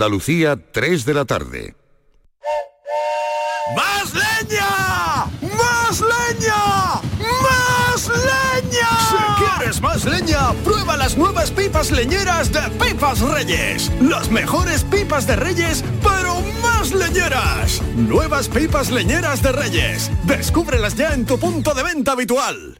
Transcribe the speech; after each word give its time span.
Andalucía, 0.00 0.58
3 0.72 1.04
de 1.04 1.12
la 1.12 1.26
tarde. 1.26 1.74
¡Más 3.76 4.14
leña! 4.14 5.26
¡Más 5.42 6.00
leña! 6.00 7.02
¡Más 7.20 8.08
leña! 8.08 8.88
Si 9.10 9.44
quieres 9.44 9.82
más 9.82 10.06
leña, 10.06 10.54
prueba 10.64 10.96
las 10.96 11.18
nuevas 11.18 11.50
pipas 11.50 11.90
leñeras 11.90 12.50
de 12.50 12.62
Pipas 12.82 13.20
Reyes. 13.20 13.92
Las 14.00 14.30
mejores 14.30 14.84
pipas 14.84 15.26
de 15.26 15.36
Reyes, 15.36 15.84
pero 16.02 16.40
más 16.62 16.92
leñeras. 16.92 17.82
Nuevas 17.94 18.48
pipas 18.48 18.90
leñeras 18.90 19.42
de 19.42 19.52
Reyes. 19.52 20.10
Descúbrelas 20.24 20.94
ya 20.94 21.12
en 21.12 21.26
tu 21.26 21.38
punto 21.38 21.74
de 21.74 21.82
venta 21.82 22.12
habitual. 22.12 22.79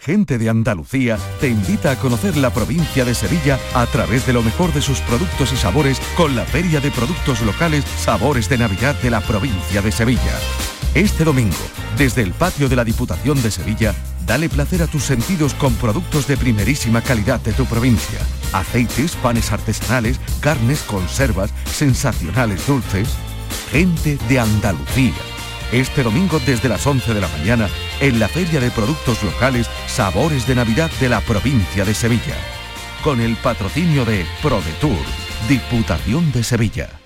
Gente 0.00 0.38
de 0.38 0.48
Andalucía 0.48 1.18
te 1.40 1.48
invita 1.48 1.90
a 1.90 1.96
conocer 1.96 2.34
la 2.38 2.48
provincia 2.48 3.04
de 3.04 3.14
Sevilla 3.14 3.58
a 3.74 3.84
través 3.84 4.26
de 4.26 4.32
lo 4.32 4.42
mejor 4.42 4.72
de 4.72 4.80
sus 4.80 4.98
productos 5.00 5.52
y 5.52 5.56
sabores 5.58 6.00
con 6.16 6.34
la 6.34 6.46
Feria 6.46 6.80
de 6.80 6.90
Productos 6.90 7.42
Locales 7.42 7.84
Sabores 7.84 8.48
de 8.48 8.56
Navidad 8.56 8.94
de 9.02 9.10
la 9.10 9.20
provincia 9.20 9.82
de 9.82 9.92
Sevilla. 9.92 10.38
Este 10.94 11.22
domingo, 11.22 11.54
desde 11.98 12.22
el 12.22 12.32
patio 12.32 12.70
de 12.70 12.76
la 12.76 12.84
Diputación 12.84 13.42
de 13.42 13.50
Sevilla, 13.50 13.94
dale 14.24 14.48
placer 14.48 14.82
a 14.82 14.86
tus 14.86 15.04
sentidos 15.04 15.52
con 15.52 15.74
productos 15.74 16.26
de 16.26 16.38
primerísima 16.38 17.02
calidad 17.02 17.40
de 17.40 17.52
tu 17.52 17.66
provincia. 17.66 18.20
Aceites, 18.54 19.16
panes 19.16 19.52
artesanales, 19.52 20.18
carnes, 20.40 20.80
conservas, 20.80 21.52
sensacionales 21.70 22.66
dulces. 22.66 23.10
Gente 23.70 24.16
de 24.30 24.40
Andalucía 24.40 25.12
este 25.72 26.02
domingo 26.02 26.40
desde 26.44 26.68
las 26.68 26.86
11 26.86 27.14
de 27.14 27.20
la 27.20 27.28
mañana 27.28 27.68
en 28.00 28.18
la 28.18 28.28
Feria 28.28 28.60
de 28.60 28.70
Productos 28.70 29.22
Locales 29.22 29.68
Sabores 29.86 30.46
de 30.46 30.54
Navidad 30.54 30.90
de 31.00 31.08
la 31.08 31.20
provincia 31.20 31.84
de 31.84 31.94
Sevilla. 31.94 32.36
Con 33.02 33.20
el 33.20 33.36
patrocinio 33.36 34.04
de 34.04 34.26
ProDetour, 34.42 34.98
Diputación 35.48 36.32
de 36.32 36.44
Sevilla. 36.44 36.99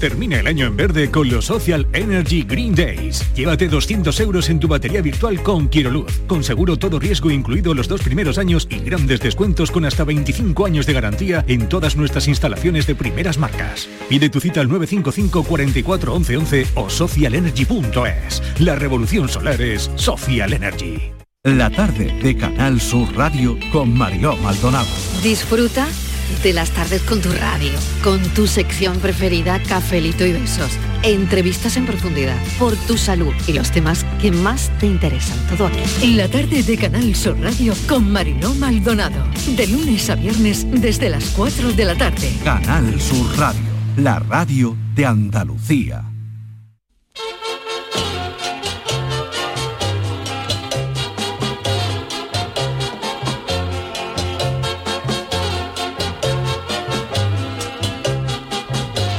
Termina 0.00 0.40
el 0.40 0.46
año 0.46 0.66
en 0.66 0.76
verde 0.76 1.10
con 1.10 1.28
los 1.28 1.46
Social 1.46 1.86
Energy 1.92 2.42
Green 2.42 2.74
Days. 2.74 3.24
Llévate 3.34 3.68
200 3.68 4.18
euros 4.20 4.50
en 4.50 4.60
tu 4.60 4.68
batería 4.68 5.00
virtual 5.00 5.42
con 5.42 5.70
Luz. 5.90 6.20
Con 6.26 6.44
seguro 6.44 6.76
todo 6.76 6.98
riesgo 6.98 7.30
incluido 7.30 7.74
los 7.74 7.88
dos 7.88 8.02
primeros 8.02 8.38
años 8.38 8.66
y 8.70 8.78
grandes 8.78 9.20
descuentos 9.20 9.70
con 9.70 9.84
hasta 9.84 10.04
25 10.04 10.66
años 10.66 10.86
de 10.86 10.92
garantía 10.92 11.44
en 11.48 11.68
todas 11.68 11.96
nuestras 11.96 12.28
instalaciones 12.28 12.86
de 12.86 12.94
primeras 12.94 13.38
marcas. 13.38 13.88
Pide 14.08 14.28
tu 14.28 14.40
cita 14.40 14.60
al 14.60 14.68
955 14.68 15.44
44 15.44 16.14
11 16.14 16.36
11 16.36 16.66
o 16.74 16.90
socialenergy.es. 16.90 18.42
La 18.58 18.76
revolución 18.76 19.28
solar 19.28 19.60
es 19.60 19.90
Social 19.96 20.52
Energy. 20.52 21.12
La 21.46 21.70
tarde 21.70 22.12
de 22.22 22.36
Canal 22.36 22.80
Sur 22.80 23.16
Radio 23.16 23.56
con 23.70 23.96
Mariló 23.96 24.36
Maldonado. 24.38 24.88
Disfruta 25.22 25.86
de 26.42 26.52
las 26.52 26.70
tardes 26.70 27.02
con 27.02 27.20
tu 27.20 27.30
radio, 27.32 27.72
con 28.02 28.22
tu 28.30 28.46
sección 28.46 28.98
preferida, 28.98 29.62
cafelito 29.62 30.24
y 30.24 30.32
besos. 30.32 30.70
Entrevistas 31.02 31.76
en 31.76 31.86
profundidad, 31.86 32.36
por 32.58 32.74
tu 32.76 32.96
salud 32.96 33.34
y 33.46 33.52
los 33.52 33.70
temas 33.70 34.04
que 34.20 34.32
más 34.32 34.70
te 34.78 34.86
interesan. 34.86 35.38
Todo 35.48 35.66
aquí. 35.66 35.80
En 36.02 36.16
la 36.16 36.28
tarde 36.28 36.62
de 36.62 36.76
Canal 36.76 37.14
Sur 37.14 37.38
Radio 37.40 37.74
con 37.88 38.10
Mariló 38.10 38.54
Maldonado. 38.54 39.24
De 39.56 39.66
lunes 39.66 40.08
a 40.10 40.14
viernes 40.14 40.66
desde 40.70 41.08
las 41.08 41.24
4 41.30 41.72
de 41.72 41.84
la 41.84 41.96
tarde. 41.96 42.32
Canal 42.42 43.00
Sur 43.00 43.36
Radio, 43.36 43.60
la 43.96 44.18
radio 44.18 44.76
de 44.94 45.06
Andalucía. 45.06 46.05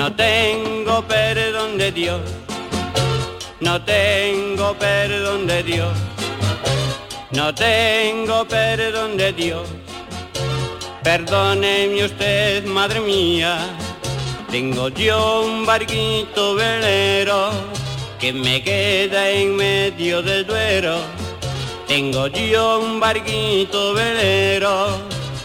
no 0.00 0.10
tengo 0.14 1.02
perdón 1.06 1.76
de 1.76 1.92
Dios, 1.92 2.22
no 3.60 3.84
tengo 3.84 4.72
perdón 4.78 5.46
de 5.46 5.62
Dios, 5.62 5.92
no 7.32 7.54
tengo 7.54 8.48
perdón 8.48 9.18
de 9.18 9.30
Dios. 9.34 9.68
Perdóneme 11.02 12.02
usted, 12.06 12.64
madre 12.64 13.00
mía, 13.00 13.58
tengo 14.50 14.88
yo 14.88 15.42
un 15.42 15.66
barquito 15.66 16.54
velero 16.54 17.50
que 18.18 18.32
me 18.32 18.62
queda 18.62 19.28
en 19.28 19.54
medio 19.54 20.22
del 20.22 20.46
duero. 20.46 20.96
Tengo 21.86 22.26
yo 22.28 22.80
un 22.80 23.00
barquito 23.00 23.92
velero 23.92 24.86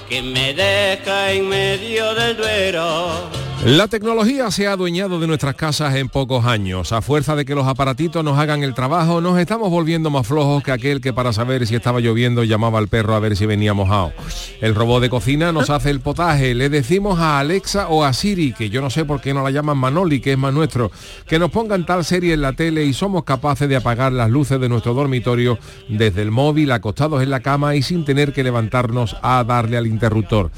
que 0.07 0.21
me 0.21 0.53
deja 0.53 1.33
en 1.33 1.49
medio 1.49 2.13
del 2.13 2.37
duero. 2.37 3.44
La 3.65 3.87
tecnología 3.87 4.51
se 4.51 4.67
ha 4.67 4.73
adueñado 4.73 5.19
de 5.19 5.25
nuestras 5.25 5.55
casas 5.55 5.95
en 5.95 6.07
pocos 6.07 6.45
años. 6.45 6.91
A 6.91 7.01
fuerza 7.01 7.35
de 7.35 7.45
que 7.45 7.55
los 7.55 7.65
aparatitos 7.65 8.23
nos 8.23 8.37
hagan 8.37 8.61
el 8.61 8.75
trabajo, 8.75 9.21
nos 9.21 9.39
estamos 9.39 9.71
volviendo 9.71 10.11
más 10.11 10.27
flojos 10.27 10.61
que 10.61 10.71
aquel 10.71 11.01
que 11.01 11.13
para 11.13 11.33
saber 11.33 11.65
si 11.65 11.73
estaba 11.73 11.99
lloviendo 11.99 12.43
llamaba 12.43 12.77
al 12.77 12.89
perro 12.89 13.15
a 13.15 13.19
ver 13.19 13.35
si 13.35 13.47
venía 13.47 13.73
mojado. 13.73 14.13
El 14.61 14.75
robot 14.75 15.01
de 15.01 15.09
cocina 15.09 15.51
nos 15.51 15.71
hace 15.71 15.89
el 15.89 15.99
potaje. 15.99 16.53
Le 16.53 16.69
decimos 16.69 17.19
a 17.19 17.39
Alexa 17.39 17.87
o 17.87 18.03
a 18.03 18.13
Siri, 18.13 18.53
que 18.53 18.69
yo 18.69 18.83
no 18.83 18.91
sé 18.91 19.03
por 19.03 19.19
qué 19.19 19.33
no 19.33 19.41
la 19.41 19.49
llaman 19.49 19.79
Manoli, 19.79 20.19
que 20.19 20.33
es 20.33 20.37
más 20.37 20.53
nuestro, 20.53 20.91
que 21.25 21.39
nos 21.39 21.49
pongan 21.49 21.87
tal 21.87 22.05
serie 22.05 22.35
en 22.35 22.41
la 22.41 22.53
tele 22.53 22.85
y 22.85 22.93
somos 22.93 23.23
capaces 23.23 23.67
de 23.67 23.77
apagar 23.77 24.11
las 24.11 24.29
luces 24.29 24.59
de 24.59 24.69
nuestro 24.69 24.93
dormitorio 24.93 25.57
desde 25.89 26.21
el 26.21 26.29
móvil, 26.29 26.71
acostados 26.71 27.23
en 27.23 27.31
la 27.31 27.39
cama 27.39 27.75
y 27.75 27.81
sin 27.81 28.05
tener 28.05 28.31
que 28.31 28.43
levantarnos 28.43 29.17
a 29.23 29.43
darle 29.43 29.77
al 29.77 29.87
interruptor 29.87 30.51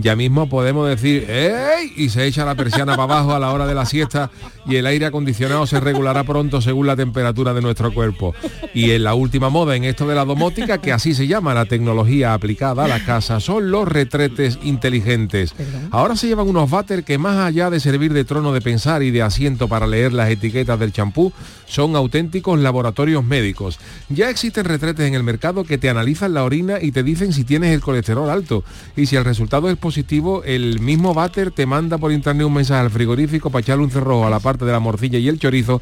ya 0.00 0.14
mismo 0.14 0.48
podemos 0.48 0.88
decir 0.88 1.30
¡Ey! 1.30 1.92
y 1.96 2.10
se 2.10 2.26
echa 2.26 2.44
la 2.44 2.54
persiana 2.54 2.96
para 2.96 3.14
abajo 3.14 3.32
a 3.32 3.38
la 3.38 3.52
hora 3.52 3.66
de 3.66 3.74
la 3.74 3.86
siesta 3.86 4.30
y 4.66 4.76
el 4.76 4.86
aire 4.86 5.06
acondicionado 5.06 5.66
se 5.66 5.80
regulará 5.80 6.24
pronto 6.24 6.60
según 6.60 6.86
la 6.86 6.96
temperatura 6.96 7.54
de 7.54 7.62
nuestro 7.62 7.94
cuerpo. 7.94 8.34
Y 8.74 8.90
en 8.90 9.04
la 9.04 9.14
última 9.14 9.48
moda 9.48 9.76
en 9.76 9.84
esto 9.84 10.06
de 10.06 10.14
la 10.14 10.24
domótica, 10.24 10.78
que 10.78 10.92
así 10.92 11.14
se 11.14 11.26
llama 11.26 11.54
la 11.54 11.66
tecnología 11.66 12.34
aplicada 12.34 12.84
a 12.84 12.88
la 12.88 13.04
casa, 13.04 13.40
son 13.40 13.70
los 13.70 13.88
retretes 13.88 14.58
inteligentes. 14.62 15.54
Ahora 15.90 16.16
se 16.16 16.26
llevan 16.26 16.48
unos 16.48 16.70
váter 16.70 17.04
que 17.04 17.18
más 17.18 17.38
allá 17.38 17.70
de 17.70 17.80
servir 17.80 18.12
de 18.12 18.24
trono 18.24 18.52
de 18.52 18.60
pensar 18.60 19.02
y 19.02 19.10
de 19.10 19.22
asiento 19.22 19.68
para 19.68 19.86
leer 19.86 20.12
las 20.12 20.30
etiquetas 20.30 20.78
del 20.78 20.92
champú, 20.92 21.32
son 21.66 21.96
auténticos 21.96 22.58
laboratorios 22.58 23.24
médicos. 23.24 23.78
Ya 24.08 24.30
existen 24.30 24.64
retretes 24.64 25.06
en 25.06 25.14
el 25.14 25.22
mercado 25.22 25.64
que 25.64 25.78
te 25.78 25.88
analizan 25.88 26.34
la 26.34 26.44
orina 26.44 26.78
y 26.80 26.92
te 26.92 27.02
dicen 27.02 27.32
si 27.32 27.44
tienes 27.44 27.72
el 27.72 27.80
colesterol 27.80 28.30
alto. 28.30 28.64
Y 28.96 29.06
si 29.06 29.16
el 29.16 29.24
resultado 29.24 29.70
es 29.70 29.76
positivo, 29.86 30.42
el 30.42 30.80
mismo 30.80 31.14
váter 31.14 31.52
te 31.52 31.64
manda 31.64 31.96
por 31.96 32.10
internet 32.10 32.44
un 32.44 32.54
mensaje 32.54 32.80
al 32.80 32.90
frigorífico 32.90 33.50
para 33.50 33.60
echarle 33.60 33.84
un 33.84 33.90
cerrojo 33.92 34.26
a 34.26 34.30
la 34.30 34.40
parte 34.40 34.64
de 34.64 34.72
la 34.72 34.80
morcilla 34.80 35.16
y 35.16 35.28
el 35.28 35.38
chorizo 35.38 35.80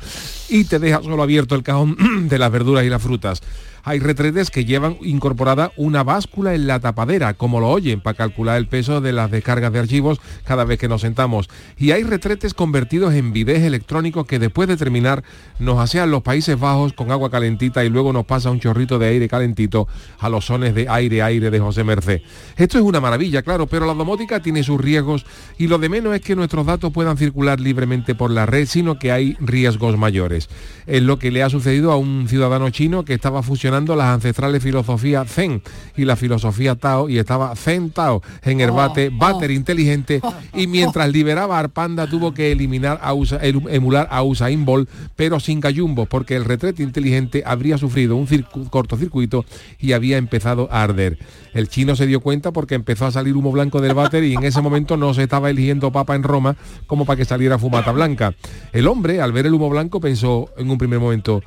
y 0.50 0.64
te 0.64 0.78
deja 0.78 1.00
solo 1.02 1.22
abierto 1.22 1.54
el 1.54 1.62
cajón 1.62 1.96
de 2.28 2.38
las 2.38 2.52
verduras 2.52 2.84
y 2.84 2.90
las 2.90 3.00
frutas. 3.00 3.40
Hay 3.86 3.98
retretes 3.98 4.50
que 4.50 4.64
llevan 4.64 4.96
incorporada 5.02 5.70
una 5.76 6.02
báscula 6.02 6.54
en 6.54 6.66
la 6.66 6.80
tapadera, 6.80 7.34
como 7.34 7.60
lo 7.60 7.68
oyen, 7.68 8.00
para 8.00 8.16
calcular 8.16 8.56
el 8.56 8.66
peso 8.66 9.02
de 9.02 9.12
las 9.12 9.30
descargas 9.30 9.74
de 9.74 9.78
archivos 9.78 10.22
cada 10.44 10.64
vez 10.64 10.78
que 10.78 10.88
nos 10.88 11.02
sentamos. 11.02 11.50
Y 11.76 11.90
hay 11.90 12.02
retretes 12.02 12.54
convertidos 12.54 13.12
en 13.12 13.34
bidés 13.34 13.62
electrónicos 13.62 14.26
que 14.26 14.38
después 14.38 14.68
de 14.68 14.78
terminar 14.78 15.22
nos 15.58 15.78
asean 15.78 16.10
los 16.10 16.22
Países 16.22 16.58
Bajos 16.58 16.94
con 16.94 17.10
agua 17.10 17.30
calentita 17.30 17.84
y 17.84 17.90
luego 17.90 18.14
nos 18.14 18.24
pasa 18.24 18.50
un 18.50 18.58
chorrito 18.58 18.98
de 18.98 19.08
aire 19.08 19.28
calentito 19.28 19.86
a 20.18 20.30
los 20.30 20.46
sones 20.46 20.74
de 20.74 20.88
aire 20.88 21.20
aire 21.20 21.50
de 21.50 21.60
José 21.60 21.84
Merced. 21.84 22.22
Esto 22.56 22.78
es 22.78 22.84
una 22.84 23.02
maravilla, 23.02 23.42
claro, 23.42 23.66
pero 23.66 23.84
la 23.84 23.92
domótica 23.92 24.40
tiene 24.40 24.62
sus 24.62 24.80
riesgos 24.80 25.26
y 25.58 25.66
lo 25.66 25.76
de 25.76 25.90
menos 25.90 26.14
es 26.14 26.22
que 26.22 26.34
nuestros 26.34 26.64
datos 26.64 26.90
puedan 26.90 27.18
circular 27.18 27.60
libremente 27.60 28.14
por 28.14 28.30
la 28.30 28.46
red, 28.46 28.66
sino 28.66 28.98
que 28.98 29.12
hay 29.12 29.36
riesgos 29.40 29.98
mayores. 29.98 30.48
Es 30.86 31.02
lo 31.02 31.18
que 31.18 31.30
le 31.30 31.42
ha 31.42 31.50
sucedido 31.50 31.92
a 31.92 31.96
un 31.98 32.28
ciudadano 32.28 32.70
chino 32.70 33.04
que 33.04 33.12
estaba 33.12 33.42
fusionando 33.42 33.73
las 33.74 34.06
ancestrales 34.06 34.62
filosofías 34.62 35.28
Zen 35.30 35.60
y 35.96 36.04
la 36.04 36.14
filosofía 36.16 36.76
Tao 36.76 37.08
y 37.08 37.18
estaba 37.18 37.54
Zen 37.56 37.90
Tao 37.90 38.22
en 38.42 38.60
el 38.60 38.70
bate, 38.70 39.10
váter 39.12 39.50
inteligente 39.50 40.20
y 40.54 40.66
mientras 40.68 41.10
liberaba 41.10 41.56
a 41.56 41.60
Arpanda 41.60 42.06
tuvo 42.08 42.32
que 42.32 42.52
eliminar 42.52 43.00
a 43.02 43.12
Usa- 43.14 43.40
emular 43.42 44.06
a 44.10 44.22
Usain 44.22 44.64
Bolt, 44.64 44.88
pero 45.16 45.40
sin 45.40 45.58
gallumbos, 45.60 46.06
porque 46.08 46.36
el 46.36 46.44
retrete 46.44 46.82
inteligente 46.84 47.42
habría 47.44 47.76
sufrido 47.78 48.14
un 48.16 48.26
circu- 48.28 48.70
cortocircuito 48.70 49.44
y 49.80 49.92
había 49.92 50.16
empezado 50.16 50.68
a 50.70 50.82
arder. 50.84 51.18
El 51.52 51.68
chino 51.68 51.96
se 51.96 52.06
dio 52.06 52.20
cuenta 52.20 52.52
porque 52.52 52.74
empezó 52.74 53.06
a 53.06 53.10
salir 53.12 53.36
humo 53.36 53.50
blanco 53.52 53.80
del 53.80 53.94
váter 53.94 54.24
y 54.24 54.34
en 54.34 54.44
ese 54.44 54.60
momento 54.60 54.96
no 54.96 55.12
se 55.14 55.22
estaba 55.24 55.50
eligiendo 55.50 55.90
papa 55.92 56.14
en 56.14 56.22
Roma 56.22 56.56
como 56.86 57.04
para 57.04 57.16
que 57.16 57.24
saliera 57.24 57.58
fumata 57.58 57.92
blanca. 57.92 58.34
El 58.72 58.86
hombre, 58.86 59.20
al 59.20 59.32
ver 59.32 59.46
el 59.46 59.54
humo 59.54 59.68
blanco, 59.70 60.00
pensó 60.00 60.48
en 60.56 60.70
un 60.70 60.78
primer 60.78 60.98
momento, 61.00 61.42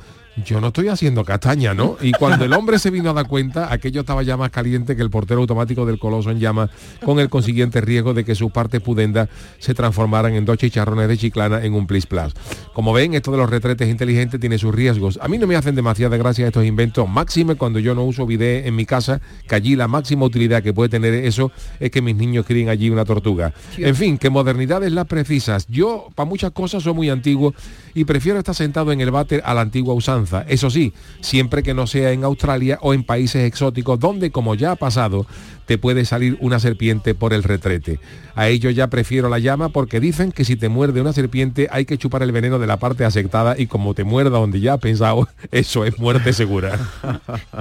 yo 0.45 0.62
no 0.62 0.68
estoy 0.68 0.89
haciendo 0.89 1.25
castaña, 1.25 1.74
¿no? 1.74 1.98
Y 2.01 2.12
cuando 2.12 2.45
el 2.45 2.54
hombre 2.54 2.80
se 2.80 2.92
vino 2.92 3.10
a 3.10 3.13
dar 3.13 3.28
cuenta, 3.28 3.72
aquello 3.72 4.01
estaba 4.01 4.24
ya 4.24 4.38
más 4.38 4.51
caliente 4.51 4.95
que 4.95 5.01
el 5.01 5.10
portero 5.10 5.42
automático 5.42 5.86
del 5.86 6.00
Coloso 6.00 6.30
en 6.30 6.39
llamas, 6.39 6.69
con 7.04 7.19
el 7.19 7.30
consiguiente 7.30 7.81
riesgo 7.81 8.13
de 8.13 8.24
que 8.24 8.36
sus 8.36 8.51
partes 8.51 8.81
pudendas 8.81 9.30
se 9.60 9.74
transformaran 9.74 10.36
en 10.36 10.45
dos 10.45 10.57
chicharrones 10.57 11.07
de 11.07 11.18
chiclana 11.18 11.63
en 11.63 11.74
un 11.74 11.88
plis 11.88 12.06
plas. 12.06 12.34
Como 12.74 12.94
ven, 12.94 13.13
esto 13.13 13.31
de 13.31 13.38
los 13.38 13.50
retretes 13.50 13.89
inteligentes 13.89 14.39
tiene 14.39 14.57
sus 14.57 14.74
riesgos. 14.74 15.18
A 15.22 15.28
mí 15.28 15.38
no 15.38 15.48
me 15.48 15.56
hacen 15.56 15.75
demasiada 15.75 16.18
gracia 16.18 16.45
estos 16.45 16.66
inventos, 16.66 17.10
máxime 17.10 17.56
cuando 17.56 17.80
yo 17.80 17.95
no 17.95 18.04
uso 18.04 18.25
bidet 18.25 18.68
en 18.68 18.75
mi 18.75 18.86
casa, 18.86 19.19
que 19.48 19.56
allí 19.56 19.75
la 19.75 19.88
máxima 19.88 20.25
utilidad 20.25 20.62
que 20.62 20.74
puede 20.74 20.89
tener 20.89 21.13
eso 21.13 21.51
es 21.80 21.89
que 21.89 22.01
mis 22.01 22.16
niños 22.16 22.45
críen 22.45 22.69
allí 22.69 22.89
una 22.89 23.06
tortuga. 23.06 23.54
En 23.78 23.95
fin, 23.95 24.18
que 24.18 24.30
modernidades 24.30 24.92
las 24.92 25.06
precisas. 25.07 25.66
Yo, 25.68 26.10
para 26.13 26.30
muchas 26.30 26.51
cosas, 26.51 26.84
soy 26.84 26.94
muy 26.94 27.10
antiguo 27.10 27.54
y 27.94 28.06
prefiero 28.06 28.38
estar 28.38 28.54
sentado 28.54 28.92
en 28.92 29.01
el 29.01 29.12
váter 29.12 29.42
a 29.45 29.54
la 29.54 29.62
antigua 29.62 29.94
usanza. 29.94 30.26
Eso 30.47 30.69
sí, 30.69 30.94
siempre 31.21 31.63
que 31.63 31.74
no 31.74 31.88
sea 31.88 32.12
en 32.12 32.24
Australia 32.24 32.79
o 32.81 32.94
en 32.94 33.03
países 33.03 33.44
exóticos 33.44 34.00
donde, 34.00 34.31
como 34.31 34.56
ya 34.56 34.71
ha 34.71 34.75
pasado, 34.75 35.25
te 35.65 35.77
puede 35.77 36.06
salir 36.06 36.38
una 36.39 36.59
serpiente 36.59 37.13
por 37.13 37.33
el 37.33 37.44
retrete. 37.44 38.00
A 38.35 38.47
ello 38.47 38.69
ya 38.69 38.88
prefiero 38.88 39.29
la 39.29 39.39
llama 39.39 39.69
porque 39.69 40.00
dicen 40.00 40.31
que 40.31 40.45
si 40.45 40.56
te 40.56 40.69
muerde 40.69 41.01
una 41.01 41.13
serpiente 41.13 41.68
hay 41.71 41.85
que 41.85 41.97
chupar 41.97 42.24
el 42.24 42.31
veneno 42.31 42.57
de 42.57 42.68
la 42.68 42.77
parte 42.77 43.06
afectada 43.06 43.56
y 43.57 43.68
como 43.68 43.94
te 43.94 44.03
muerda 44.03 44.39
donde 44.39 44.59
ya 44.59 44.74
ha 44.74 44.77
pensado, 44.77 45.27
eso 45.51 45.85
es 45.85 46.00
muerte 46.00 46.33
segura. 46.33 46.79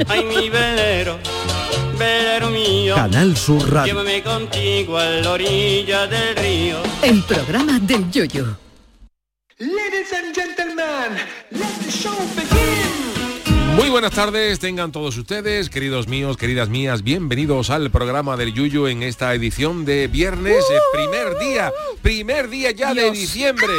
Ay, 0.09 0.25
mi 0.25 0.49
velero, 0.49 1.19
velero 1.99 2.51
mío. 2.51 2.95
Canal 2.95 3.37
Sur 3.37 3.71
Radio. 3.71 3.95
Llévame 3.95 4.23
contigo 4.23 4.97
a 4.97 5.05
la 5.07 5.31
orilla 5.33 6.07
del 6.07 6.37
río. 6.37 6.77
El 7.03 7.23
programa 7.25 7.79
del 7.81 8.11
yoyo. 8.11 8.66
Ladies 9.59 10.13
and 10.13 10.35
gentlemen, 10.35 11.17
let 11.51 11.75
the 11.83 11.91
show 11.91 12.15
begin. 12.35 13.75
Muy 13.75 13.89
buenas 13.89 14.13
tardes, 14.13 14.59
tengan 14.59 14.93
todos 14.93 15.17
ustedes, 15.17 15.71
queridos 15.71 16.09
míos, 16.09 16.37
queridas 16.37 16.69
mías, 16.69 17.03
bienvenidos 17.03 17.71
al 17.71 17.91
programa 17.91 18.37
del 18.37 18.53
Yuyu 18.53 18.87
en 18.87 19.03
esta 19.03 19.33
edición 19.33 19.87
de 19.87 20.09
viernes, 20.09 20.63
eh, 20.71 20.79
primer 20.93 21.39
día, 21.39 21.73
primer 22.03 22.51
día 22.51 22.73
ya 22.73 22.93
de 22.93 23.11
diciembre. 23.13 23.73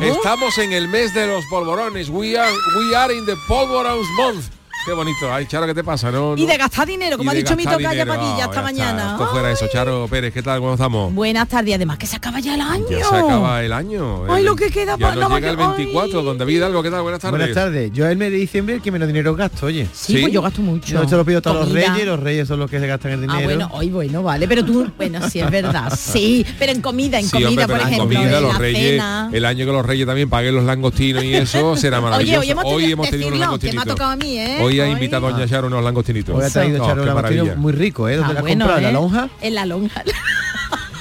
Estamos 0.00 0.56
en 0.56 0.72
el 0.72 0.88
mes 0.88 1.12
de 1.12 1.26
los 1.26 1.44
polvorones. 1.50 2.08
We 2.08 2.38
are, 2.38 2.50
we 2.78 2.96
are 2.96 3.14
in 3.14 3.26
the 3.26 3.36
polvorons 3.46 4.08
month. 4.16 4.57
Qué 4.84 4.92
bonito. 4.94 5.30
Ay, 5.32 5.44
Charo, 5.46 5.66
¿qué 5.66 5.74
te 5.74 5.84
pasa? 5.84 6.10
No, 6.10 6.34
Y 6.36 6.42
no- 6.42 6.46
de 6.46 6.56
gastar 6.56 6.86
dinero, 6.86 7.18
como 7.18 7.30
ha 7.30 7.34
de 7.34 7.40
dicho 7.42 7.54
mi 7.56 7.64
tocaya 7.64 7.90
dinero. 7.90 8.14
Padilla 8.14 8.34
Ah, 8.36 8.44
esta 8.44 8.54
ya 8.54 8.62
mañana. 8.62 9.02
está. 9.02 9.12
Esto 9.12 9.26
fuera 9.28 9.50
eso. 9.52 9.66
Charo 9.70 10.08
Pérez, 10.08 10.32
¿qué 10.32 10.42
tal? 10.42 10.60
¿Cómo 10.60 10.72
estamos? 10.72 11.12
Buenas 11.12 11.46
tardes, 11.48 11.74
además 11.74 11.98
que 11.98 12.06
se 12.06 12.16
acaba 12.16 12.40
ya 12.40 12.54
el 12.54 12.60
año. 12.62 12.86
Ya 12.90 13.04
se 13.04 13.14
acaba 13.16 13.62
el 13.62 13.72
año. 13.74 14.24
Ay, 14.32 14.40
El- 14.40 14.46
lo 14.46 14.56
que 14.56 14.70
queda 14.70 14.96
ya 14.96 15.08
pa- 15.08 15.14
nos 15.14 15.28
no, 15.28 15.34
llega 15.36 15.50
el 15.50 15.58
ay. 15.60 15.66
24. 15.76 16.22
Don 16.22 16.38
David 16.38 16.62
Algo, 16.62 16.82
¿qué 16.82 16.90
tal? 16.90 17.02
Buenas 17.02 17.20
tardes. 17.20 17.38
Buenas 17.38 17.54
tardes. 17.54 17.92
Yo 17.92 18.06
el 18.08 18.16
mes 18.16 18.30
de 18.30 18.38
diciembre 18.38 18.76
el 18.76 18.80
que 18.82 18.90
menos 18.90 19.08
dinero 19.08 19.34
gasto, 19.34 19.66
oye. 19.66 19.86
Sí, 19.92 20.16
pues 20.22 20.32
yo 20.32 20.40
gasto 20.40 20.62
mucho. 20.62 20.86
Yo 20.94 21.02
esto 21.02 21.16
lo 21.18 21.24
pido 21.24 21.38
a 21.38 21.42
todos 21.42 21.56
los 21.68 21.72
reyes, 21.72 22.06
los 22.06 22.20
reyes 22.20 22.48
son 22.48 22.58
los 22.60 22.70
que 22.70 22.78
se 22.80 22.86
gastan 22.86 23.12
el 23.12 23.20
dinero. 23.22 23.38
Ah, 23.40 23.44
bueno, 23.44 23.68
hoy 23.72 23.90
bueno, 23.90 24.22
vale, 24.22 24.48
pero 24.48 24.64
tú, 24.64 24.90
bueno, 24.96 25.28
sí 25.28 25.40
es 25.40 25.50
verdad, 25.50 25.92
sí, 25.98 26.46
pero 26.58 26.72
en 26.72 26.80
comida, 26.80 27.18
en 27.18 27.24
Sí, 27.26 27.32
comida, 27.32 27.48
hombre, 27.50 27.66
por 27.66 27.76
en 27.76 27.80
ejemplo, 27.82 28.04
comida, 28.04 28.36
en 28.38 28.42
los 28.42 28.52
la 28.54 28.58
reyes, 28.58 28.90
cena. 28.92 29.30
el 29.32 29.44
año 29.44 29.66
que 29.66 29.72
los 29.72 29.84
reyes 29.84 30.06
también 30.06 30.30
paguen 30.30 30.54
los 30.54 30.64
langostinos 30.64 31.24
y 31.24 31.34
eso 31.34 31.76
será 31.76 32.00
maravilloso. 32.00 32.40
Oye, 32.40 32.48
hoy 32.64 32.92
hemos 32.92 33.10
tenido, 33.10 33.28
tenido 33.28 33.28
unos 33.28 33.28
decirlo, 33.28 33.28
que 33.28 33.36
me 33.36 33.36
ha 33.36 33.84
langostinitos. 33.84 33.94
tocado 33.94 34.10
a 34.12 34.16
mí, 34.16 34.38
¿eh? 34.38 34.58
Hoy 34.68 34.80
ha 34.80 34.88
invitado 34.88 35.26
a 35.26 35.32
Doña 35.32 35.46
Charo 35.48 35.66
unos 35.68 35.82
langostinitos. 35.82 36.34
Hoy 36.36 36.44
ha 36.44 36.50
traído 36.50 36.82
Oh, 36.82 36.86
Charo 36.86 37.02
qué 37.02 37.08
un 37.08 37.14
langostino 37.14 37.42
maravilla. 37.44 37.60
muy 37.60 37.72
rico, 37.72 38.08
¿eh? 38.08 38.16
¿Dónde 38.16 38.30
Ah, 38.30 38.34
la 38.34 38.38
has 38.40 38.42
bueno, 38.42 38.64
comprado? 38.66 38.78
¿En 38.78 38.82
la 38.84 38.88
¿eh? 38.90 38.92
lonja? 38.92 39.28
En 39.40 39.54
la 39.54 39.66
lonja. 39.66 40.02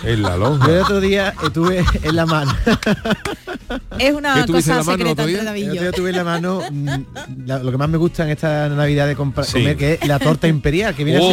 En 0.04 0.22
la 0.22 0.30
Yo 0.30 0.36
el 0.36 0.40
lonja. 0.42 0.68
otro 0.84 1.00
día 1.02 1.34
estuve 1.44 1.84
en 2.04 2.16
la 2.16 2.26
mano. 2.28 2.56
es 4.00 4.14
una 4.14 4.36
¿Qué 4.36 4.44
tuviste 4.44 4.72
en 4.72 4.78
cosa 4.78 4.78
la 4.78 4.84
mano 4.84 4.92
el 4.92 4.98
secreta 5.00 5.12
otro 5.12 5.26
día? 5.26 5.38
entre 5.40 5.46
David 5.46 5.64
El 5.64 5.68
y 5.68 5.70
otro 5.70 5.76
yo. 5.76 5.82
día 5.82 5.92
tuve 5.92 6.10
en 6.12 6.16
la 6.16 6.24
mano 6.24 6.62
mm, 6.72 7.46
la- 7.48 7.60
lo 7.60 7.72
que 7.72 7.78
más 7.78 7.90
me 7.90 7.98
gusta 7.98 8.24
en 8.24 8.30
esta 8.30 8.70
Navidad 8.70 9.08
de 9.08 9.18
compra- 9.18 9.44
Sí. 9.44 9.54
comer, 9.54 9.76
que 9.76 9.94
es 9.94 10.08
la 10.08 10.20
torta 10.20 10.48
imperial, 10.48 10.96
que 10.96 11.04
viene 11.04 11.20
Oh. 11.22 11.28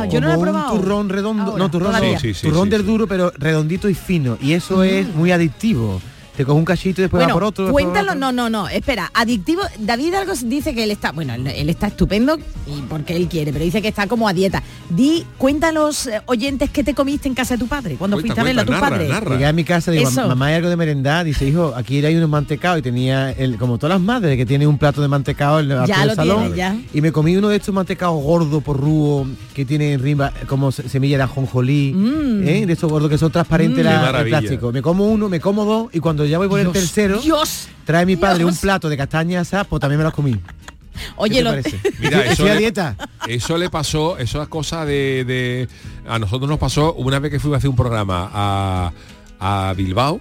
así 0.00 0.08
Ah, 0.08 0.12
yo 0.12 0.20
no 0.20 0.26
la 0.26 0.32
he 0.34 0.36
como 0.36 0.50
probado. 0.50 0.72
un 0.74 0.80
turrón 0.80 1.08
redondo, 1.08 1.42
Ahora, 1.52 1.58
no 1.58 1.70
turrón, 1.70 1.92
no, 1.92 2.18
Sí, 2.18 2.34
sí, 2.34 2.48
turrón 2.48 2.64
sí, 2.64 2.70
del 2.70 2.80
sí. 2.82 2.86
duro, 2.88 3.06
pero 3.06 3.32
redondito 3.38 3.88
y 3.88 3.94
fino. 3.94 4.36
Y 4.42 4.52
eso 4.52 4.82
es 4.82 5.06
muy 5.14 5.30
adictivo. 5.32 6.02
Te 6.36 6.44
coges 6.44 6.58
un 6.58 6.64
cachito 6.64 7.00
y 7.00 7.02
después 7.02 7.20
va 7.20 7.24
Bueno, 7.26 7.34
por 7.34 7.44
otro. 7.44 7.64
después 7.66 7.84
va 7.84 7.88
por 7.88 7.94
cuéntalo, 7.98 8.12
otro. 8.18 8.32
no, 8.32 8.48
no, 8.48 8.62
no, 8.62 8.68
espera, 8.68 9.10
adictivo, 9.14 9.62
David 9.78 10.14
algo 10.14 10.32
dice 10.44 10.74
que 10.74 10.84
él 10.84 10.90
está, 10.90 11.12
bueno, 11.12 11.34
él, 11.34 11.46
él 11.46 11.68
está 11.68 11.88
estupendo 11.88 12.36
y 12.66 12.80
porque 12.88 13.16
él 13.16 13.28
quiere, 13.28 13.52
pero 13.52 13.64
dice 13.64 13.82
que 13.82 13.88
está 13.88 14.06
como 14.06 14.26
a 14.28 14.32
dieta. 14.32 14.62
Di, 14.88 15.24
los 15.72 16.06
eh, 16.06 16.20
oyentes 16.26 16.70
que 16.70 16.82
te 16.82 16.94
comiste 16.94 17.28
en 17.28 17.34
casa 17.34 17.54
de 17.54 17.58
tu 17.58 17.66
padre, 17.66 17.96
cuando 17.96 18.16
Cuenta, 18.16 18.34
fuiste 18.34 18.40
a 18.40 18.44
verlo 18.44 18.62
a 18.62 18.64
tu 18.64 18.72
narra, 18.72 18.88
padre. 18.90 19.08
narra. 19.08 19.30
Llegué 19.32 19.46
a 19.46 19.52
mi 19.52 19.64
casa 19.64 19.90
digo, 19.90 20.08
Eso. 20.08 20.26
mamá 20.28 20.46
hay 20.46 20.54
algo 20.54 20.68
de 20.68 20.76
merendar. 20.76 21.24
Dice, 21.24 21.46
hijo, 21.46 21.72
aquí 21.76 22.04
hay 22.04 22.16
unos 22.16 22.28
mantecados 22.28 22.78
y 22.78 22.82
tenía, 22.82 23.30
el, 23.32 23.56
como 23.58 23.78
todas 23.78 23.94
las 23.96 24.00
madres, 24.02 24.36
que 24.36 24.46
tiene 24.46 24.66
un 24.66 24.78
plato 24.78 25.00
de 25.02 25.08
mantecado 25.08 25.60
en 25.60 25.70
el 25.70 25.86
Ya 25.86 26.14
salón. 26.14 26.40
tiene, 26.42 26.56
ya. 26.56 26.76
Y 26.94 27.00
me 27.00 27.12
comí 27.12 27.36
uno 27.36 27.48
de 27.48 27.56
estos 27.56 27.74
mantecados 27.74 28.22
gordos 28.22 28.62
por 28.62 28.78
rúo 28.80 29.26
que 29.54 29.64
tiene 29.64 29.96
rima 29.98 30.32
como 30.48 30.72
se- 30.72 30.88
semilla 30.88 31.16
de 31.18 31.22
ajonjolí, 31.24 31.92
Mm. 31.94 32.48
¿eh? 32.48 32.66
de 32.66 32.72
esos 32.72 32.90
gordos 32.90 33.10
que 33.10 33.18
son 33.18 33.30
transparentes 33.30 33.84
Mm. 33.84 33.88
la- 33.88 34.12
Qué 34.12 34.18
el 34.20 34.28
plástico. 34.28 34.72
Me 34.72 34.82
como 34.82 35.06
uno, 35.06 35.28
me 35.28 35.40
como 35.40 35.64
dos 35.64 35.88
y 35.92 36.00
cuando 36.00 36.19
ya 36.26 36.38
voy 36.38 36.48
por 36.48 36.58
el 36.60 36.66
Dios, 36.66 36.74
tercero, 36.74 37.20
Dios. 37.20 37.68
trae 37.84 38.04
mi 38.06 38.16
padre 38.16 38.38
Dios. 38.38 38.52
un 38.52 38.56
plato 38.58 38.88
de 38.88 38.96
castañas 38.96 39.46
asadas, 39.48 39.66
pues 39.66 39.80
también 39.80 39.98
me 39.98 40.04
los 40.04 40.12
comí. 40.14 40.36
Oye, 41.16 41.32
¿Qué 41.34 41.38
te 41.38 41.44
lo- 41.44 41.50
parece? 41.50 41.80
Mira, 42.00 42.24
eso 42.26 42.44
a 42.44 42.46
le- 42.48 42.58
dieta. 42.58 42.96
Eso 43.26 43.56
le 43.56 43.70
pasó, 43.70 44.18
eso 44.18 44.42
es 44.42 44.48
cosa 44.48 44.84
de, 44.84 45.24
de- 45.24 45.68
A 46.08 46.18
nosotros 46.18 46.48
nos 46.48 46.58
pasó 46.58 46.92
una 46.94 47.18
vez 47.18 47.30
que 47.30 47.40
fuimos 47.40 47.56
a 47.56 47.58
hacer 47.58 47.70
un 47.70 47.76
programa 47.76 48.30
a, 48.32 48.92
a 49.40 49.72
Bilbao 49.74 50.20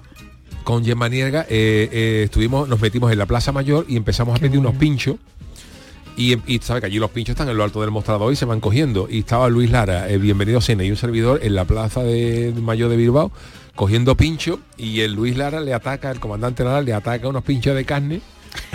con 0.63 0.85
Gemma 0.85 1.09
Nierga, 1.09 1.41
eh, 1.49 1.89
eh, 1.91 2.21
estuvimos, 2.25 2.69
nos 2.69 2.79
metimos 2.79 3.11
en 3.11 3.17
la 3.17 3.25
Plaza 3.25 3.51
Mayor 3.51 3.85
y 3.89 3.97
empezamos 3.97 4.35
a 4.37 4.39
pedir 4.39 4.59
unos 4.59 4.75
pinchos. 4.75 5.15
Y, 6.15 6.35
y 6.53 6.59
sabe 6.59 6.81
que 6.81 6.87
allí 6.87 6.99
los 6.99 7.09
pinchos 7.11 7.33
están 7.33 7.47
en 7.49 7.55
lo 7.57 7.63
alto 7.63 7.79
del 7.81 7.91
mostrador 7.91 8.31
y 8.33 8.35
se 8.35 8.43
van 8.45 8.59
cogiendo. 8.59 9.07
Y 9.09 9.19
estaba 9.19 9.47
Luis 9.49 9.71
Lara, 9.71 10.09
eh, 10.09 10.17
bienvenido 10.17 10.59
Cena 10.61 10.83
y 10.83 10.91
un 10.91 10.97
servidor 10.97 11.39
en 11.43 11.55
la 11.55 11.63
plaza 11.65 12.03
de 12.03 12.53
Mayor 12.61 12.89
de 12.89 12.97
Bilbao 12.97 13.31
cogiendo 13.79 14.17
pincho 14.17 14.59
y 14.75 14.99
el 14.99 15.13
Luis 15.13 15.37
Lara 15.37 15.61
le 15.61 15.73
ataca, 15.73 16.11
el 16.11 16.19
comandante 16.19 16.65
Lara 16.65 16.81
le 16.81 16.91
ataca 16.91 17.29
unos 17.29 17.45
pinchos 17.45 17.73
de 17.73 17.85
carne 17.85 18.19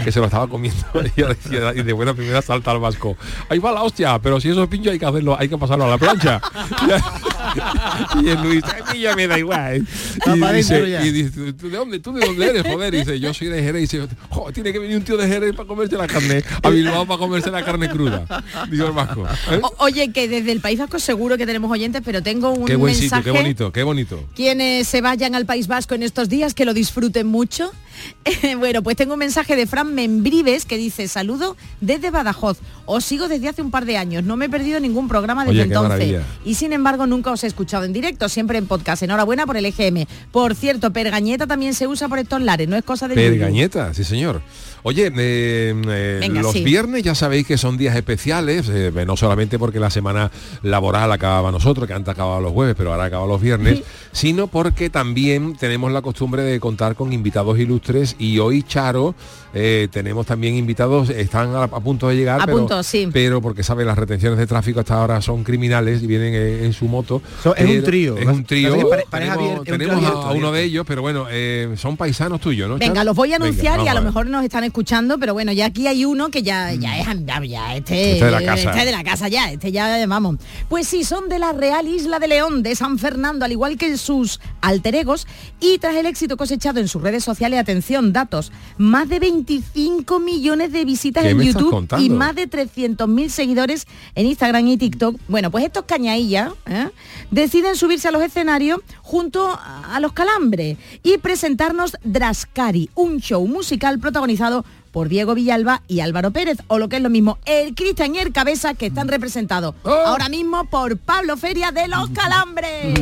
que 0.02 0.12
se 0.12 0.18
lo 0.20 0.26
estaba 0.26 0.46
comiendo 0.48 0.84
y 1.16 1.22
decía- 1.22 1.72
y 1.74 1.82
de 1.82 1.92
buena 1.92 2.14
primera 2.14 2.42
salta 2.42 2.70
al 2.70 2.78
vasco. 2.80 3.16
Ahí 3.48 3.58
va 3.58 3.72
la 3.72 3.82
hostia, 3.82 4.18
pero 4.18 4.40
si 4.40 4.48
esos 4.50 4.66
pinchos 4.68 4.92
hay 4.92 4.98
que 4.98 5.06
hacerlo, 5.06 5.36
hay 5.38 5.48
que 5.48 5.58
pasarlo 5.58 5.84
a 5.84 5.88
la 5.88 5.98
plancha. 5.98 6.40
y 8.22 8.28
el 8.28 8.42
Luis, 8.42 8.64
a 8.64 8.92
mí 8.92 9.00
ya 9.00 9.14
me 9.16 9.26
da 9.26 9.38
igual. 9.38 9.86
Y 10.26 10.52
dice, 10.54 11.00
y 11.04 11.52
¿tú 11.52 11.68
de 11.70 11.76
dónde? 11.76 11.98
¿Tú 12.00 12.12
de 12.12 12.26
dónde 12.26 12.46
eres? 12.48 12.62
Joder, 12.66 12.94
y 12.94 12.98
dice, 12.98 13.20
yo 13.20 13.32
soy 13.34 13.48
de 13.48 13.62
Jerez. 13.62 13.92
Y 13.92 13.98
dice, 13.98 14.08
"Jo, 14.30 14.52
tiene 14.52 14.72
que 14.72 14.78
venir 14.78 14.96
un 14.96 15.04
tío 15.04 15.16
de 15.16 15.26
Jerez 15.28 15.54
para 15.54 15.66
comerse 15.66 15.96
la 15.96 16.06
carne, 16.06 16.42
a 16.62 16.70
Bilbao 16.70 17.06
para 17.06 17.18
comerse 17.18 17.50
la 17.50 17.64
carne 17.64 17.88
cruda. 17.88 18.24
Digo 18.70 18.86
el 18.86 18.92
vasco. 18.92 19.26
¿eh? 19.50 19.58
O- 19.62 19.74
oye, 19.78 20.12
que 20.12 20.28
desde 20.28 20.52
el 20.52 20.60
País 20.60 20.78
Vasco 20.78 20.98
seguro 20.98 21.36
que 21.36 21.46
tenemos 21.46 21.70
oyentes, 21.70 22.02
pero 22.04 22.22
tengo 22.22 22.50
un 22.50 22.64
Qué 22.66 22.76
buen 22.76 22.92
mensaje. 22.98 23.22
sitio, 23.22 23.32
qué 23.32 23.38
bonito, 23.42 23.72
qué 23.72 23.82
bonito. 23.82 24.24
Quienes 24.34 24.88
se 24.88 25.00
vayan 25.00 25.34
al 25.34 25.46
País 25.46 25.66
Vasco 25.66 25.94
en 25.94 26.02
estos 26.02 26.28
días, 26.28 26.54
que 26.54 26.64
lo 26.64 26.74
disfruten 26.74 27.26
mucho. 27.26 27.72
bueno, 28.58 28.82
pues 28.82 28.96
tengo 28.96 29.14
un 29.14 29.18
mensaje 29.18 29.56
de 29.56 29.66
Fran 29.66 29.94
Membrives 29.94 30.64
que 30.64 30.76
dice, 30.76 31.08
saludo 31.08 31.56
desde 31.80 32.10
Badajoz. 32.10 32.58
Os 32.86 33.04
sigo 33.04 33.28
desde 33.28 33.48
hace 33.48 33.62
un 33.62 33.70
par 33.70 33.84
de 33.84 33.96
años. 33.96 34.24
No 34.24 34.36
me 34.36 34.46
he 34.46 34.48
perdido 34.48 34.80
ningún 34.80 35.08
programa 35.08 35.44
desde 35.44 35.62
Oye, 35.62 35.68
entonces. 35.68 35.90
maravilla. 35.90 36.22
Y 36.44 36.54
sin 36.54 36.72
embargo, 36.72 37.06
nunca 37.06 37.30
os 37.30 37.44
he 37.44 37.46
escuchado 37.46 37.84
en 37.84 37.92
directo, 37.92 38.28
siempre 38.28 38.58
en 38.58 38.66
podcast. 38.66 39.02
Enhorabuena 39.02 39.46
por 39.46 39.56
el 39.56 39.66
EGM. 39.66 40.06
Por 40.30 40.54
cierto, 40.54 40.92
Pergañeta 40.92 41.46
también 41.46 41.74
se 41.74 41.86
usa 41.86 42.08
por 42.08 42.18
estos 42.18 42.42
lares, 42.42 42.68
no 42.68 42.76
es 42.76 42.84
cosa 42.84 43.08
de... 43.08 43.14
Pergañeta, 43.14 43.94
sí 43.94 44.04
señor. 44.04 44.42
Oye, 44.86 45.06
eh, 45.06 45.74
eh, 45.88 46.18
Venga, 46.20 46.42
los 46.42 46.52
sí. 46.52 46.62
viernes 46.62 47.02
ya 47.02 47.14
sabéis 47.14 47.46
que 47.46 47.56
son 47.56 47.78
días 47.78 47.96
especiales, 47.96 48.68
eh, 48.68 48.92
no 49.06 49.16
solamente 49.16 49.58
porque 49.58 49.80
la 49.80 49.88
semana 49.88 50.30
laboral 50.62 51.10
acababa 51.10 51.50
nosotros, 51.50 51.86
que 51.86 51.94
antes 51.94 52.12
acababa 52.12 52.38
los 52.40 52.52
jueves, 52.52 52.74
pero 52.76 52.92
ahora 52.92 53.04
acaba 53.04 53.26
los 53.26 53.40
viernes, 53.40 53.82
sino 54.12 54.46
porque 54.46 54.90
también 54.90 55.56
tenemos 55.56 55.90
la 55.90 56.02
costumbre 56.02 56.42
de 56.42 56.60
contar 56.60 56.96
con 56.96 57.14
invitados 57.14 57.58
ilustres 57.58 57.83
y 58.18 58.38
hoy 58.38 58.62
Charo 58.62 59.14
eh, 59.52 59.86
tenemos 59.92 60.26
también 60.26 60.56
invitados, 60.56 61.10
están 61.10 61.54
a, 61.54 61.64
a 61.64 61.68
punto 61.80 62.08
de 62.08 62.16
llegar, 62.16 62.40
A 62.40 62.44
pero, 62.46 62.58
punto, 62.58 62.82
sí. 62.82 63.08
pero 63.12 63.40
porque 63.40 63.62
sabe 63.62 63.84
las 63.84 63.96
retenciones 63.96 64.38
de 64.38 64.46
tráfico 64.48 64.80
hasta 64.80 64.94
ahora 64.94 65.20
son 65.22 65.44
criminales 65.44 66.02
y 66.02 66.06
vienen 66.08 66.34
eh, 66.34 66.64
en 66.64 66.72
su 66.72 66.86
moto 66.86 67.22
So, 67.42 67.54
es 67.54 67.68
un 67.68 67.82
trío. 67.84 68.16
Es 68.18 68.26
un 68.26 68.44
trío. 68.44 68.74
Pareja 68.88 69.06
tenemos 69.10 69.36
abierta, 69.36 69.58
un 69.60 69.64
trío 69.64 69.78
tenemos 69.78 70.24
a- 70.26 70.32
uno 70.32 70.50
de 70.50 70.62
ellos, 70.64 70.84
pero 70.88 71.02
bueno, 71.02 71.26
eh, 71.30 71.74
son 71.76 71.96
paisanos 71.96 72.40
tuyos, 72.40 72.68
¿no? 72.68 72.78
Venga, 72.78 72.94
Charo? 72.94 73.04
los 73.04 73.16
voy 73.16 73.32
a 73.32 73.38
Venga, 73.38 73.46
anunciar 73.46 73.80
y 73.80 73.88
a 73.88 73.94
lo 73.94 74.02
mejor 74.02 74.26
nos 74.26 74.42
están 74.44 74.64
escuchando, 74.64 75.18
pero 75.18 75.34
bueno, 75.34 75.52
ya 75.52 75.66
aquí 75.66 75.86
hay 75.86 76.04
uno 76.04 76.30
que 76.30 76.42
ya, 76.42 76.72
ya 76.74 76.98
es 76.98 77.06
ya, 77.24 77.40
ya 77.44 77.76
este, 77.76 78.12
Este 78.14 78.24
de 78.24 78.30
la 78.32 78.42
casa. 78.42 78.70
este 78.70 78.84
de 78.86 78.92
la 78.92 79.04
casa 79.04 79.28
ya, 79.28 79.52
este 79.52 79.70
ya 79.70 80.04
vamos. 80.08 80.36
Pues 80.68 80.88
sí, 80.88 81.04
son 81.04 81.28
de 81.28 81.38
la 81.38 81.52
Real 81.52 81.86
Isla 81.86 82.18
de 82.18 82.26
León, 82.28 82.62
de 82.64 82.74
San 82.74 82.98
Fernando, 82.98 83.44
al 83.44 83.52
igual 83.52 83.76
que 83.78 83.96
sus 83.98 84.40
alter 84.62 84.96
egos, 84.96 85.28
y 85.60 85.78
tras 85.78 85.94
el 85.94 86.06
éxito 86.06 86.36
cosechado 86.36 86.80
en 86.80 86.88
sus 86.88 87.00
redes 87.02 87.22
sociales, 87.22 87.60
atención, 87.60 87.73
datos, 88.12 88.52
más 88.78 89.08
de 89.08 89.18
25 89.18 90.20
millones 90.20 90.72
de 90.72 90.84
visitas 90.84 91.24
¿Qué 91.24 91.30
en 91.30 91.40
YouTube 91.40 91.88
y 91.98 92.10
más 92.10 92.34
de 92.34 92.48
300.000 92.48 93.28
seguidores 93.28 93.86
en 94.14 94.26
Instagram 94.26 94.66
y 94.68 94.76
TikTok. 94.76 95.16
Bueno, 95.28 95.50
pues 95.50 95.64
estos 95.64 95.84
cañaillas 95.84 96.52
¿eh? 96.66 96.88
deciden 97.30 97.76
subirse 97.76 98.08
a 98.08 98.10
los 98.10 98.22
escenarios 98.22 98.80
junto 99.02 99.58
a 99.58 99.98
los 100.00 100.12
calambres 100.12 100.78
y 101.02 101.18
presentarnos 101.18 101.96
Drascari, 102.04 102.90
un 102.94 103.20
show 103.20 103.46
musical 103.46 103.98
protagonizado 103.98 104.64
por 104.94 105.08
Diego 105.08 105.34
Villalba 105.34 105.82
y 105.88 106.00
Álvaro 106.00 106.30
Pérez, 106.30 106.58
o 106.68 106.78
lo 106.78 106.88
que 106.88 106.96
es 106.96 107.02
lo 107.02 107.10
mismo, 107.10 107.36
el 107.44 107.74
Cristian 107.74 108.14
y 108.14 108.18
el 108.18 108.32
Cabeza, 108.32 108.74
que 108.74 108.86
están 108.86 109.08
representados 109.08 109.74
Oh. 109.82 109.90
ahora 109.90 110.28
mismo 110.28 110.64
por 110.70 110.96
Pablo 110.96 111.36
Feria 111.36 111.72
de 111.72 111.88
los 111.88 112.08
Calambres. 112.14 112.94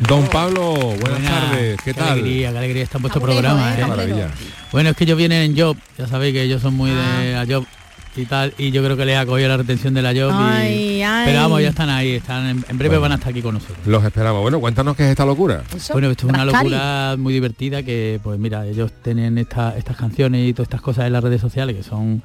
Don 0.00 0.26
Pablo, 0.28 0.72
buenas 0.74 1.00
Buenas, 1.00 1.30
tardes, 1.30 1.76
¿qué, 1.78 1.84
qué 1.84 1.94
tal? 1.94 2.08
alegría, 2.10 2.50
qué 2.52 2.58
alegría 2.58 2.82
está 2.82 2.98
en 2.98 3.02
vuestro 3.02 3.22
programa. 3.22 3.70
¿eh? 3.70 3.72
¿eh? 3.72 3.76
Qué 3.78 3.86
maravilla. 3.86 4.30
Bueno, 4.72 4.90
es 4.90 4.96
que 4.96 5.04
ellos 5.04 5.16
vienen 5.16 5.42
en 5.50 5.58
Job, 5.58 5.76
ya 5.96 6.06
sabéis 6.06 6.34
que 6.34 6.42
ellos 6.42 6.60
son 6.60 6.74
muy 6.74 6.90
Ah. 6.90 7.18
de 7.20 7.32
la 7.32 7.46
Job 7.54 7.66
y 8.14 8.26
tal, 8.26 8.52
y 8.58 8.70
yo 8.72 8.84
creo 8.84 8.96
que 8.96 9.04
les 9.06 9.16
ha 9.16 9.24
cogido 9.24 9.48
la 9.48 9.56
retención 9.56 9.94
de 9.94 10.02
la 10.02 10.10
Job. 10.10 10.30
y- 10.68 11.02
Ay. 11.02 11.24
Pero 11.26 11.40
vamos, 11.40 11.62
ya 11.62 11.68
están 11.70 11.88
ahí, 11.88 12.10
están 12.10 12.46
en, 12.46 12.64
en 12.68 12.78
breve 12.78 12.98
Bueno. 12.98 13.00
van 13.02 13.12
a 13.12 13.14
estar 13.16 13.30
aquí 13.30 13.40
con 13.42 13.54
nosotros. 13.54 13.78
Los 13.86 14.04
esperamos. 14.04 14.42
Bueno, 14.42 14.60
cuéntanos 14.60 14.96
qué 14.96 15.04
es 15.04 15.10
esta 15.10 15.24
locura. 15.24 15.62
Eso, 15.74 15.94
Bueno, 15.94 16.10
esto 16.10 16.26
es 16.26 16.32
una 16.34 16.44
locura 16.44 17.16
muy 17.18 17.32
divertida 17.32 17.82
que, 17.82 18.20
pues 18.22 18.38
mira, 18.38 18.66
ellos 18.66 18.92
tienen 19.02 19.38
esta- 19.38 19.76
estas 19.78 19.96
canciones 19.96 20.46
y 20.48 20.52
todas 20.52 20.66
estas 20.66 20.82
cosas 20.82 21.06
en 21.06 21.12
las 21.14 21.24
redes 21.24 21.40
sociales 21.40 21.74
que 21.76 21.82
son 21.82 22.22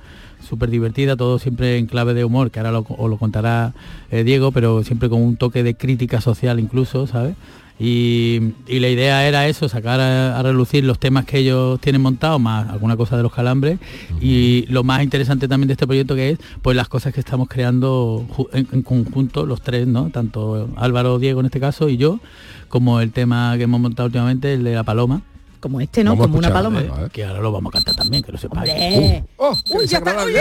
súper 0.48 0.70
divertidas, 0.70 1.18
todo 1.18 1.40
siempre 1.40 1.78
en 1.78 1.88
clave 1.88 2.14
de 2.14 2.24
humor, 2.26 2.52
que 2.52 2.60
ahora 2.60 2.72
lo, 2.72 2.86
os 2.88 3.10
lo 3.10 3.18
contará 3.18 3.74
eh, 4.12 4.24
Diego, 4.24 4.52
pero 4.52 4.84
siempre 4.84 5.10
con 5.10 5.22
un 5.22 5.36
toque 5.38 5.64
de 5.64 5.76
crítica 5.76 6.22
social 6.22 6.60
incluso, 6.60 7.08
¿sabes? 7.08 7.36
Y, 7.80 8.54
y 8.68 8.80
la 8.80 8.90
idea 8.90 9.28
era 9.28 9.48
eso, 9.48 9.70
sacar 9.70 10.00
a, 10.00 10.40
a 10.40 10.42
relucir 10.44 10.84
los 10.84 10.98
temas 10.98 11.26
que 11.26 11.38
ellos 11.38 11.80
tienen 11.80 12.02
montados, 12.02 12.42
más 12.42 12.70
alguna 12.70 12.98
cosa 12.98 13.18
de 13.18 13.24
los 13.24 13.32
calambres, 13.32 13.80
y 14.20 14.66
lo 14.70 14.84
más 14.84 15.04
interesante 15.04 15.48
también 15.48 15.68
de 15.68 15.74
este 15.74 15.86
proyecto 15.86 16.16
que 16.16 16.32
es, 16.32 16.40
pues 16.62 16.76
las 16.76 16.88
cosas 16.88 17.14
que 17.14 17.20
estamos 17.20 17.48
creando 17.48 18.26
en, 18.54 18.68
en 18.72 18.82
conjunto, 18.82 19.46
los 19.46 19.62
tres, 19.62 19.86
¿no? 19.86 20.10
Tanto 20.10 20.70
Álvaro, 20.76 21.20
Diego 21.20 21.40
en 21.42 21.46
este 21.46 21.60
caso 21.60 21.88
y 21.88 21.98
yo, 21.98 22.20
como 22.68 23.00
el 23.00 23.12
tema 23.12 23.54
que 23.58 23.64
hemos 23.64 23.80
montado 23.80 24.08
últimamente, 24.08 24.54
el 24.54 24.64
de 24.64 24.74
la 24.74 24.84
paloma. 24.84 25.22
Como 25.60 25.82
este, 25.82 26.04
¿no? 26.04 26.12
Vamos 26.12 26.28
Como 26.28 26.38
una 26.40 26.54
paloma. 26.54 26.82
¿eh? 26.82 26.92
Ver. 27.00 27.12
Que 27.12 27.26
ahora 27.26 27.42
lo 27.42 27.52
vamos 27.52 27.72
a 27.72 27.78
cantar 27.78 27.96
también, 27.96 28.24
que 28.24 28.32
lo 28.32 28.38
sepáis. 28.38 28.72
Hombre. 28.72 29.24
Oh, 29.38 29.58
Uy, 29.72 29.88
ya 29.88 29.98
está. 29.98 30.24
Uy, 30.24 30.34
que 30.34 30.40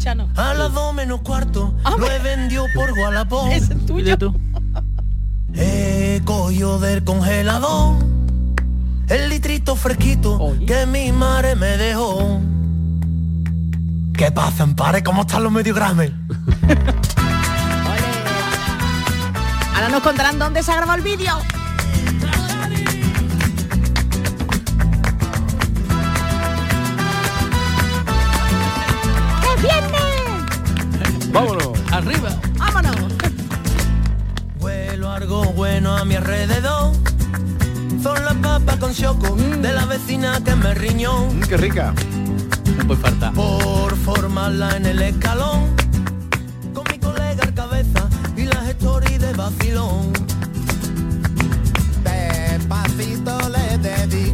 Chano, 0.00 0.30
a 0.34 0.54
las 0.54 0.72
dos 0.72 0.94
menos 0.94 1.20
cuarto 1.20 1.74
Hombre. 1.84 2.08
lo 2.08 2.10
he 2.10 2.18
vendido 2.20 2.64
por 2.74 2.90
Wallapop. 2.98 3.50
Es 3.52 3.68
tuyo. 3.86 4.16
Tú. 4.16 4.34
He 5.54 6.22
cogido 6.24 6.78
del 6.80 7.04
congelador 7.04 7.96
el 9.08 9.28
litrito 9.28 9.76
fresquito 9.76 10.38
Oye. 10.40 10.64
que 10.64 10.86
mi 10.86 11.12
madre 11.12 11.54
me 11.54 11.76
dejó. 11.76 12.40
¿Qué 14.16 14.32
pasa, 14.32 14.66
pare? 14.74 15.02
¿Cómo 15.02 15.22
están 15.22 15.42
los 15.42 15.52
medio 15.52 15.74
grames? 15.74 16.12
Ahora 19.74 19.88
nos 19.90 20.02
contarán 20.02 20.38
dónde 20.38 20.62
se 20.62 20.72
ha 20.72 20.76
grabado 20.76 20.96
el 20.98 21.04
vídeo. 21.04 21.36
¡Es 29.60 29.66
viernes! 29.66 31.32
Vámonos. 31.32 31.68
Arriba. 31.92 32.30
¡Vámonos! 32.56 32.96
Huelo 34.58 35.10
algo 35.10 35.44
bueno 35.52 35.96
a 35.96 36.04
mi 36.06 36.14
alrededor. 36.14 36.94
Son 38.02 38.24
las 38.24 38.34
papas 38.36 38.76
con 38.76 38.94
choco 38.94 39.36
de 39.36 39.72
la 39.74 39.84
vecina 39.84 40.42
que 40.42 40.56
me 40.56 40.72
riñó. 40.72 41.26
Mm, 41.26 41.40
qué 41.42 41.56
rica. 41.58 41.92
No 42.78 42.86
puede 42.86 43.00
faltar. 43.02 43.34
Por 43.34 43.94
formarla 43.98 44.76
en 44.78 44.86
el 44.86 45.02
escalón. 45.02 45.76
Con 46.72 46.84
mi 46.90 46.98
colega 46.98 47.42
al 47.42 47.52
cabeza 47.52 48.08
y 48.38 48.44
las 48.44 48.66
stories 48.68 49.20
de 49.20 49.32
vacilón. 49.34 50.12
Despacito 52.02 53.38
le 53.50 53.76
dedico 53.78 54.29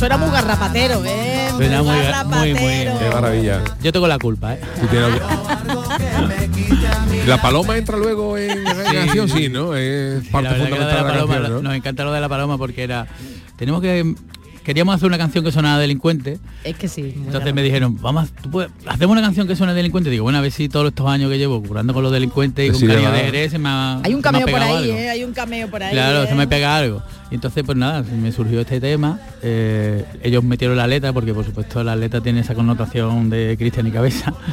suena 0.00 0.16
muy 0.16 0.30
garrapatero, 0.30 1.02
¿eh? 1.04 1.48
Suena 1.56 1.82
muy, 1.82 1.92
muy, 1.92 1.96
muy. 1.96 2.02
garrapatero. 2.02 2.98
Qué 2.98 3.10
maravilla. 3.14 3.60
Yo 3.82 3.92
tengo 3.92 4.08
la 4.08 4.18
culpa, 4.18 4.54
¿eh? 4.54 4.60
La 7.26 7.40
paloma 7.40 7.76
entra 7.76 7.96
luego 7.96 8.36
en 8.38 8.64
la 8.64 8.74
canción, 8.74 9.28
sí, 9.28 9.48
¿no? 9.48 9.76
Es 9.76 10.26
parte 10.28 10.48
la 10.48 10.52
verdad 10.54 10.66
que 10.66 10.70
lo 10.70 10.76
de 10.86 10.88
fundamental 10.88 10.88
de 10.88 10.94
la 10.94 11.02
la 11.02 11.08
paloma, 11.12 11.34
canción, 11.34 11.52
¿no? 11.54 11.62
nos 11.62 11.74
encanta 11.76 12.04
lo 12.04 12.12
de 12.12 12.20
la 12.20 12.28
paloma 12.28 12.58
porque 12.58 12.82
era 12.82 13.06
tenemos 13.56 13.80
que 13.82 14.14
queríamos 14.64 14.94
hacer 14.94 15.06
una 15.06 15.18
canción 15.18 15.44
que 15.44 15.52
sonara 15.52 15.78
delincuente 15.78 16.38
Es 16.64 16.76
que 16.76 16.88
sí. 16.88 17.14
entonces 17.16 17.54
me 17.54 17.62
dijeron 17.62 17.98
vamos 18.00 18.30
tú 18.42 18.50
puedes- 18.50 18.70
hacemos 18.86 19.12
una 19.12 19.22
canción 19.22 19.46
que 19.46 19.54
suene 19.56 19.74
delincuente 19.74 20.10
digo 20.10 20.24
bueno 20.24 20.38
a 20.38 20.40
ver 20.40 20.52
si 20.52 20.68
todos 20.68 20.88
estos 20.88 21.06
años 21.08 21.30
que 21.30 21.38
llevo 21.38 21.62
curando 21.62 21.94
con 21.94 22.02
los 22.02 22.12
delincuentes 22.12 22.66
y 22.66 22.70
con 22.70 22.80
sí 22.80 22.86
cariño 22.86 23.10
de 23.12 23.18
Jerez 23.20 23.52
se 23.52 23.58
me 23.58 23.68
ha 23.68 24.00
Hay 24.02 24.14
un 24.14 24.22
cameo 24.22 24.46
por 24.46 24.60
ahí, 24.60 24.74
algo. 24.76 24.92
¿eh? 24.94 25.10
Hay 25.10 25.24
un 25.24 25.32
cameo 25.32 25.68
por 25.70 25.82
ahí. 25.82 25.92
Claro, 25.92 26.24
¿eh? 26.24 26.28
se 26.28 26.34
me 26.34 26.46
pega 26.46 26.76
algo. 26.76 27.02
Y 27.30 27.36
entonces, 27.36 27.62
pues 27.64 27.78
nada, 27.78 28.02
me 28.02 28.32
surgió 28.32 28.60
este 28.60 28.80
tema. 28.80 29.18
eh, 29.42 30.04
ellos 30.22 30.42
metieron 30.42 30.76
la 30.76 30.86
letra, 30.86 31.12
porque 31.12 31.32
por 31.32 31.44
supuesto 31.44 31.82
la 31.84 31.94
letra 31.96 32.20
tiene 32.20 32.40
esa 32.40 32.54
connotación 32.54 33.30
de 33.30 33.56
Cristian 33.58 33.86
y 33.86 33.90
cabeza. 33.90 34.32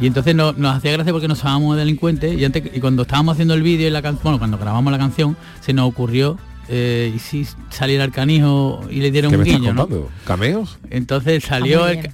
Y 0.00 0.06
entonces 0.06 0.34
no- 0.34 0.52
nos 0.54 0.74
hacía 0.76 0.90
gracia 0.92 1.12
porque 1.12 1.28
nos 1.28 1.38
llamábamos 1.38 1.76
delincuentes 1.76 2.36
y, 2.36 2.44
antes, 2.44 2.64
y 2.74 2.80
cuando 2.80 3.02
estábamos 3.02 3.34
haciendo 3.34 3.54
el 3.54 3.62
vídeo 3.62 3.86
y 3.86 3.90
la 3.90 4.02
canción, 4.02 4.22
bueno, 4.24 4.38
cuando 4.38 4.58
grabamos 4.58 4.90
la 4.90 4.98
canción, 4.98 5.36
se 5.60 5.72
nos 5.74 5.86
ocurrió 5.88 6.38
eh, 6.68 7.12
y 7.14 7.18
si 7.20 7.46
saliera 7.70 8.02
el 8.02 8.10
canijo 8.10 8.80
y 8.90 8.96
le 9.00 9.12
dieron 9.12 9.30
¿Qué 9.30 9.36
un 9.36 9.42
me 9.44 9.48
estás 9.48 9.60
guiño, 9.60 9.74
¿no? 9.74 9.88
¿Cameos? 10.24 10.78
Entonces 10.90 11.44
salió 11.44 11.86
el, 11.86 12.10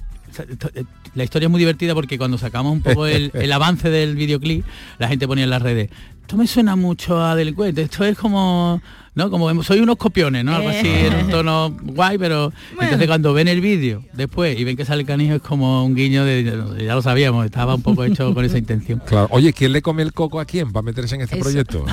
eh, 1.09 1.11
la 1.15 1.23
historia 1.23 1.47
es 1.47 1.51
muy 1.51 1.59
divertida 1.59 1.93
porque 1.93 2.17
cuando 2.17 2.37
sacamos 2.37 2.71
un 2.73 2.81
poco 2.81 3.05
el, 3.07 3.31
el 3.35 3.51
avance 3.51 3.89
del 3.89 4.15
videoclip, 4.15 4.65
la 4.97 5.07
gente 5.07 5.27
ponía 5.27 5.43
en 5.43 5.49
las 5.49 5.61
redes, 5.61 5.89
esto 6.21 6.37
me 6.37 6.45
suena 6.47 6.75
mucho 6.75 7.23
a 7.23 7.35
delincuente, 7.35 7.81
esto 7.81 8.05
es 8.05 8.15
como, 8.15 8.79
¿no? 9.15 9.31
Como 9.31 9.63
soy 9.63 9.79
unos 9.79 9.95
copiones, 9.97 10.45
¿no? 10.45 10.55
Algo 10.55 10.69
así, 10.69 10.87
en 10.87 11.15
un 11.25 11.29
tono 11.31 11.75
guay, 11.81 12.19
pero 12.19 12.53
entonces 12.79 13.07
cuando 13.07 13.33
ven 13.33 13.47
el 13.47 13.61
vídeo 13.61 14.03
después 14.13 14.57
y 14.59 14.63
ven 14.63 14.77
que 14.77 14.85
sale 14.85 15.01
el 15.01 15.07
canijo 15.07 15.33
es 15.35 15.41
como 15.41 15.83
un 15.83 15.95
guiño 15.95 16.23
de, 16.25 16.43
ya 16.85 16.93
lo 16.93 17.01
sabíamos, 17.01 17.45
estaba 17.45 17.73
un 17.73 17.81
poco 17.81 18.03
hecho 18.03 18.31
con 18.35 18.45
esa 18.45 18.57
intención. 18.59 19.01
Claro. 19.09 19.27
Oye, 19.31 19.53
¿quién 19.53 19.71
le 19.71 19.81
come 19.81 20.03
el 20.03 20.13
coco 20.13 20.39
a 20.39 20.45
quién 20.45 20.71
para 20.71 20.83
meterse 20.83 21.15
en 21.15 21.21
este 21.21 21.35
Eso. 21.37 21.43
proyecto? 21.43 21.83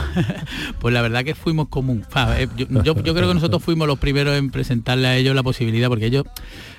Pues 0.81 0.93
la 0.93 1.01
verdad 1.01 1.25
que 1.25 1.35
fuimos 1.35 1.69
común. 1.69 2.05
Eh, 2.37 2.47
Yo, 2.59 2.67
yo- 2.83 3.03
yo 3.03 3.15
creo 3.15 3.29
que 3.29 3.35
nosotros 3.35 3.63
fuimos 3.63 3.89
los 3.89 3.99
primeros 3.99 4.37
en 4.37 4.51
presentarle 4.51 5.09
a 5.09 5.17
ellos 5.17 5.35
la 5.35 5.43
posibilidad, 5.43 5.89
porque 5.89 6.07
ellos 6.07 6.25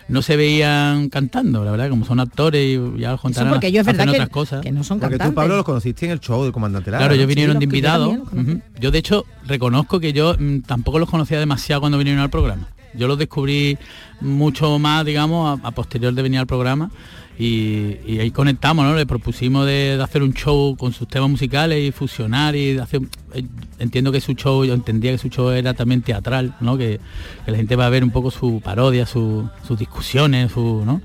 no 0.10 0.22
se 0.22 0.38
veían 0.38 1.10
cantando, 1.10 1.64
la 1.66 1.72
verdad, 1.72 1.90
como 1.90 2.06
son 2.06 2.20
actores 2.20 2.62
y 2.66 3.00
ya 3.00 3.14
os 3.14 3.16
Eso 3.20 3.22
contarán, 3.24 3.52
porque 3.54 3.68
ellos 3.68 3.82
es 3.82 3.88
hacen 3.88 3.98
verdad 3.98 4.14
otras 4.14 4.28
que, 4.30 4.34
cosas. 4.34 4.62
que 4.62 4.72
no 4.72 4.84
son 4.84 5.00
Porque 5.00 5.18
cantantes. 5.18 5.32
tú, 5.32 5.36
Pablo, 5.36 5.56
los 5.58 5.66
conociste 5.66 6.06
en 6.06 6.12
el 6.14 6.20
show 6.20 6.44
del 6.44 6.52
Comandante 6.54 6.92
Lara. 6.92 7.02
Claro, 7.04 7.16
ellos 7.16 7.28
vinieron 7.28 7.56
Sí, 7.56 7.60
de 7.60 7.66
los 7.66 7.74
yo 7.74 7.78
invitados. 7.78 8.18
los. 8.34 8.58
Yo 8.80 8.92
de 8.92 8.98
hecho 9.00 9.26
reconozco 9.46 10.00
que 10.00 10.14
yo 10.14 10.36
mm, 10.40 10.60
tampoco 10.62 11.00
los 11.00 11.10
conocía 11.10 11.40
demasiado 11.40 11.82
cuando 11.82 11.98
vinieron 11.98 12.22
al 12.22 12.30
programa. 12.30 12.68
Yo 12.94 13.08
los 13.08 13.18
descubrí 13.18 13.78
mucho 14.22 14.80
más, 14.80 15.06
digamos, 15.06 15.60
a, 15.64 15.68
a 15.68 15.72
posterior 15.72 16.14
de 16.14 16.22
venir 16.22 16.40
al 16.40 16.48
programa 16.48 16.90
y, 17.40 18.20
ahí 18.20 18.32
conectamos, 18.32 18.86
¿no? 18.86 18.96
Le 18.96 19.06
propusimos 19.06 19.66
de, 19.66 20.00
hacer 20.02 20.24
un 20.24 20.34
show 20.34 20.76
con 20.76 20.92
sus 20.94 21.08
temas 21.08 21.30
musicales 21.30 21.88
y 21.88 21.92
fusionar 21.92 22.56
y 22.56 22.78
hacer... 22.80 23.02
eh, 23.34 23.44
Entiendo 23.80 24.12
que 24.12 24.22
su 24.22 24.34
show, 24.34 24.66
yo 24.66 24.74
entendía 24.74 25.12
que 25.12 25.20
su 25.20 25.30
show 25.30 25.50
era 25.52 25.76
también 25.76 26.02
teatral, 26.02 26.56
¿no? 26.62 26.78
Que, 26.78 27.00
la 27.46 27.56
gente 27.56 27.76
va 27.76 27.86
a 27.86 27.90
ver 27.90 28.04
un 28.04 28.10
poco 28.10 28.32
su 28.32 28.60
parodia, 28.64 29.06
su- 29.06 29.48
sus 29.68 29.78
discusiones, 29.78 30.52
su, 30.52 30.84
¿no? 30.86 31.02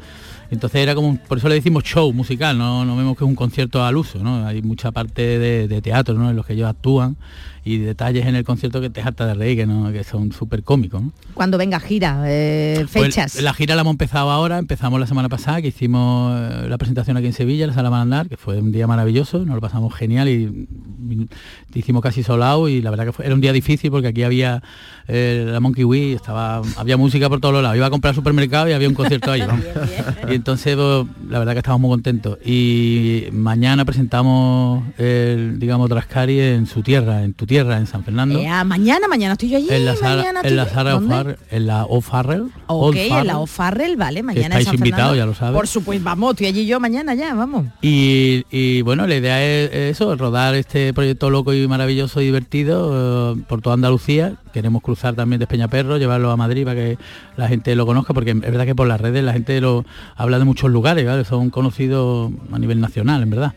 Entonces 0.50 0.82
era 0.82 0.94
como, 0.94 1.16
por 1.16 1.38
eso 1.38 1.48
le 1.48 1.54
decimos 1.54 1.82
show 1.84 2.12
musical, 2.12 2.56
no, 2.58 2.84
no 2.84 2.96
vemos 2.96 3.16
que 3.16 3.24
es 3.24 3.28
un 3.28 3.34
concierto 3.34 3.84
al 3.84 3.96
uso, 3.96 4.18
¿no? 4.18 4.46
Hay 4.46 4.60
mucha 4.62 4.90
parte 4.90 5.38
de, 5.38 5.68
de 5.68 5.82
teatro, 5.82 6.14
¿no? 6.14 6.30
En 6.30 6.36
los 6.36 6.44
que 6.46 6.52
ellos 6.54 6.68
actúan 6.68 7.16
y 7.64 7.78
detalles 7.78 8.26
en 8.26 8.34
el 8.34 8.44
concierto 8.44 8.80
que 8.80 8.90
te 8.90 9.00
harta 9.02 9.26
de 9.26 9.34
reír, 9.34 9.56
que, 9.58 9.66
¿no? 9.66 9.92
que 9.92 10.02
son 10.04 10.32
súper 10.32 10.62
cómicos, 10.64 11.02
¿no? 11.02 11.12
Cuando 11.34 11.58
venga 11.58 11.78
gira, 11.80 12.24
eh, 12.26 12.86
Pues 12.92 13.06
fechas. 13.06 13.40
la 13.40 13.54
gira 13.54 13.74
la 13.74 13.82
hemos 13.82 13.92
empezado 13.92 14.30
ahora, 14.30 14.58
empezamos 14.58 14.98
la 14.98 15.06
semana 15.06 15.28
pasada, 15.28 15.62
que 15.62 15.68
hicimos 15.68 16.34
eh, 16.36 16.68
la 16.68 16.78
presentación 16.78 17.16
aquí 17.16 17.26
en 17.26 17.32
Sevilla, 17.32 17.64
en 17.64 17.68
la 17.70 17.74
Sala 17.74 17.90
Malandar, 17.90 18.28
que 18.28 18.36
fue 18.36 18.58
un 18.60 18.72
día 18.72 18.86
maravilloso, 18.86 19.38
nos 19.44 19.54
lo 19.54 19.60
pasamos 19.60 19.94
genial 19.94 20.28
y 20.28 20.68
hicimos 21.74 22.02
casi 22.02 22.22
solado 22.22 22.68
y 22.68 22.82
la 22.82 22.90
verdad 22.90 23.06
que 23.06 23.12
fue, 23.12 23.26
era 23.26 23.34
un 23.34 23.40
día 23.40 23.52
difícil 23.52 23.90
porque 23.90 24.08
aquí 24.08 24.22
había 24.22 24.62
eh, 25.08 25.46
la 25.48 25.60
Monkey 25.60 25.84
Wii, 25.84 26.12
estaba, 26.14 26.62
había 26.76 26.96
música 26.96 27.28
por 27.28 27.40
todos 27.40 27.62
lados. 27.62 27.76
Iba 27.76 27.86
a 27.86 27.90
comprar 27.90 28.10
al 28.10 28.14
supermercado 28.16 28.68
y 28.68 28.72
había 28.72 28.88
un 28.88 28.94
concierto 28.94 29.30
ahí. 29.30 29.42
Y 30.28 30.34
entonces 30.34 30.76
pues, 30.76 31.06
la 31.28 31.38
verdad 31.38 31.52
que 31.52 31.58
estábamos 31.58 31.82
muy 31.88 31.90
contentos. 31.90 32.38
Y 32.44 33.24
mañana 33.32 33.84
presentamos 33.84 34.84
el, 34.98 35.58
digamos, 35.58 35.88
Trascari 35.88 36.40
en 36.40 36.66
su 36.66 36.82
tierra, 36.82 37.22
en 37.24 37.34
tu 37.34 37.44
tierra, 37.46 37.51
en 37.60 37.86
San 37.86 38.04
Fernando. 38.04 38.38
Eh, 38.38 38.48
ah, 38.48 38.64
mañana, 38.64 39.08
mañana 39.08 39.32
estoy 39.32 39.50
yo 39.50 39.56
allí. 39.58 39.68
En 39.70 39.84
la 39.84 39.94
mañana 39.94 40.40
en 40.42 40.56
la 40.56 40.64
¿Dónde? 40.64 41.14
O'Farrell, 41.14 41.38
en 41.50 41.66
la 41.66 41.84
O'Farrell. 41.84 42.42
Ok, 42.66 42.82
Old 42.82 42.96
en 42.96 43.08
la 43.08 43.14
Farrell. 43.14 43.36
O'Farrell, 43.36 43.96
vale, 43.96 44.22
mañana 44.22 44.58
estáis 44.58 44.78
invitados, 44.78 45.16
ya 45.16 45.26
lo 45.26 45.34
sabes. 45.34 45.54
Por 45.54 45.66
supuesto, 45.66 46.04
vamos, 46.04 46.32
estoy 46.32 46.46
allí 46.46 46.66
yo 46.66 46.80
mañana 46.80 47.14
ya, 47.14 47.34
vamos. 47.34 47.66
Y, 47.82 48.44
y, 48.50 48.82
bueno, 48.82 49.06
la 49.06 49.16
idea 49.16 49.42
es 49.44 49.72
eso, 49.72 50.16
rodar 50.16 50.54
este 50.54 50.92
proyecto 50.92 51.30
loco 51.30 51.52
y 51.52 51.66
maravilloso 51.68 52.20
y 52.20 52.26
divertido 52.26 53.34
eh, 53.34 53.42
por 53.48 53.60
toda 53.60 53.74
Andalucía. 53.74 54.34
Queremos 54.52 54.82
cruzar 54.82 55.14
también 55.14 55.40
de 55.40 55.46
Peñaperro, 55.46 55.98
llevarlo 55.98 56.30
a 56.30 56.36
Madrid 56.36 56.64
para 56.64 56.76
que 56.76 56.98
la 57.36 57.48
gente 57.48 57.74
lo 57.74 57.86
conozca, 57.86 58.14
porque 58.14 58.30
es 58.30 58.40
verdad 58.40 58.66
que 58.66 58.74
por 58.74 58.86
las 58.86 59.00
redes 59.00 59.24
la 59.24 59.32
gente 59.32 59.60
lo 59.60 59.84
habla 60.16 60.38
de 60.38 60.44
muchos 60.44 60.70
lugares, 60.70 61.06
¿vale? 61.06 61.24
son 61.24 61.50
conocidos 61.50 62.30
a 62.52 62.58
nivel 62.58 62.80
nacional, 62.80 63.22
en 63.22 63.30
verdad. 63.30 63.54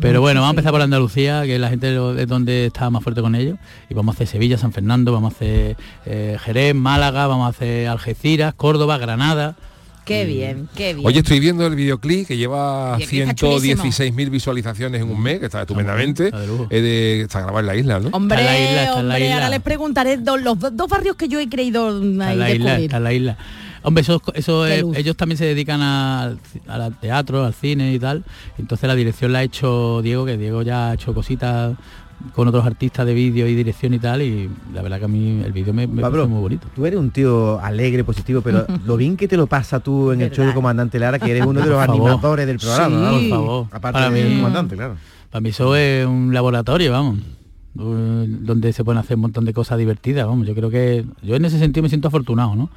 Pero 0.00 0.20
bueno, 0.20 0.40
vamos 0.40 0.50
a 0.50 0.54
empezar 0.54 0.72
por 0.72 0.80
Andalucía, 0.82 1.42
que 1.44 1.58
la 1.58 1.68
gente 1.68 1.88
es 2.20 2.28
donde 2.28 2.66
está 2.66 2.90
más 2.90 3.02
fuerte 3.02 3.20
con 3.20 3.34
ellos. 3.34 3.58
Y 3.90 3.94
vamos 3.94 4.14
a 4.14 4.16
hacer 4.16 4.26
Sevilla, 4.26 4.58
San 4.58 4.72
Fernando, 4.72 5.12
vamos 5.12 5.32
a 5.32 5.36
hacer 5.36 5.76
eh, 6.06 6.36
Jerez, 6.44 6.74
Málaga, 6.74 7.26
vamos 7.26 7.46
a 7.46 7.50
hacer 7.50 7.88
Algeciras, 7.88 8.54
Córdoba, 8.54 8.98
Granada. 8.98 9.56
Qué 10.04 10.24
bien, 10.24 10.68
qué 10.74 10.94
bien. 10.94 11.06
Oye, 11.06 11.20
estoy 11.20 11.38
viendo 11.38 11.64
el 11.64 11.76
videoclip 11.76 12.26
que 12.26 12.36
lleva 12.36 12.96
Videoclip 12.96 13.20
está 13.22 13.34
chulísimo. 13.36 13.84
116.000 13.84 14.30
visualizaciones 14.30 15.00
en 15.00 15.08
un 15.08 15.22
mes, 15.22 15.38
que 15.38 15.46
está 15.46 15.60
estupendamente. 15.60 16.26
Es 16.70 16.82
de- 16.82 17.20
está 17.20 17.38
grabado 17.42 17.60
en 17.60 17.66
la 17.66 17.76
isla, 17.76 18.00
¿no? 18.00 18.08
Hombre, 18.12 18.40
Está 18.40 18.56
en 18.58 18.64
la 18.64 18.68
isla, 18.70 18.82
está 18.82 19.00
en 19.00 19.08
la 19.08 19.14
hombre, 19.14 19.24
isla. 19.26 19.34
ahora 19.36 19.48
les 19.50 19.60
preguntaré 19.60 20.16
do- 20.16 20.36
los 20.38 20.58
do- 20.58 20.70
dos 20.72 20.88
barrios 20.88 21.14
que 21.14 21.28
yo 21.28 21.38
he 21.38 21.48
creído 21.48 22.00
mm, 22.00 22.12
Está 22.20 22.32
en 22.32 22.38
la 22.40 22.50
isla, 22.50 22.64
descubrir. 22.64 22.84
está 22.86 22.96
en 22.96 23.04
la 23.04 23.12
isla. 23.12 23.36
Hombre, 23.84 24.02
eso, 24.02 24.20
eso 24.34 24.66
es- 24.66 24.84
ellos 24.94 25.16
también 25.16 25.36
se 25.38 25.44
dedican 25.44 25.80
al, 25.82 26.38
al 26.68 26.94
teatro, 27.00 27.44
al 27.44 27.54
cine 27.54 27.92
y 27.92 27.98
tal. 27.98 28.24
Entonces 28.58 28.86
la 28.88 28.94
dirección 28.94 29.32
la 29.32 29.40
ha 29.40 29.42
hecho 29.42 30.00
Diego, 30.02 30.24
que 30.24 30.36
Diego 30.36 30.62
ya 30.62 30.90
ha 30.90 30.94
hecho 30.94 31.12
cositas 31.14 31.74
con 32.36 32.46
otros 32.46 32.64
artistas 32.64 33.04
de 33.04 33.14
vídeo 33.14 33.48
y 33.48 33.54
dirección 33.56 33.94
y 33.94 33.98
tal. 33.98 34.22
Y 34.22 34.48
la 34.72 34.82
verdad 34.82 35.00
que 35.00 35.06
a 35.06 35.08
mí 35.08 35.42
el 35.44 35.50
vídeo 35.52 35.74
me, 35.74 35.88
me 35.88 36.00
Pablo, 36.02 36.28
muy 36.28 36.40
bonito. 36.40 36.68
tú 36.74 36.86
eres 36.86 37.00
un 37.00 37.10
tío 37.10 37.58
alegre, 37.60 38.04
positivo, 38.04 38.40
pero 38.42 38.64
lo 38.86 38.96
bien 38.96 39.16
que 39.16 39.26
te 39.26 39.36
lo 39.36 39.48
pasa 39.48 39.80
tú 39.80 40.12
en 40.12 40.20
el 40.22 40.30
show 40.30 40.46
de 40.46 40.54
Comandante 40.54 40.98
Lara, 41.00 41.18
que 41.18 41.30
eres 41.30 41.44
uno 41.46 41.60
de 41.60 41.66
los 41.66 41.80
animadores 41.80 42.46
del 42.46 42.58
programa, 42.58 42.96
¿no? 42.96 43.10
Por 43.18 43.28
favor. 43.28 43.66
Aparte 43.72 43.92
Para 43.98 44.10
del 44.10 44.28
mí- 44.30 44.36
comandante, 44.36 44.76
claro. 44.76 44.96
Para 45.30 45.40
mí 45.40 45.48
eso 45.48 45.74
es 45.74 46.06
un 46.06 46.32
laboratorio, 46.32 46.92
vamos. 46.92 47.18
donde 47.74 48.72
se 48.72 48.84
pueden 48.84 48.98
hacer 49.00 49.16
un 49.16 49.22
montón 49.22 49.44
de 49.44 49.52
cosas 49.54 49.78
divertidas, 49.78 50.26
vamos. 50.26 50.46
Yo 50.46 50.54
creo 50.54 50.70
que 50.70 51.04
yo 51.22 51.34
en 51.36 51.44
ese 51.44 51.58
sentido 51.58 51.82
me 51.82 51.88
siento 51.88 52.08
afortunado, 52.08 52.54
¿no? 52.54 52.68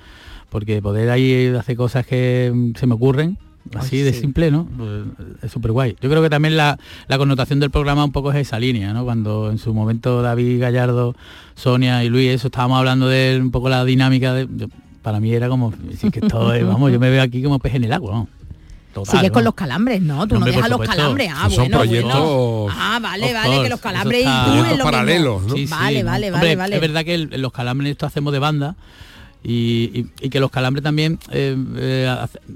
Porque 0.49 0.81
poder 0.81 1.09
ahí 1.09 1.47
hacer 1.57 1.75
cosas 1.75 2.05
que 2.05 2.51
mm, 2.53 2.75
se 2.77 2.87
me 2.87 2.93
ocurren, 2.93 3.37
así 3.75 3.97
Ay, 3.97 4.01
de 4.03 4.13
sí. 4.13 4.21
simple, 4.21 4.51
¿no? 4.51 4.65
Pues, 4.77 5.03
es 5.43 5.51
súper 5.51 5.71
guay. 5.71 5.95
Yo 6.01 6.09
creo 6.09 6.21
que 6.21 6.29
también 6.29 6.55
la, 6.55 6.77
la 7.07 7.17
connotación 7.17 7.59
del 7.59 7.71
programa 7.71 8.03
un 8.05 8.11
poco 8.11 8.31
es 8.31 8.37
esa 8.37 8.59
línea, 8.59 8.93
¿no? 8.93 9.03
Cuando 9.03 9.49
en 9.51 9.57
su 9.57 9.73
momento 9.73 10.21
David 10.21 10.61
Gallardo, 10.61 11.15
Sonia 11.55 12.03
y 12.03 12.09
Luis, 12.09 12.29
eso 12.31 12.47
estábamos 12.47 12.77
hablando 12.79 13.07
de 13.07 13.39
un 13.41 13.51
poco 13.51 13.69
la 13.69 13.83
dinámica 13.85 14.33
de. 14.33 14.47
yo- 14.55 14.67
para 15.01 15.19
mí 15.19 15.31
era 15.31 15.49
como, 15.49 15.71
si 15.99 16.07
es 16.07 16.11
que 16.13 16.19
esto 16.19 16.51
es, 16.53 16.65
vamos, 16.67 16.91
yo 16.91 16.99
me 16.99 17.09
veo 17.11 17.21
aquí 17.21 17.43
como 17.43 17.59
pez 17.59 17.75
en 17.75 17.83
el 17.83 17.93
agua, 17.93 18.11
¿no? 18.13 18.27
Total, 18.93 19.17
Sigues 19.17 19.31
con 19.31 19.43
¿no? 19.43 19.49
los 19.49 19.53
calambres, 19.55 20.01
¿no? 20.01 20.25
Tú 20.27 20.39
no, 20.39 20.45
dejas 20.45 20.69
los 20.69 20.79
calambres. 20.81 21.29
Ah, 21.35 21.49
son 21.49 21.65
bueno, 21.69 21.77
proyectos- 21.79 22.13
bueno. 22.13 22.73
Ah, 22.79 22.97
vale, 23.01 23.33
vale, 23.33 23.61
que 23.63 23.69
los 23.69 23.81
calambres 23.81 24.21
y 24.21 24.23
tú 24.23 24.51
es 24.53 24.61
lo 24.63 24.67
mismo. 24.69 24.83
paralelos, 24.85 25.43
¿no? 25.43 25.53
Sí, 25.55 25.67
sí. 25.67 25.71
Vale, 25.73 26.03
vale, 26.03 26.31
vale, 26.31 26.55
vale. 26.55 26.75
Es 26.75 26.81
verdad 26.81 27.03
que 27.03 27.13
el- 27.15 27.41
los 27.41 27.51
calambres 27.51 27.91
esto 27.91 28.05
hacemos 28.05 28.31
de 28.31 28.39
banda 28.39 28.75
y, 29.47 29.91
y- 29.93 30.05
y 30.21 30.29
que 30.29 30.39
los 30.39 30.49
calambres 30.49 30.83
también 30.83 31.19
eh, 31.31 31.55
eh, 31.77 32.15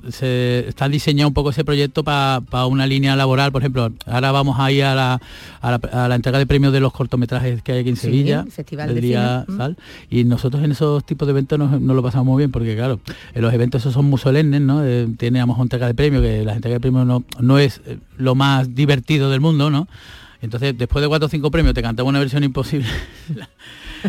se 0.10 0.68
está 0.68 0.90
diseñado 0.90 1.28
un 1.28 1.34
poco 1.36 1.52
ese 1.52 1.64
proyecto 1.64 2.04
para 2.04 2.42
una 2.66 2.88
línea 2.88 3.16
laboral. 3.16 3.52
Por 3.52 3.62
ejemplo, 3.62 3.92
ahora 4.08 4.32
vamos 4.32 4.60
a 4.60 4.72
ir 4.72 4.84
a 4.84 4.96
la, 4.96 5.22
a 5.62 5.72
la, 5.72 5.76
a 5.94 6.08
la 6.08 6.16
entrega 6.16 6.40
de 6.40 6.48
premios 6.48 6.74
de 6.74 6.80
los 6.80 6.92
cortometrajes 6.92 7.62
que 7.62 7.74
hay 7.74 7.80
aquí 7.82 7.90
en 7.90 7.96
Sí, 7.96 8.02
Sevilla. 8.08 8.46
Festival 8.50 8.94
de 8.96 9.02
día 9.02 9.46
Cine. 9.48 9.68
Mm. 9.70 9.76
y 10.10 10.24
nosotros 10.24 10.64
en 10.64 10.72
esos 10.72 11.06
tipos 11.06 11.28
de 11.28 11.32
eventos 11.32 11.60
nos, 11.60 11.80
nos 11.80 11.96
lo 11.96 12.02
pasamos 12.02 12.26
muy 12.26 12.40
bien 12.42 12.52
porque 12.52 12.76
claro, 12.76 13.00
en 13.36 13.42
los 13.42 13.54
eventos 13.54 13.82
esos 13.82 13.94
son 13.94 14.06
muy 14.06 14.18
solemnes, 14.20 14.62
¿no? 14.62 14.84
Eh, 14.84 15.08
tiene 15.18 15.40
a 15.40 15.44
lo 15.44 15.48
mejor 15.48 15.64
entrega 15.66 15.86
de 15.88 15.94
premios, 15.94 16.24
que 16.24 16.44
la 16.44 16.54
entrega 16.56 16.76
de 16.78 16.80
premios 16.80 17.06
no, 17.06 17.24
no 17.40 17.60
es 17.60 17.82
eh, 17.86 18.00
lo 18.18 18.34
más 18.34 18.74
divertido 18.74 19.30
del 19.30 19.42
mundo, 19.42 19.70
¿no? 19.70 19.88
Entonces, 20.42 20.78
después 20.78 21.02
de 21.02 21.10
cuatro 21.10 21.26
o 21.28 21.30
cinco 21.30 21.52
premios, 21.52 21.74
te 21.76 21.82
cantamos 21.82 22.10
una 22.10 22.20
versión 22.20 22.44
imposible 22.46 22.88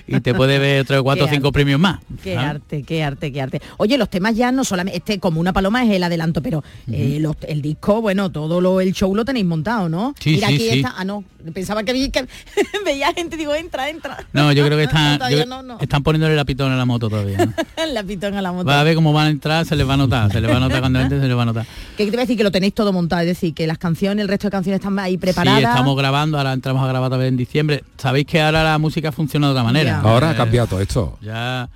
y 0.06 0.20
te 0.20 0.34
puede 0.34 0.58
ver 0.58 0.82
otros 0.82 1.02
cuatro 1.02 1.26
o 1.26 1.28
cinco 1.28 1.52
premios 1.52 1.80
más. 1.80 2.00
Qué 2.22 2.34
¿sabes? 2.34 2.50
arte, 2.50 2.82
qué 2.82 3.02
arte, 3.02 3.32
qué 3.32 3.40
arte. 3.40 3.60
Oye, 3.78 3.96
los 3.98 4.08
temas 4.08 4.34
ya 4.36 4.52
no 4.52 4.64
solamente, 4.64 4.98
este 4.98 5.18
como 5.18 5.40
una 5.40 5.52
paloma 5.52 5.84
es 5.84 5.90
el 5.90 6.02
adelanto, 6.02 6.42
pero 6.42 6.62
eh, 6.90 7.18
los- 7.20 7.36
el 7.48 7.62
disco, 7.62 8.00
bueno, 8.00 8.30
todo 8.30 8.60
lo, 8.60 8.80
el 8.80 8.92
show 8.92 9.14
lo 9.14 9.24
tenéis 9.24 9.46
montado, 9.46 9.88
¿no? 9.88 10.14
Sí, 10.20 10.30
Mira, 10.32 10.48
sí, 10.48 10.54
aquí 10.54 10.68
sí. 10.70 10.76
está, 10.78 10.94
ah, 10.96 11.04
no, 11.04 11.24
pensaba 11.54 11.82
que, 11.82 11.92
vi- 11.92 12.10
que 12.10 12.26
veía 12.84 13.12
gente, 13.14 13.36
digo, 13.36 13.54
entra, 13.54 13.88
entra. 13.88 14.24
No, 14.32 14.52
yo 14.52 14.64
creo 14.66 14.76
que 14.78 14.84
están, 14.90 15.18
todavía 15.18 15.38
yo- 15.40 15.46
no, 15.46 15.62
no. 15.62 15.78
están 15.80 16.02
poniéndole 16.02 16.36
la 16.36 16.44
pitón 16.44 16.72
a 16.72 16.76
la 16.76 16.84
moto 16.84 17.08
todavía. 17.08 17.38
¿no? 17.46 17.52
La 17.92 18.02
pitón 18.04 18.34
a 18.36 18.42
la 18.42 18.52
moto. 18.52 18.66
Va 18.66 18.80
a 18.80 18.84
ver 18.84 18.94
cómo 18.94 19.12
van 19.12 19.26
a 19.26 19.30
entrar, 19.30 19.64
se 19.66 19.74
les 19.74 19.88
va 19.88 19.94
a 19.94 19.96
notar, 19.96 20.30
se 20.30 20.40
les 20.40 20.50
va 20.50 20.56
a 20.56 20.60
notar 20.60 20.80
cuando 20.80 21.00
entren, 21.00 21.20
se 21.20 21.26
les 21.28 21.36
va 21.36 21.42
a 21.42 21.46
notar. 21.46 21.66
¿Qué 21.96 22.04
te 22.04 22.10
iba 22.12 22.18
a 22.18 22.20
decir? 22.20 22.36
Que 22.36 22.44
lo 22.44 22.50
tenéis 22.52 22.74
todo 22.74 22.92
montado, 22.92 23.22
es 23.22 23.26
decir, 23.28 23.52
que 23.54 23.66
las 23.66 23.78
canciones, 23.78 24.22
el 24.22 24.28
resto 24.28 24.46
de 24.46 24.50
canciones 24.52 24.80
están 24.80 24.98
ahí 24.98 25.16
preparadas. 25.18 25.60
Sí, 25.60 25.64
estamos 25.66 25.96
grabando, 25.96 26.38
ahora 26.38 26.52
entramos 26.52 26.84
a 26.84 26.86
grabar 26.88 27.10
también 27.10 27.34
en 27.34 27.36
diciembre. 27.36 27.82
Sabéis 27.98 28.26
que 28.26 28.40
ahora 28.40 28.62
la 28.62 28.78
música 28.78 29.10
funciona 29.12 29.46
de 29.48 29.52
otra 29.52 29.64
manera. 29.64 30.00
Ahora 30.00 30.30
ha 30.30 30.36
cambiado 30.36 30.68
todo 30.68 30.80
esto. 30.80 31.18
Ya 31.22 31.68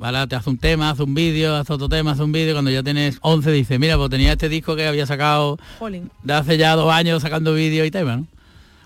ahora 0.00 0.26
te 0.28 0.36
hace 0.36 0.48
un 0.50 0.56
tema, 0.58 0.90
hace 0.90 1.02
un 1.02 1.14
vídeo, 1.14 1.56
hace 1.56 1.72
otro 1.72 1.88
tema, 1.88 2.12
hace 2.12 2.22
un 2.22 2.30
vídeo. 2.32 2.54
Cuando 2.54 2.70
ya 2.70 2.82
tienes 2.82 3.18
11 3.20 3.50
dices, 3.50 3.78
mira, 3.80 3.96
pues 3.96 4.08
tenía 4.08 4.32
este 4.32 4.48
disco 4.48 4.76
que 4.76 4.86
había 4.86 5.04
sacado 5.06 5.58
de 6.22 6.32
hace 6.32 6.56
ya 6.56 6.76
dos 6.76 6.92
años 6.92 7.20
sacando 7.22 7.54
vídeos 7.54 7.86
y 7.86 7.90
temas, 7.90 8.18
¿no? 8.20 8.26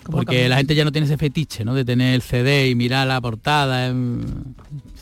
¿Cómo 0.04 0.18
Porque 0.18 0.48
la 0.48 0.56
gente 0.56 0.74
ya 0.74 0.84
no 0.84 0.92
tiene 0.92 1.06
ese 1.06 1.16
fetiche, 1.18 1.64
¿no? 1.64 1.74
De 1.74 1.84
tener 1.84 2.14
el 2.14 2.22
CD 2.22 2.68
y 2.68 2.74
mirar 2.74 3.06
la 3.06 3.20
portada. 3.20 3.88
em, 3.88 4.20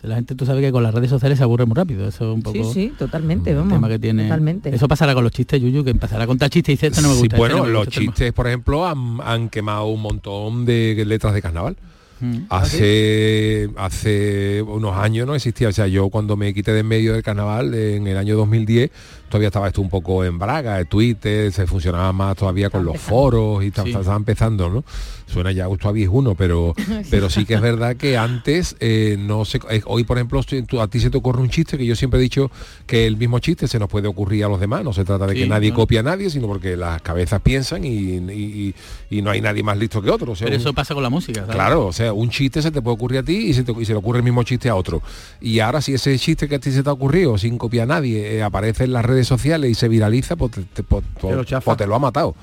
La 0.03 0.15
gente, 0.17 0.35
tú 0.37 0.47
sabes 0.47 0.63
que 0.63 0.71
con 0.71 0.83
las 0.85 0.95
redes 0.95 1.11
sociales 1.11 1.37
se 1.39 1.43
aburre 1.45 1.67
muy 1.67 1.75
rápido. 1.75 2.07
Eso 2.07 2.31
es 2.31 2.35
un 2.37 2.43
poco 2.43 2.63
Sí, 2.73 2.89
sí, 2.89 2.93
totalmente, 2.97 3.51
un 3.53 3.57
vamos. 3.59 3.73
tema 3.75 3.89
que 3.89 3.99
tiene. 3.99 4.25
Totalmente. 4.25 4.75
Eso 4.75 4.87
pasará 4.87 5.15
con 5.15 5.25
los 5.25 5.33
chistes, 5.33 5.61
Yuyu, 5.61 5.83
que 5.85 5.91
empezará 5.91 6.25
a 6.25 6.27
contar 6.29 6.49
chistes 6.51 6.73
y 6.73 6.73
dice, 6.75 6.87
esto 6.89 7.03
no 7.03 7.09
me 7.09 7.15
Sí, 7.15 7.21
gusta. 7.23 7.37
este 7.37 7.39
bueno, 7.41 7.57
no 7.59 7.65
me 7.65 7.71
los 7.71 7.87
gusta, 7.87 7.91
este 7.91 8.01
no 8.01 8.11
me 8.11 8.15
chistes, 8.15 8.33
por 8.33 8.47
ejemplo, 8.47 8.87
han, 8.87 9.19
han 9.25 9.49
quemado 9.49 9.87
un 9.87 10.01
montón 10.03 10.65
de 10.65 11.03
letras 11.07 11.35
de 11.35 11.43
carnaval. 11.43 11.77
Mm. 12.21 12.37
Hace, 12.49 13.69
hace 13.77 14.63
unos 14.63 14.97
años 14.97 15.27
no 15.27 15.35
existía, 15.35 15.69
o 15.69 15.73
sea, 15.73 15.87
yo 15.87 16.09
cuando 16.09 16.37
me 16.37 16.55
quité 16.55 16.73
de 16.73 16.81
en 16.81 16.87
medio 16.87 17.13
del 17.13 17.23
carnaval 17.23 17.75
en 17.75 18.07
el 18.07 18.17
año 18.17 18.37
2010, 18.37 18.91
todavía 19.29 19.49
estaba 19.49 19.67
esto 19.69 19.81
un 19.81 19.89
poco 19.89 20.25
en 20.25 20.39
braga, 20.39 20.79
el 20.79 20.87
Twitter, 20.87 21.53
se 21.53 21.67
funcionaba 21.67 22.13
más 22.13 22.37
todavía 22.37 22.71
con 22.71 22.85
los 22.85 22.99
foros 22.99 23.63
y 23.65 23.71
Sí. 23.71 23.91
estaba 23.91 24.17
empezando, 24.17 24.69
¿no? 24.71 24.85
Suena 25.27 25.51
ya 25.53 25.67
todavía 25.77 26.05
es 26.05 26.11
uno, 26.13 26.35
pero, 26.37 26.75
pero 27.11 27.29
sí 27.31 27.45
que 27.45 27.55
es 27.55 27.61
verdad 27.61 27.97
que 27.97 28.17
antes 28.17 28.77
eh, 28.81 29.17
no 29.19 29.45
sé, 29.45 29.61
eh, 29.71 29.83
hoy 29.87 30.05
por 30.05 30.17
ejemplo 30.19 30.41
a 30.81 30.89
ti 30.89 31.01
se 31.01 31.11
te 31.11 31.17
ocurre 31.19 31.41
un 31.43 31.51
chiste 31.51 31.77
que 31.77 31.85
yo 31.85 31.97
siempre 31.97 32.21
he 32.21 32.23
dicho 32.23 32.51
que 32.87 33.07
el 33.07 33.17
mismo 33.17 33.39
chiste 33.41 33.67
se 33.67 33.79
nos 33.79 33.89
puede 33.89 34.07
ocurrir 34.09 34.45
a 34.45 34.49
los 34.49 34.61
demás, 34.61 34.85
no 34.85 34.93
se 34.93 35.05
trata 35.05 35.27
de 35.27 35.35
Sí, 35.35 35.41
que 35.41 35.49
nadie 35.49 35.71
claro. 35.71 35.83
copie 35.83 35.99
a 35.99 36.03
nadie, 36.05 36.31
sino 36.31 36.47
porque 36.47 36.77
las 36.77 37.03
cabezas 37.03 37.41
piensan 37.43 37.85
y, 37.85 37.89
y- 37.89 38.75
y- 39.11 39.17
y 39.19 39.23
no 39.23 39.31
hay 39.31 39.41
nadie 39.41 39.63
más 39.63 39.77
listo 39.79 40.01
que 40.01 40.11
otro. 40.11 40.33
o 40.33 40.37
sea, 40.37 40.47
Pero 40.47 40.57
un- 40.57 40.61
eso 40.61 40.73
pasa 40.73 40.95
con 40.95 41.03
la 41.03 41.11
música. 41.11 41.41
¿sabes? 41.41 41.55
Claro, 41.57 41.87
o 41.87 41.93
sea, 41.93 42.13
un 42.13 42.31
chiste 42.31 42.63
se 42.63 42.71
te 42.71 42.81
puede 42.81 42.95
ocurrir 42.95 43.19
a 43.21 43.23
ti 43.25 43.37
y 43.49 43.55
se, 43.55 43.65
te, 43.65 43.73
y 43.73 43.85
se 43.85 43.93
le 43.93 43.99
ocurre 43.99 44.19
el 44.19 44.25
mismo 44.25 44.43
chiste 44.45 44.69
a 44.69 44.75
otro. 44.77 45.03
Y 45.41 45.59
ahora 45.61 45.81
si 45.81 45.95
ese 45.95 46.17
chiste 46.19 46.49
que 46.49 46.55
a 46.55 46.59
ti 46.61 46.71
se 46.71 46.83
te 46.83 46.89
ha 46.89 46.93
ocurrido 46.93 47.37
sin 47.39 47.59
copiar 47.59 47.85
a 47.85 47.87
nadie 47.97 48.37
eh, 48.37 48.43
aparece 48.43 48.85
en 48.85 48.93
las 48.93 49.05
redes 49.05 49.16
sociales 49.25 49.71
y 49.71 49.75
se 49.75 49.89
viraliza, 49.89 50.37
pues 50.37 50.53
te, 50.53 50.83
pues- 50.83 51.05
pues- 51.21 51.37
lo 51.37 51.45
chafa. 51.45 51.77
te 51.77 51.87
lo 51.87 51.95
ha 51.95 51.99
matado. 51.99 52.35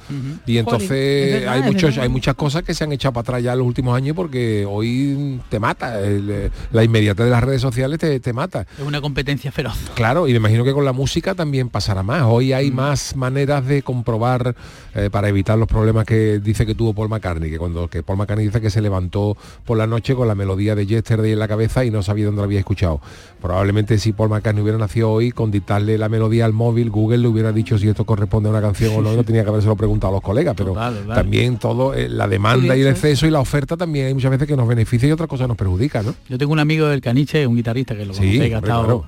Y 0.46 0.58
entonces 0.58 0.90
verdad, 1.42 1.54
hay, 1.54 1.62
muchos, 1.64 1.98
hay 1.98 2.10
muchas 2.10 2.36
cosas 2.36 2.64
que 2.64 2.74
se 2.74 2.84
han 2.84 2.92
echado 2.92 3.14
para 3.14 3.22
atrás 3.22 3.44
ya 3.44 3.54
en 3.54 3.60
los 3.60 3.68
últimos 3.68 3.96
años 3.96 4.16
porque 4.16 4.66
hoy 4.70 5.40
te 5.50 5.60
mata. 5.60 6.00
el, 6.02 6.30
eh, 6.30 6.50
la 6.72 6.84
inmediatez 6.84 7.26
de 7.26 7.32
las 7.32 7.44
redes 7.44 7.62
sociales 7.62 8.00
te, 8.00 8.20
te 8.20 8.34
mata. 8.34 8.66
Es 8.80 8.86
una 8.86 9.02
competencia 9.02 9.52
feroz. 9.52 9.78
Claro, 9.96 10.28
y 10.28 10.32
me 10.32 10.38
imagino 10.38 10.64
que 10.64 10.74
con 10.74 10.86
la 10.86 10.94
música 10.94 11.36
también 11.36 11.70
pasará 11.70 12.04
más. 12.04 12.24
Hoy 12.26 12.54
hay 12.54 12.72
Mm. 12.72 12.76
más 12.76 13.16
maneras 13.16 13.66
de 13.66 13.82
comprobar 13.84 14.56
eh, 14.96 15.10
para 15.12 15.28
evitar 15.30 15.58
los 15.58 15.68
problemas 15.68 16.06
que 16.06 16.40
dice 16.40 16.66
que 16.66 16.76
tuvo 16.76 16.94
Paul 16.94 17.10
McCartney, 17.10 17.50
que 17.50 17.58
cuando 17.58 17.88
que 17.90 18.04
Paul 18.04 18.18
McCartney 18.20 18.46
dice 18.48 18.62
que 18.62 18.70
se 18.70 18.82
levantó 18.82 19.36
por 19.66 19.78
la 19.78 19.88
noche 19.88 20.16
con 20.16 20.28
la 20.28 20.36
melodía 20.36 20.76
de 20.76 20.86
Yesterday 20.86 21.32
en 21.32 21.40
la 21.40 21.48
cabeza 21.48 21.84
y 21.86 21.92
no 21.92 22.04
sabía 22.04 22.26
dónde 22.26 22.42
la 22.42 22.46
había 22.46 22.60
escuchado. 22.60 23.02
Probablemente 23.42 23.98
si 23.98 24.14
Paul 24.14 24.30
McCartney 24.30 24.62
hubiera 24.64 24.78
nacido 24.78 25.12
hoy, 25.12 25.32
con 25.32 25.52
dictarle 25.52 25.98
la 25.98 26.10
melodía 26.10 26.46
al 26.46 26.54
móvil, 26.64 26.90
Google 26.90 27.18
le 27.20 27.28
hubiera 27.28 27.52
dicho 27.52 27.78
si 27.78 27.88
esto 27.88 28.06
corresponde 28.06 28.50
a 28.50 28.52
una 28.52 28.62
canción 28.62 28.94
o 28.96 29.02
no, 29.02 29.14
no 29.14 29.24
tenía 29.26 29.44
que 29.44 29.50
habérselo 29.50 29.76
preguntado 29.76 30.12
a 30.14 30.16
los 30.18 30.22
colegas, 30.22 30.54
pero 30.58 30.70
Total, 30.74 30.94
total. 30.96 31.16
también 31.16 31.58
todo, 31.58 31.94
eh, 31.94 32.08
la 32.10 32.28
demanda 32.28 32.76
y 32.78 32.82
el 32.82 32.88
exceso 32.88 33.28
y 33.28 33.32
la 33.32 33.40
oferta 33.40 33.76
también 33.78 34.08
hay 34.08 34.14
muchas 34.14 34.32
veces 34.32 34.48
que 34.48 34.56
nos 34.56 34.68
beneficia 34.68 35.08
y 35.10 35.12
otras 35.12 35.28
cosas 35.30 35.48
nos 35.48 35.58
perjudica, 35.58 36.02
¿no? 36.04 36.16
Yo 36.30 36.38
tengo 36.38 36.54
un 36.54 36.60
amigo 36.60 36.88
del 36.88 37.02
Caniche, 37.02 37.46
un 37.48 37.56
guitarrista 37.56 37.96
que 37.96 38.06
lo 38.06 38.14
Sí, 38.14 38.20
conocéis, 38.20 38.40
que, 38.50 38.56
ha 38.56 38.58
estado- 38.60 39.06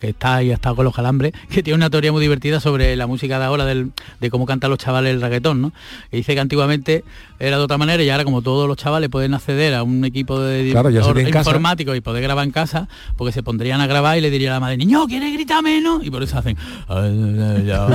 que 0.00 0.08
está 0.08 0.42
y 0.42 0.50
ha 0.50 0.54
estado 0.54 0.76
con 0.76 0.84
los 0.84 0.94
calambres, 0.94 1.32
que 1.50 1.62
tiene 1.62 1.76
una 1.76 1.90
teoría 1.90 2.12
muy 2.12 2.20
divertida 2.22 2.60
sobre 2.60 2.94
la 2.96 3.06
música 3.06 3.38
de 3.38 3.44
ahora, 3.44 3.64
del- 3.64 3.92
de 4.20 4.30
cómo 4.30 4.46
cantan 4.46 4.70
los 4.70 4.78
chavales 4.78 5.14
el 5.14 5.20
reggaetón, 5.20 5.60
¿no? 5.62 5.72
Que 6.10 6.16
dice 6.18 6.34
que 6.34 6.40
antiguamente 6.40 7.04
era 7.38 7.58
de 7.58 7.62
otra 7.62 7.78
manera 7.78 8.02
y 8.02 8.10
ahora 8.10 8.24
como 8.24 8.42
todos 8.42 8.66
los 8.66 8.76
chavales 8.76 9.08
pueden 9.10 9.34
acceder 9.34 9.74
a 9.74 9.82
un 9.82 10.04
equipo 10.04 10.40
de 10.40 10.70
Claro, 10.70 10.90
informático 10.90 11.94
y 11.94 12.00
poder 12.00 12.22
grabar 12.22 12.44
en 12.44 12.50
casa, 12.50 12.88
porque 13.16 13.32
se 13.32 13.42
pondrían 13.42 13.80
a 13.80 13.86
grabar 13.86 14.16
y 14.18 14.20
le 14.20 14.30
diría 14.30 14.50
a 14.50 14.54
la 14.54 14.60
madre, 14.60 14.76
niño, 14.76 15.06
¿quieres 15.06 15.32
gritar 15.32 15.62
menos? 15.62 16.04
Y 16.04 16.10
por 16.10 16.22
eso 16.22 16.38
hacen... 16.38 16.56
Ya 17.66 17.86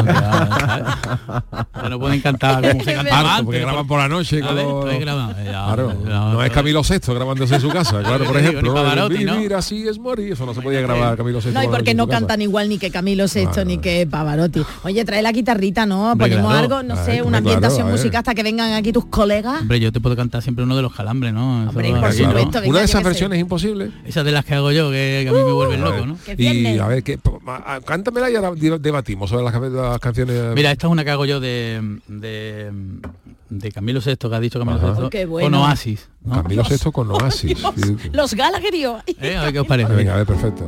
no 1.90 2.00
pueden 2.00 2.22
cantar 2.22 2.62
como 2.72 2.84
se 2.84 2.94
cantaba 2.94 3.32
antes. 3.36 3.46
porque 3.46 3.60
graban 3.60 3.88
por 3.88 4.00
la 4.00 4.08
noche. 4.08 4.42
Ver, 4.42 5.00
grabando, 5.00 5.36
ya, 5.44 5.52
Claro, 5.52 5.94
ya, 6.04 6.10
no 6.32 6.44
es 6.44 6.52
Camilo 6.52 6.82
VI 6.84 7.14
grabándose 7.14 7.56
en 7.56 7.62
su 7.62 7.70
casa, 7.70 8.00
claro, 8.04 8.26
por 8.26 8.38
ejemplo. 8.38 8.74
Pavarotti, 8.74 9.24
¿no? 9.24 9.38
Vivir 9.38 9.56
así 9.56 9.88
es 9.88 10.00
morir, 10.00 10.34
eso 10.34 10.46
no 10.46 10.54
se 10.54 10.62
podía 10.62 10.82
grabar 10.82 11.18
Camilo 11.18 11.40
VI. 11.40 11.52
No, 11.52 11.64
y 11.64 11.68
porque 11.68 11.94
no 11.94 12.08
cantan 12.08 12.42
igual 12.42 12.70
ni 12.70 12.78
que 12.78 12.92
Camilo 12.92 13.26
VI 13.34 13.66
ni 13.66 13.78
que 13.80 14.08
Pavarotti. 14.10 14.62
Oye, 14.84 15.04
trae 15.06 15.22
la 15.22 15.32
guitarrita, 15.32 15.86
¿no? 15.86 16.16
Ponemos 16.18 16.52
claro. 16.52 16.76
algo, 16.78 16.84
no 16.84 16.96
sé, 17.04 17.22
una 17.22 17.40
ambientación 17.40 17.90
musical 17.90 18.20
hasta 18.20 18.36
que 18.36 18.44
vengan 18.44 18.74
aquí 18.74 18.92
tus 18.92 19.06
colegas. 19.06 19.62
Hombre, 19.62 19.80
yo 19.80 19.92
te 19.92 20.00
puedo 20.00 20.16
cantar 20.16 20.42
siempre 20.42 20.64
uno 20.64 20.76
de 20.76 20.82
los 20.82 20.94
calambres, 20.94 21.34
¿no? 21.34 21.70
Hombre, 21.70 21.90
es 21.90 22.20
Una 22.66 22.80
de 22.80 22.86
esas 22.86 23.04
versiones 23.04 23.40
imposibles. 23.40 23.92
Esas 24.06 24.26
de 24.26 24.32
las 24.32 24.46
que 24.46 24.56
hago 24.56 24.72
yo, 24.72 24.90
que, 24.92 25.22
que 25.24 25.30
a 25.30 25.32
mí 25.32 25.38
me 25.44 25.52
vuelven 25.52 25.82
loco, 25.82 26.06
¿no? 26.06 26.18
Y 26.38 26.78
a 26.78 26.88
ver, 26.88 27.04
que, 27.04 27.20
a- 27.48 27.76
a- 27.76 27.82
cántamela 27.82 28.30
y 28.30 28.36
ahora 28.36 28.52
di- 28.56 28.70
debatimos 28.92 29.30
sobre 29.30 29.44
las, 29.44 29.54
las 29.72 30.00
canciones. 30.00 30.54
Mira, 30.56 30.72
esta 30.72 30.88
es 30.88 30.92
una 30.92 31.04
que 31.04 31.12
hago 31.12 31.26
yo 31.26 31.40
de, 31.40 32.00
de, 32.08 32.72
de 33.50 33.72
Camilo 33.72 34.00
VI, 34.06 34.16
que 34.18 34.36
ha 34.36 34.40
dicho 34.40 34.60
Camilo 34.60 34.78
Ajá. 34.78 35.10
VI, 35.12 35.26
bueno. 35.26 35.58
con 35.60 35.68
Oasis. 35.68 36.10
¿no? 36.24 36.42
Camilo 36.44 36.64
VI 36.70 36.92
con 36.92 37.12
Oasis. 37.12 37.58
Sí. 37.76 37.98
Los 38.12 38.34
Gallagher. 38.34 38.74
Eh, 38.76 39.38
A 39.38 39.44
ver 39.44 39.54
qué 39.54 39.60
os 39.60 39.68
parece. 39.68 39.94
Venga, 39.94 40.14
a 40.14 40.18
ver, 40.18 40.26
perfecto. 40.28 40.66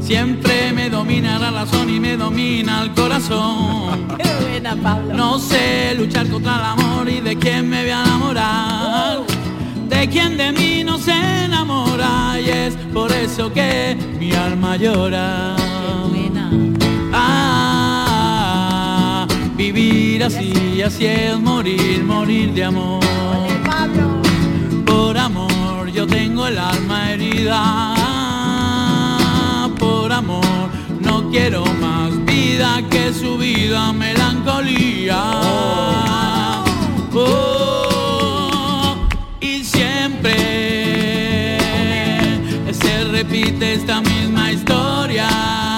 Siempre 0.00 0.72
me 0.72 0.90
domina 0.90 1.38
la 1.38 1.50
razón 1.50 1.88
y 1.88 1.98
me 1.98 2.16
domina 2.16 2.82
el 2.82 2.92
corazón. 2.92 4.06
Qué 4.18 4.30
buena, 4.42 4.76
Pablo. 4.76 5.14
No 5.14 5.38
sé 5.38 5.94
luchar 5.96 6.28
contra 6.28 6.56
el 6.56 6.60
amor 6.64 6.83
De 10.14 10.20
quién 10.20 10.36
de 10.36 10.52
mí 10.52 10.84
no 10.84 10.96
se 10.96 11.10
enamora 11.44 12.38
y 12.40 12.48
es 12.48 12.76
por 12.92 13.10
eso 13.10 13.52
que 13.52 13.96
mi 14.20 14.30
alma 14.32 14.76
llora. 14.76 15.56
Ah, 17.12 18.46
vivir 19.56 20.22
así, 20.22 20.80
así 20.82 21.06
es 21.06 21.36
morir, 21.40 22.04
morir 22.04 22.54
de 22.54 22.62
amor. 22.62 23.02
Por 24.86 25.18
amor 25.18 25.90
yo 25.90 26.06
tengo 26.06 26.46
el 26.46 26.58
alma 26.58 27.10
herida. 27.10 27.96
Por 29.80 30.12
amor 30.12 30.70
no 31.00 31.28
quiero 31.28 31.64
más 31.80 32.24
vida 32.24 32.80
que 32.88 33.12
su 33.12 33.36
vida 33.36 33.92
melancolía. 33.92 35.40
Oh, 37.16 37.53
y 37.53 37.53
se 42.72 43.04
repite 43.10 43.74
esta 43.74 44.00
misma 44.00 44.52
historia. 44.52 45.73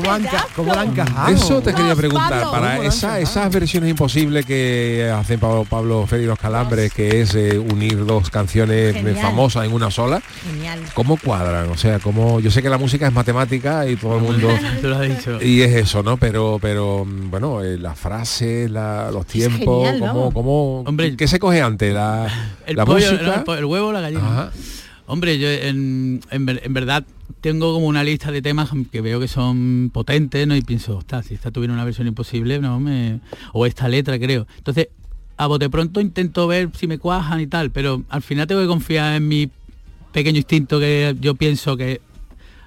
¿Cómo 0.00 0.12
han, 0.12 0.22
ca- 0.24 0.46
cómo 0.54 0.74
la 0.74 0.80
han 0.82 0.88
encajado? 0.90 1.28
Eso 1.34 1.60
te 1.62 1.72
quería 1.74 1.94
preguntar, 1.94 2.30
Pablo. 2.30 2.50
para 2.50 2.66
¿Cómo 2.76 2.82
la 2.82 2.88
han 2.88 2.92
esa- 2.94 3.20
esas 3.20 3.50
versiones 3.52 3.90
imposibles 3.90 4.44
que 4.46 5.10
hacen 5.14 5.38
Pablo, 5.40 5.66
Pablo 5.68 6.06
Fer 6.06 6.20
y 6.20 6.26
los 6.26 6.38
Calambres, 6.38 6.92
que 6.92 7.20
es 7.22 7.34
eh, 7.34 7.58
unir 7.58 8.04
dos 8.06 8.30
canciones 8.30 8.94
eh, 8.96 8.98
Genial. 8.98 9.16
famosas 9.16 9.66
en 9.66 9.72
una 9.72 9.90
sola, 9.90 10.22
Genial. 10.50 10.80
¿cómo 10.94 11.16
cuadran? 11.16 11.70
O 11.70 11.76
sea, 11.76 11.98
como 11.98 12.40
yo 12.40 12.50
sé 12.50 12.62
que 12.62 12.68
la 12.68 12.78
música 12.78 13.06
es 13.06 13.12
matemática 13.12 13.86
y 13.88 13.96
todo 13.96 14.16
el 14.16 14.22
mundo... 14.22 14.48
Tú 14.80 14.88
lo 14.88 14.96
has 14.96 15.08
dicho. 15.08 15.42
Y 15.42 15.62
es 15.62 15.74
eso, 15.74 16.02
¿no? 16.02 16.16
Pero, 16.16 16.58
pero 16.60 17.04
mm, 17.04 17.30
bueno, 17.30 17.62
eh, 17.62 17.78
las 17.78 17.98
frases, 17.98 18.70
la- 18.70 19.10
los 19.10 19.26
tiempos, 19.26 19.86
genial, 19.88 20.12
¿cómo, 20.12 20.32
cómo, 20.32 20.84
¿qué 21.16 21.28
se 21.28 21.38
coge 21.38 21.62
antes? 21.62 21.92
La, 21.94 22.26
el, 22.66 22.76
la 22.76 22.84
pollo, 22.84 23.10
música. 23.12 23.44
el 23.58 23.64
huevo 23.64 23.88
o 23.88 23.92
la 23.92 24.00
gallina. 24.00 24.50
Hombre, 25.06 25.38
yo 25.38 25.48
en, 25.48 26.20
en 26.30 26.46
ver- 26.46 26.62
en 26.64 26.74
verdad 26.74 27.04
tengo 27.40 27.72
como 27.72 27.86
una 27.86 28.02
lista 28.02 28.30
de 28.32 28.42
temas 28.42 28.70
que 28.90 29.00
veo 29.00 29.20
que 29.20 29.28
son 29.28 29.90
potentes, 29.92 30.46
¿no? 30.46 30.56
Y 30.56 30.62
pienso, 30.62 30.96
ostras, 30.98 31.26
si 31.26 31.34
esta 31.34 31.50
tuviera 31.50 31.72
una 31.74 31.84
versión 31.84 32.06
imposible, 32.08 32.58
no 32.60 32.80
me. 32.80 33.20
O 33.52 33.66
esta 33.66 33.88
letra, 33.88 34.18
creo. 34.18 34.46
Entonces, 34.58 34.88
a 35.36 35.46
bote 35.46 35.68
pronto 35.70 36.00
intento 36.00 36.46
ver 36.46 36.70
si 36.74 36.86
me 36.86 36.98
cuajan 36.98 37.40
y 37.40 37.46
tal, 37.46 37.70
pero 37.70 38.02
al 38.08 38.22
final 38.22 38.46
tengo 38.46 38.60
que 38.62 38.66
confiar 38.66 39.14
en 39.16 39.28
mi 39.28 39.48
pequeño 40.12 40.38
instinto 40.38 40.80
que 40.80 41.14
yo 41.20 41.34
pienso 41.34 41.76
que 41.76 42.00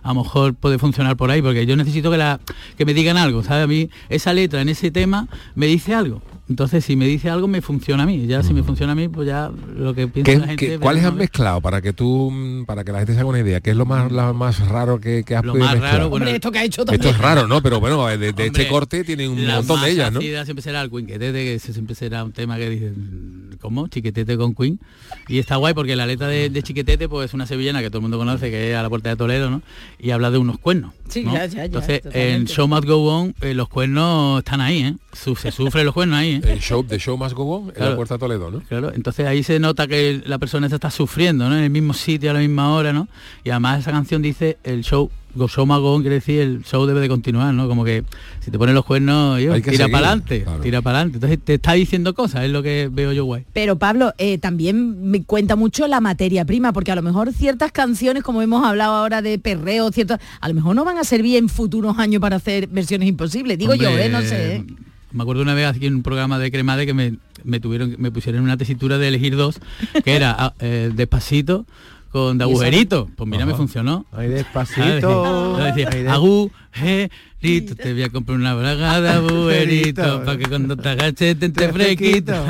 a 0.04 0.10
lo 0.14 0.24
mejor 0.24 0.54
puede 0.54 0.78
funcionar 0.78 1.18
por 1.18 1.30
ahí, 1.32 1.42
porque 1.42 1.66
yo 1.66 1.76
necesito 1.76 2.10
que, 2.12 2.18
la, 2.18 2.40
que 2.78 2.86
me 2.86 2.94
digan 2.94 3.18
algo, 3.18 3.44
¿sabes? 3.44 3.64
A 3.66 3.68
mí 3.68 3.90
esa 4.08 4.34
letra 4.34 4.62
en 4.62 4.70
ese 4.70 4.92
tema 4.92 5.28
me 5.56 5.66
dice 5.66 5.94
algo. 5.94 6.22
Entonces, 6.50 6.84
si 6.84 6.96
me 6.96 7.06
dice 7.06 7.30
algo, 7.30 7.48
me 7.48 7.62
funciona 7.62 8.04
a 8.04 8.06
mí. 8.08 8.26
Ya 8.26 8.42
si 8.42 8.54
me 8.56 8.64
funciona 8.64 8.94
a 8.94 8.96
mí, 8.96 9.08
pues 9.08 9.28
ya 9.28 9.52
lo 9.76 9.94
que 9.94 10.08
piensa 10.08 10.32
¿Qué- 10.32 10.38
la 10.40 10.48
gente... 10.48 10.56
qué- 10.58 10.66
veremos 10.68 10.84
¿Cuáles 10.84 11.06
has 11.06 11.14
mezclado 11.14 11.62
para 11.62 11.80
que 11.82 11.94
tú, 11.94 12.64
para 12.66 12.84
que 12.84 12.92
la 12.92 12.98
gente 13.00 13.14
se 13.14 13.20
haga 13.20 13.30
una 13.30 13.40
idea? 13.40 13.62
¿Qué 13.62 13.70
es 13.70 13.78
lo 13.78 13.86
más, 13.86 14.12
la- 14.12 14.34
más 14.34 14.68
raro 14.68 15.00
que, 15.00 15.24
que 15.24 15.36
has 15.36 15.46
Lo 15.46 15.52
podido 15.54 15.66
más 15.68 15.76
mezclar? 15.76 15.94
raro, 15.94 16.10
bueno, 16.10 16.26
Hombre, 16.26 16.36
esto 16.36 16.52
que 16.52 16.60
ha 16.60 16.64
hecho 16.64 16.82
Esto 16.92 17.10
es 17.10 17.18
raro, 17.20 17.48
¿no? 17.48 17.62
Pero 17.62 17.80
bueno, 17.80 18.06
de, 18.08 18.34
de 18.34 18.46
este 18.48 18.68
corte 18.68 19.04
tiene 19.04 19.30
un 19.30 19.46
la 19.48 19.58
montón 19.58 19.82
de 19.84 19.92
ellas, 19.92 20.12
¿no? 20.12 20.20
ácida 20.20 20.44
siempre 20.46 20.64
será 20.64 20.82
el 20.82 20.90
Quinquetete, 20.90 21.32
que 21.34 21.54
ese 21.54 21.72
siempre 21.72 21.94
será 21.96 22.24
un 22.24 22.32
tema 22.32 22.58
que 22.58 22.70
dicen, 22.70 23.50
¿cómo? 23.62 23.88
Chiquetete 23.88 24.36
con 24.36 24.56
Queen. 24.56 24.80
Y 25.28 25.38
está 25.38 25.58
guay 25.58 25.74
porque 25.76 25.96
la 25.96 26.08
letra 26.08 26.28
de, 26.28 26.50
de 26.50 26.64
Chiquetete 26.64 27.08
pues 27.08 27.30
es 27.30 27.34
una 27.36 27.46
sevillana 27.46 27.82
que 27.82 27.90
todo 27.90 28.00
el 28.00 28.04
mundo 28.04 28.18
conoce, 28.18 28.50
que 28.50 28.72
es 28.72 28.76
a 28.78 28.82
la 28.82 28.90
puerta 28.90 29.10
de 29.10 29.16
Toledo, 29.16 29.52
¿no? 29.52 29.62
Y 30.00 30.10
habla 30.12 30.32
de 30.32 30.40
unos 30.40 30.58
cuernos. 30.58 30.94
Sí, 31.10 31.24
¿no? 31.24 31.34
ya, 31.34 31.46
ya, 31.46 31.58
ya, 31.58 31.66
Entonces, 31.66 32.02
en 32.14 32.46
Show 32.46 32.68
Must 32.68 32.86
Go 32.86 32.98
On, 33.06 33.36
eh, 33.42 33.54
los 33.54 33.68
cuernos 33.70 34.40
están 34.40 34.62
ahí, 34.62 34.82
¿eh? 34.84 34.96
Su- 35.14 35.36
se 35.36 35.52
sufren 35.52 35.86
los 35.86 35.94
cuernos 35.94 36.20
ahí, 36.20 36.34
¿eh? 36.34 36.39
El 36.48 36.60
show, 36.60 36.86
de 36.86 36.98
Show 37.00 37.18
Must 37.18 37.34
Go 37.36 37.44
On, 37.44 37.68
en 37.68 37.72
Claro. 37.74 37.92
la 37.92 37.96
Puerta 37.96 38.16
de 38.16 38.20
Toledo, 38.20 38.52
¿no? 38.52 38.62
Claro, 38.62 38.94
entonces 38.94 39.26
ahí 39.26 39.44
se 39.44 39.60
nota 39.60 39.88
que 39.88 40.22
la 40.26 40.38
persona 40.38 40.68
está 40.68 40.92
sufriendo, 40.92 41.50
¿no? 41.50 41.58
En 41.58 41.64
el 41.64 41.70
mismo 41.70 41.94
sitio, 41.94 42.32
a 42.32 42.34
la 42.34 42.40
misma 42.40 42.74
hora, 42.74 42.94
¿no? 42.94 43.08
Y 43.44 43.50
además 43.50 43.80
esa 43.80 43.92
canción 43.92 44.22
dice 44.22 44.58
el 44.64 44.84
show, 44.84 45.10
go 45.36 45.48
show 45.48 45.70
on, 45.70 46.02
quiere 46.02 46.16
decir 46.16 46.42
el 46.42 46.64
show 46.64 46.86
debe 46.86 47.00
de 47.00 47.08
continuar, 47.08 47.54
¿no? 47.54 47.68
Como 47.68 47.84
que 47.84 48.04
si 48.40 48.52
te 48.52 48.58
ponen 48.58 48.76
los 48.76 48.86
cuernos, 48.86 49.40
yo, 49.42 49.54
tira 49.62 49.88
para 49.88 50.08
adelante, 50.08 50.44
claro. 50.44 50.62
tira 50.62 50.82
para 50.82 50.98
adelante. 51.00 51.18
Entonces 51.18 51.40
te 51.44 51.54
está 51.56 51.74
diciendo 51.74 52.14
cosas, 52.14 52.46
es 52.46 52.52
lo 52.52 52.64
que 52.64 52.90
veo 52.92 53.12
yo 53.14 53.26
guay. 53.26 53.46
Pero 53.54 53.78
Pablo, 53.78 54.14
eh, 54.18 54.38
también 54.38 55.10
me 55.10 55.24
cuenta 55.24 55.56
mucho 55.56 55.88
la 55.88 56.00
materia 56.00 56.46
prima, 56.46 56.74
porque 56.74 56.92
a 56.92 56.96
lo 56.96 57.02
mejor 57.02 57.32
ciertas 57.34 57.72
canciones, 57.72 58.24
como 58.24 58.42
hemos 58.42 58.66
hablado 58.66 58.94
ahora 58.96 59.22
de 59.22 59.38
perreo, 59.40 59.92
ciertas, 59.92 60.20
a 60.42 60.48
lo 60.48 60.54
mejor 60.56 60.76
no 60.76 60.84
van 60.86 60.98
a 60.98 61.04
servir 61.04 61.38
en 61.38 61.50
futuros 61.50 61.98
años 62.00 62.22
para 62.22 62.38
hacer 62.38 62.68
versiones 62.68 63.08
imposibles. 63.08 63.58
Digo 63.58 63.76
yo, 63.76 63.90
¿eh? 63.90 64.10
No 64.10 64.22
sé. 64.22 64.56
¿eh? 64.58 64.66
Me 65.12 65.24
acuerdo 65.24 65.42
una 65.42 65.54
vez 65.54 65.68
aquí 65.68 65.88
en 65.88 65.96
un 65.96 66.04
programa 66.04 66.38
de 66.38 66.52
Cremade 66.52 66.86
que 66.86 66.94
me, 66.94 67.16
me 67.44 67.60
tuvieron, 67.60 67.96
me 67.98 68.12
pusieron 68.12 68.44
una 68.44 68.58
tesitura 68.58 68.98
de 68.98 69.08
elegir 69.08 69.36
dos, 69.36 69.60
que 70.04 70.16
era 70.16 70.36
ah, 70.38 70.54
eh, 70.60 70.92
despacito 70.94 71.66
con 72.12 72.38
de 72.38 72.44
agujerito. 72.44 73.10
Pues 73.16 73.30
mira, 73.30 73.46
me 73.46 73.54
funcionó. 73.54 74.06
Ahí 74.12 74.28
despacito. 74.28 75.58
Decía, 75.58 75.90
de- 75.90 76.10
agujerito, 76.10 77.76
te 77.76 77.94
voy 77.94 78.04
a 78.04 78.10
comprar 78.10 78.38
una 78.38 78.54
braga 78.56 79.02
de 79.02 79.10
agujerito 79.14 80.24
para 80.24 80.38
que 80.38 80.46
cuando 80.46 80.76
te 80.78 80.90
agaches 80.90 81.40
te 81.40 81.46
entre 81.46 81.72
fresquito. 81.72 82.34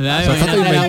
Imagínate 0.00 0.56
la 0.56 0.86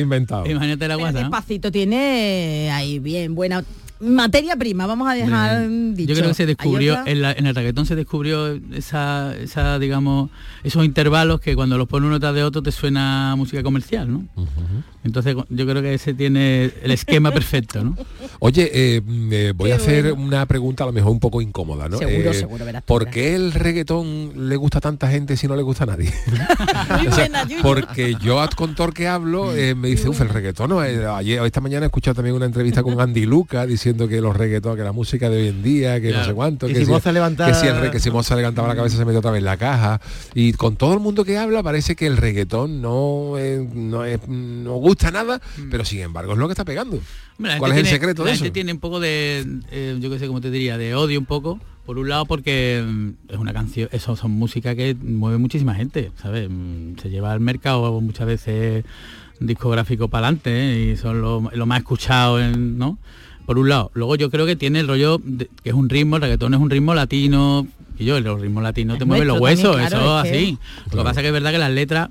inventado, 0.00 0.42
guasa. 0.42 0.50
Imagínate 0.50 0.88
la 0.88 0.94
guasa. 0.96 1.18
Despacito 1.18 1.72
tiene 1.72 2.70
ahí 2.72 2.98
bien 2.98 3.34
buena 3.34 3.64
materia 4.00 4.56
prima, 4.56 4.86
vamos 4.86 5.08
a 5.08 5.14
dejar 5.14 5.68
dicho. 5.68 6.08
Yo 6.12 6.14
creo 6.16 6.28
que 6.28 6.34
se 6.34 6.42
Hay 6.42 6.46
descubrió, 6.48 6.98
en, 7.06 7.22
la- 7.22 7.32
en 7.32 7.46
el 7.46 7.54
reggaetón 7.54 7.86
se 7.86 7.94
descubrió 7.96 8.58
esa, 8.72 9.34
esa, 9.36 9.78
digamos, 9.78 10.30
esos 10.64 10.84
intervalos 10.84 11.40
que 11.40 11.54
cuando 11.54 11.76
los 11.78 11.86
pone 11.88 12.06
uno 12.06 12.18
tras 12.20 12.34
de 12.34 12.42
otro 12.44 12.62
te 12.62 12.72
suena 12.72 13.34
música 13.36 13.62
comercial, 13.62 14.10
¿no? 14.12 14.24
Entonces 15.02 15.34
yo 15.48 15.66
creo 15.66 15.80
que 15.80 15.94
ese 15.94 16.12
tiene 16.12 16.70
el 16.82 16.90
esquema 16.90 17.30
perfecto, 17.32 17.82
¿no? 17.82 17.96
Oye, 18.38 18.70
eh, 18.72 19.00
mm, 19.00 19.28
eh, 19.32 19.52
voy 19.56 19.68
Qué 19.68 19.72
a 19.72 19.76
hacer 19.76 20.12
bueno. 20.14 20.26
una 20.28 20.46
pregunta 20.46 20.84
a 20.84 20.86
lo 20.88 20.92
mejor 20.92 21.10
un 21.12 21.20
poco 21.20 21.40
incómoda, 21.40 21.88
¿no? 21.88 21.96
Seguro, 21.98 22.30
Eh, 22.30 22.34
seguro, 22.34 22.64
verás 22.66 22.82
¿Por 22.82 23.02
verás. 23.04 23.14
qué 23.14 23.34
el 23.34 23.52
reggaetón 23.52 24.48
le 24.48 24.56
gusta 24.56 24.78
a 24.78 24.80
tanta 24.82 25.08
gente 25.10 25.36
si 25.38 25.46
no 25.48 25.56
le 25.56 25.62
gusta 25.62 25.84
a 25.84 25.86
nadie? 25.88 26.12
O 27.08 27.12
sea, 27.12 27.28
porque 27.62 28.16
yo 28.22 28.44
con 28.56 28.74
Tor 28.74 28.92
que 28.92 29.08
hablo 29.08 29.54
eh, 29.54 29.74
me 29.74 29.88
dice, 29.88 30.08
uff, 30.08 30.20
el 30.20 30.28
reggaetón, 30.28 30.70
no, 30.70 30.80
ayer, 30.80 31.42
esta 31.44 31.60
mañana 31.60 31.86
he 31.86 31.88
escuchado 31.88 32.14
también 32.16 32.36
una 32.36 32.46
entrevista 32.46 32.82
con 32.82 33.00
Andy 33.00 33.24
Luca 33.26 33.66
diciendo 33.66 33.89
que 33.96 34.20
los 34.20 34.36
reggaetón, 34.36 34.76
que 34.76 34.82
la 34.82 34.92
música 34.92 35.28
de 35.30 35.36
hoy 35.42 35.48
en 35.48 35.62
día, 35.62 36.00
que 36.00 36.12
no 36.12 36.24
sé 36.24 36.32
cuánto, 36.34 36.66
que 36.66 36.74
si 36.74 36.86
Moza 36.86 37.12
levantara- 37.12 37.52
que 37.52 37.58
si 37.58 37.66
el 37.66 37.90
que 37.90 38.00
si 38.00 38.10
Moza 38.10 38.36
levantaba 38.36 38.68
la 38.68 38.76
cabeza 38.76 38.96
se 38.96 39.04
metió 39.04 39.18
otra 39.20 39.30
vez 39.30 39.38
en 39.38 39.44
la 39.44 39.56
caja. 39.56 40.00
Y 40.34 40.52
con 40.54 40.76
todo 40.76 40.94
el 40.94 41.00
mundo 41.00 41.24
que 41.24 41.38
habla 41.38 41.62
parece 41.62 41.96
que 41.96 42.06
el 42.06 42.16
reggaetón 42.16 42.80
no, 42.82 43.36
es- 43.38 43.60
no, 43.74 44.04
es- 44.04 44.26
no 44.28 44.74
gusta 44.76 45.10
nada, 45.10 45.40
pero 45.70 45.84
sin 45.84 46.00
embargo 46.00 46.32
es 46.32 46.38
lo 46.38 46.46
que 46.48 46.52
está 46.52 46.64
pegando. 46.64 47.00
Hombre, 47.38 47.52
la 47.52 47.58
¿Cuál 47.58 47.72
es 47.72 47.78
el 47.78 47.86
secreto 47.86 48.22
la 48.22 48.28
de 48.30 48.34
eso? 48.34 48.44
gente 48.44 48.54
tiene 48.54 48.72
un 48.72 48.80
poco 48.80 49.00
de, 49.00 49.46
eh, 49.70 49.96
yo 50.00 50.10
qué 50.10 50.18
sé, 50.18 50.26
cómo 50.26 50.40
te 50.40 50.50
diría, 50.50 50.76
de 50.78 50.94
odio 50.94 51.18
un 51.18 51.26
poco. 51.26 51.58
Por 51.86 51.98
un 51.98 52.08
lado 52.08 52.24
porque 52.26 52.84
mm, 52.86 53.08
es 53.32 53.38
una 53.38 53.52
canción, 53.52 53.88
eso 53.90 54.14
son 54.14 54.30
música 54.32 54.74
que 54.76 54.94
mueve 54.94 55.38
muchísima 55.38 55.74
gente, 55.74 56.12
¿sabes? 56.22 56.48
Mm, 56.48 56.98
Se 57.02 57.08
lleva 57.10 57.32
al 57.32 57.40
mercado 57.40 58.00
muchas 58.00 58.26
veces 58.26 58.84
discográfico 59.40 60.08
para 60.08 60.26
adelante 60.28 60.78
y 60.92 60.96
son 60.96 61.20
lo, 61.20 61.50
lo 61.52 61.66
más 61.66 61.78
escuchado, 61.78 62.40
en, 62.40 62.78
¿no? 62.78 62.98
Por 63.50 63.58
un 63.58 63.68
lado. 63.68 63.90
Luego 63.94 64.14
yo 64.14 64.30
creo 64.30 64.46
que 64.46 64.54
tiene 64.54 64.78
el 64.78 64.86
rollo 64.86 65.20
de- 65.24 65.50
que 65.64 65.70
es 65.70 65.74
un 65.74 65.88
ritmo, 65.88 66.14
el 66.14 66.22
reggaetón 66.22 66.54
es 66.54 66.60
un 66.60 66.70
ritmo 66.70 66.94
latino, 66.94 67.66
y 67.98 68.04
yo, 68.04 68.20
los 68.20 68.40
ritmos 68.40 68.62
latinos 68.62 68.96
te 68.96 69.02
Es 69.02 69.08
mueven 69.08 69.26
los 69.26 69.40
huesos, 69.40 69.72
también, 69.72 69.88
claro, 69.88 70.04
eso 70.04 70.18
es 70.24 70.30
que- 70.30 70.38
así. 70.38 70.58
Lo 70.92 70.98
que 70.98 71.02
pasa 71.02 71.20
que 71.20 71.26
es 71.26 71.32
verdad 71.32 71.50
que 71.50 71.58
las 71.58 71.72
letras 71.72 72.10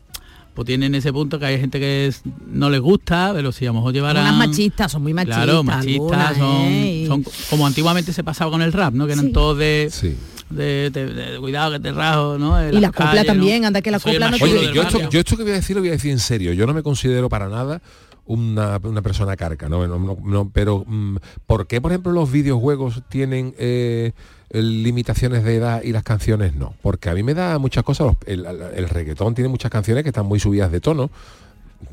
pues 0.53 0.65
tienen 0.65 0.95
ese 0.95 1.13
punto 1.13 1.39
que 1.39 1.45
hay 1.45 1.57
gente 1.57 1.79
que 1.79 2.07
es- 2.07 2.23
no 2.51 2.69
les 2.69 2.81
gusta, 2.81 3.31
pero 3.33 3.53
si 3.53 3.63
a 3.65 3.69
lo 3.69 3.75
mejor 3.75 3.93
llevarán... 3.93 4.25
Unas 4.35 4.49
machistas, 4.49 4.91
son 4.91 5.01
muy 5.03 5.13
machistas. 5.13 5.45
Claro, 5.45 5.63
machistas, 5.63 5.95
algunas, 6.11 6.37
son, 6.37 6.61
¿eh? 6.65 7.01
Y- 7.03 7.07
son 7.07 7.23
como 7.49 7.65
antiguamente 7.65 8.11
se 8.11 8.21
pasaba 8.25 8.51
con 8.51 8.61
el 8.61 8.73
rap, 8.73 8.93
¿no? 8.93 9.07
Que 9.07 9.13
eran 9.13 9.27
Sí. 9.27 9.31
todos 9.31 9.57
de, 9.57 9.89
de, 10.49 10.89
de- 10.89 11.13
de 11.13 11.39
cuidado 11.39 11.71
que 11.71 11.79
te 11.79 11.93
rajo, 11.93 12.37
¿no? 12.37 12.61
Y 12.67 12.73
la 12.73 12.81
las 12.81 12.91
copla 12.91 13.05
calles, 13.11 13.23
¿no? 13.27 13.31
también, 13.33 13.63
anda 13.63 13.81
que 13.81 13.91
la 13.91 13.99
Soy 13.99 14.11
copla 14.15 14.31
no 14.31 14.37
Oye, 14.41 14.65
esto, 14.81 15.09
yo 15.09 15.19
esto 15.21 15.37
que 15.37 15.43
voy 15.43 15.53
a 15.53 15.55
decir 15.55 15.77
lo 15.77 15.81
voy 15.81 15.89
a 15.89 15.93
decir 15.93 16.11
en 16.11 16.19
serio. 16.19 16.51
Yo 16.51 16.67
no 16.67 16.73
me 16.73 16.83
considero 16.83 17.29
para 17.29 17.47
nada 17.47 17.81
una, 18.29 18.79
una 18.83 19.01
persona 19.01 19.35
carca, 19.35 19.67
¿no? 19.67 19.85
No, 19.87 20.17
no, 20.23 20.49
pero 20.53 20.83
mm, 20.85 21.17
¿por 21.47 21.65
qué, 21.67 21.81
por 21.81 21.91
ejemplo, 21.91 22.11
los 22.11 22.31
videojuegos 22.31 23.01
tienen 23.09 23.55
eh, 23.57 24.11
limitaciones 24.51 25.43
de 25.43 25.55
edad 25.55 25.81
y 25.83 25.91
las 25.91 26.03
canciones 26.03 26.53
no? 26.55 26.73
Porque 26.81 27.09
a 27.09 27.15
mí 27.15 27.23
me 27.23 27.33
da 27.33 27.57
muchas 27.57 27.83
cosas. 27.83 28.15
el- 28.27 28.45
el 28.45 28.87
reggaetón 28.87 29.33
tiene 29.35 29.47
muchas 29.49 29.71
canciones 29.71 30.03
que 30.03 30.09
están 30.09 30.25
muy 30.27 30.39
subidas 30.39 30.71
de 30.71 30.79
tono. 30.79 31.09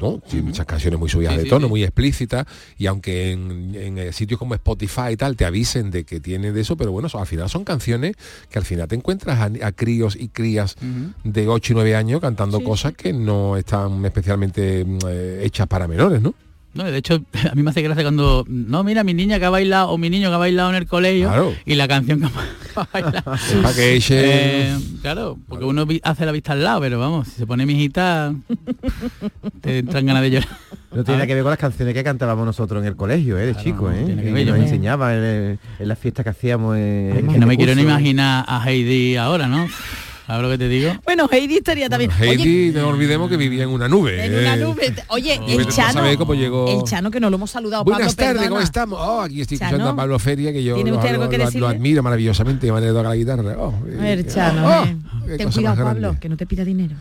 ¿No? 0.00 0.18
Tiene 0.18 0.46
muchas 0.46 0.66
canciones 0.66 0.98
muy 0.98 1.08
subidas 1.08 1.32
Sí, 1.34 1.38
de 1.38 1.44
sí, 1.44 1.50
tono, 1.50 1.66
sí. 1.66 1.70
muy 1.70 1.82
explícitas, 1.84 2.46
y 2.76 2.86
aunque 2.86 3.32
en, 3.32 3.74
en, 3.74 3.98
eh, 3.98 4.12
sitios 4.12 4.38
como 4.38 4.54
Spotify 4.54 5.12
y 5.12 5.16
tal 5.16 5.36
te 5.36 5.44
avisen 5.44 5.90
de 5.90 6.04
que 6.04 6.20
tiene 6.20 6.52
de 6.52 6.60
eso, 6.60 6.76
pero 6.76 6.92
bueno, 6.92 7.08
al 7.12 7.26
final 7.26 7.48
son 7.48 7.64
canciones 7.64 8.16
que 8.50 8.58
al 8.58 8.64
final 8.64 8.88
te 8.88 8.94
encuentras 8.96 9.38
a, 9.38 9.66
a 9.66 9.72
críos 9.72 10.16
y 10.16 10.28
crías 10.28 10.76
de 11.24 11.48
8 11.48 11.72
y 11.72 11.74
9 11.74 11.96
años 11.96 12.20
cantando 12.20 12.62
cosas 12.62 12.92
que 12.94 13.12
no 13.12 13.56
están 13.56 14.04
especialmente 14.04 14.84
mm, 14.84 14.98
eh, 15.08 15.40
hechas 15.44 15.66
para 15.66 15.88
menores, 15.88 16.20
¿no? 16.20 16.34
No, 16.76 16.84
de 16.84 16.96
hecho, 16.98 17.22
a 17.50 17.54
mí 17.54 17.62
me 17.62 17.70
hace 17.70 17.82
gracia 17.82 18.04
cuando, 18.04 18.44
no, 18.48 18.84
mira, 18.84 19.02
mi 19.02 19.14
niña 19.14 19.38
que 19.38 19.44
ha 19.46 19.50
bailado, 19.50 19.90
o 19.90 19.98
mi 19.98 20.10
niño 20.10 20.28
que 20.28 20.34
ha 20.34 20.38
bailado 20.38 20.70
en 20.70 20.76
el 20.76 20.86
colegio, 20.86 21.28
Claro. 21.28 21.54
y 21.64 21.74
la 21.74 21.88
canción 21.88 22.20
que 22.20 22.26
ha 22.76 22.88
bailado. 22.92 23.32
Eh, 24.10 24.76
claro, 25.02 25.38
porque 25.48 25.64
uno 25.64 25.86
hace 26.02 26.26
la 26.26 26.32
vista 26.32 26.52
al 26.52 26.62
lado, 26.62 26.80
pero 26.80 26.98
vamos, 26.98 27.28
si 27.28 27.36
se 27.36 27.46
pone 27.46 27.64
mi 27.66 27.72
hijita, 27.74 28.34
te 29.60 29.78
entran 29.78 30.04
ganas 30.06 30.22
de 30.22 30.30
llorar. 30.30 30.48
No 30.94 31.04
tiene 31.04 31.18
nada 31.18 31.26
que 31.26 31.34
ver 31.34 31.42
con 31.42 31.50
las 31.50 31.58
canciones 31.58 31.94
que 31.94 32.02
cantábamos 32.04 32.46
nosotros 32.46 32.80
en 32.82 32.88
el 32.88 32.96
colegio, 32.96 33.38
¿eh? 33.38 33.46
De 33.46 33.54
chicos, 33.56 33.92
¿eh? 33.94 34.04
que 34.06 34.22
Que 34.22 34.32
ver, 34.32 34.46
nos 34.46 34.58
enseñaba 34.58 35.14
en, 35.14 35.58
en 35.78 35.88
las 35.88 35.98
fiestas 35.98 36.24
que 36.24 36.30
hacíamos 36.30 36.76
en, 36.76 37.26
que 37.28 37.38
no 37.38 37.46
me 37.46 37.56
quiero 37.56 37.74
ni 37.74 37.82
imaginar 37.82 38.44
a 38.48 38.62
Heidi 38.68 39.16
ahora, 39.16 39.46
¿no? 39.46 39.66
¿Sabes 40.26 40.42
lo 40.42 40.48
que 40.50 40.58
te 40.58 40.68
digo? 40.68 40.92
Bueno, 41.04 41.28
Heidi 41.30 41.58
estaría 41.58 41.88
también. 41.88 42.10
Oye, 42.20 42.30
Heidi, 42.32 42.72
no 42.72 42.88
olvidemos 42.88 43.30
que 43.30 43.36
vivía 43.36 43.62
en 43.62 43.68
una 43.70 43.86
nube. 43.86 44.24
en 44.24 44.34
una 44.34 44.54
eh. 44.54 44.58
nube. 44.58 44.92
Oye, 45.08 45.38
Vete 45.38 45.54
el 45.62 45.66
Chano. 45.68 45.92
saber 45.92 46.16
cómo 46.18 46.34
llegó- 46.34 46.68
El 46.68 46.82
Chano 46.82 47.12
que 47.12 47.20
no 47.20 47.30
lo 47.30 47.36
hemos 47.36 47.48
saludado. 47.52 47.84
Buenas 47.84 48.16
tardes. 48.16 48.48
¿cómo 48.48 48.60
estamos? 48.60 48.98
Oh, 49.00 49.20
aquí 49.20 49.40
estoy 49.40 49.58
Chano. 49.58 49.68
escuchando 49.76 49.92
a 49.92 49.96
Pablo 49.96 50.18
Feria, 50.18 50.52
que 50.52 50.64
yo 50.64 50.74
¿Tiene 50.74 50.90
lo, 50.90 51.00
algo 51.00 51.24
lo- 51.24 51.30
que 51.30 51.38
lo- 51.38 51.50
lo 51.50 51.68
admiro 51.68 52.02
maravillosamente, 52.02 52.66
de 52.66 52.88
tocar 52.88 53.04
la 53.04 53.14
guitarra. 53.14 53.54
Oh, 53.56 53.72
A 53.76 54.02
ver, 54.02 54.26
Chano, 54.26 54.66
oh, 54.66 54.84
eh. 54.84 55.36
ten 55.38 55.52
cuidado, 55.52 55.76
más 55.76 55.84
Pablo, 55.84 56.00
grande. 56.00 56.20
que 56.20 56.28
no 56.28 56.36
te 56.36 56.46
pida 56.46 56.64
dinero. 56.64 56.96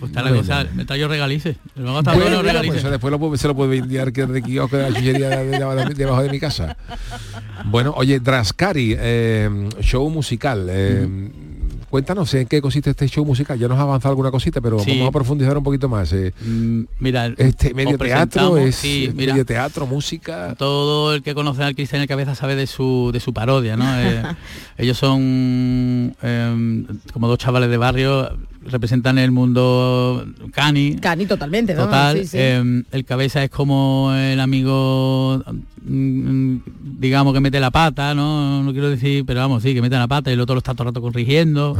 Pues 0.00 0.10
está 0.10 0.22
la 0.22 0.30
Bueno. 0.30 0.42
cosa, 0.44 0.66
me 0.74 0.84
traigo 0.84 1.06
regalices. 1.06 1.56
Luego 1.76 1.98
hasta 1.98 2.10
Bueno, 2.14 2.24
bueno, 2.24 2.38
mira, 2.40 2.52
regalices. 2.52 2.72
pues 2.74 2.82
eso 2.82 2.90
después 2.90 3.10
lo 3.12 3.18
puedo- 3.20 3.36
se 3.36 3.46
lo 3.46 3.54
puedo 3.54 3.72
enviar 3.72 4.12
que 4.12 4.26
de 4.26 4.42
kiosco 4.42 4.76
de 4.76 4.90
la 4.90 4.96
chuchería 4.98 5.28
de, 5.28 5.44
de- 5.46 5.84
de- 5.84 5.94
debajo 5.94 6.22
de 6.24 6.30
mi 6.30 6.40
casa. 6.40 6.76
Bueno, 7.66 7.94
oye, 7.96 8.18
Draskari, 8.18 8.96
eh, 8.98 9.68
show 9.82 10.10
musical. 10.10 10.66
eh, 10.68 11.08
Cuéntanos 11.90 12.32
en 12.34 12.46
qué 12.46 12.62
consiste 12.62 12.90
este 12.90 13.08
show 13.08 13.24
musical. 13.24 13.58
Ya 13.58 13.66
nos 13.66 13.76
ha 13.78 13.82
avanzado 13.82 14.12
alguna 14.12 14.30
cosita, 14.30 14.60
pero 14.60 14.78
Sí. 14.78 14.92
vamos 14.92 15.08
a 15.08 15.10
profundizar 15.12 15.58
un 15.58 15.64
poquito 15.64 15.88
más. 15.88 16.12
eh. 16.12 16.32
Mm, 16.40 16.82
Mira, 17.00 17.26
este 17.36 17.74
medio 17.74 17.98
teatro 17.98 18.56
es 18.58 18.76
sí, 18.76 19.10
mira. 19.14 19.32
medio 19.32 19.44
teatro, 19.44 19.86
música. 19.86 20.54
todo 20.56 21.14
el 21.14 21.22
que 21.22 21.34
conoce 21.34 21.64
al 21.64 21.74
Cristian 21.74 22.00
el 22.02 22.06
Cabeza 22.08 22.34
sabe 22.36 22.54
de 22.54 22.68
su 22.68 23.10
de 23.12 23.18
su 23.18 23.32
parodia, 23.34 23.76
¿no? 23.76 23.84
Eh, 24.00 24.22
ellos 24.78 24.96
son 24.98 26.14
eh, 26.22 26.84
como 27.12 27.26
dos 27.28 27.38
chavales 27.38 27.68
de 27.70 27.76
barrio, 27.76 28.30
representan 28.66 29.18
el 29.18 29.30
mundo 29.30 30.24
cani. 30.52 30.96
Cani 30.96 31.26
totalmente, 31.26 31.74
¿no? 31.74 31.84
Total, 31.84 32.18
Sí, 32.18 32.26
sí. 32.26 32.36
eh, 32.38 32.82
el 32.92 33.04
cabeza 33.04 33.42
es 33.42 33.50
como 33.50 34.12
el 34.14 34.38
amigo, 34.40 35.42
mm, 35.84 36.56
digamos 36.98 37.32
que 37.34 37.40
mete 37.40 37.60
la 37.60 37.70
pata, 37.70 38.14
¿no? 38.14 38.62
No 38.62 38.72
quiero 38.72 38.90
decir, 38.90 39.24
pero 39.26 39.40
vamos, 39.40 39.62
sí, 39.62 39.74
que 39.74 39.82
mete 39.82 39.96
la 39.96 40.08
pata 40.08 40.30
y 40.30 40.34
el 40.34 40.40
otro 40.40 40.54
lo 40.54 40.58
está 40.58 40.72
todo 40.74 40.84
el 40.84 40.88
rato 40.94 41.00
corrigiendo. 41.00 41.76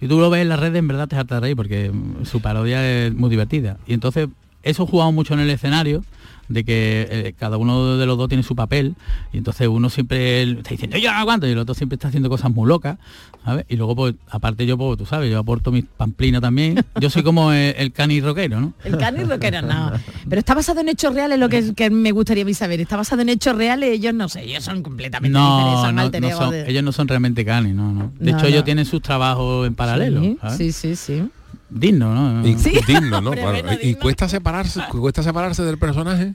Y 0.00 0.06
tú 0.06 0.18
lo 0.20 0.30
ves 0.30 0.42
en 0.42 0.48
las 0.48 0.60
redes, 0.60 0.78
en 0.78 0.88
verdad 0.88 1.08
te 1.08 1.16
harta 1.16 1.36
de 1.36 1.40
reír 1.40 1.56
porque 1.56 1.90
su 2.24 2.40
parodia 2.40 2.88
es 3.06 3.14
muy 3.14 3.28
divertida. 3.30 3.78
Y 3.86 3.94
entonces, 3.94 4.28
eso 4.62 4.86
jugamos 4.86 5.14
mucho 5.14 5.34
en 5.34 5.40
el 5.40 5.50
escenario, 5.50 6.04
de 6.48 6.64
que 6.64 7.06
eh, 7.10 7.34
cada 7.38 7.56
uno 7.56 7.96
de 7.96 8.06
los 8.06 8.16
dos 8.18 8.28
tiene 8.28 8.42
su 8.42 8.56
papel, 8.56 8.94
y 9.32 9.38
entonces 9.38 9.68
uno 9.68 9.90
siempre 9.90 10.42
está 10.42 10.70
diciendo, 10.70 10.96
yo 10.98 11.10
aguanto, 11.10 11.46
y 11.46 11.50
el 11.52 11.58
otro 11.58 11.74
siempre 11.74 11.96
está 11.96 12.08
haciendo 12.08 12.28
cosas 12.28 12.50
muy 12.50 12.68
locas, 12.68 12.98
¿sabes? 13.44 13.64
Y 13.68 13.76
luego, 13.76 13.94
pues, 13.96 14.14
aparte 14.30 14.66
yo, 14.66 14.76
pues, 14.78 14.98
tú 14.98 15.06
sabes, 15.06 15.30
yo 15.30 15.38
aporto 15.38 15.70
mi 15.72 15.82
pamplina 15.82 16.40
también. 16.40 16.84
Yo 17.00 17.10
soy 17.10 17.22
como 17.22 17.52
el, 17.52 17.74
el 17.76 17.92
cani 17.92 18.20
rockero, 18.20 18.60
¿no? 18.60 18.72
El 18.84 18.96
Cani 18.98 19.24
rockero, 19.24 19.62
no. 19.62 19.92
Pero 20.28 20.38
está 20.40 20.54
basado 20.54 20.80
en 20.80 20.88
hechos 20.88 21.14
reales, 21.14 21.38
lo 21.38 21.48
que, 21.48 21.74
que 21.74 21.90
me 21.90 22.10
gustaría 22.12 22.42
a 22.42 22.46
mí 22.46 22.54
saber. 22.54 22.80
Está 22.80 22.96
basado 22.96 23.22
en 23.22 23.28
hechos 23.28 23.56
reales, 23.56 23.90
ellos 23.90 24.14
no 24.14 24.28
sé, 24.28 24.44
ellos 24.44 24.64
son 24.64 24.82
completamente 24.82 25.38
diferentes. 25.38 25.74
No, 25.74 25.82
son 25.84 25.94
no, 25.94 26.00
alter 26.02 26.20
no 26.22 26.28
ego 26.28 26.38
son- 26.38 26.50
de- 26.50 26.70
ellos 26.70 26.82
no 26.82 26.92
son 26.92 27.08
realmente 27.08 27.44
canis, 27.44 27.74
no, 27.74 27.92
no. 27.92 28.12
De 28.18 28.30
hecho, 28.30 28.46
ellos 28.46 28.64
tienen 28.64 28.84
sus 28.84 29.00
trabajos 29.02 29.66
en 29.66 29.74
paralelo. 29.74 30.20
Sí, 30.20 30.38
¿sabes? 30.40 30.56
sí, 30.56 30.72
sí, 30.72 30.96
sí. 30.96 31.22
Digno, 31.70 32.14
¿no? 32.14 32.46
Y- 32.46 32.54
Digno, 32.86 33.20
¿no? 33.20 33.32
Claro, 33.32 33.58
y, 33.82 33.88
y 33.90 33.94
cuesta 33.94 34.28
separarse, 34.28 34.80
cuesta 34.90 35.22
separarse 35.22 35.62
del 35.64 35.78
personaje. 35.78 36.34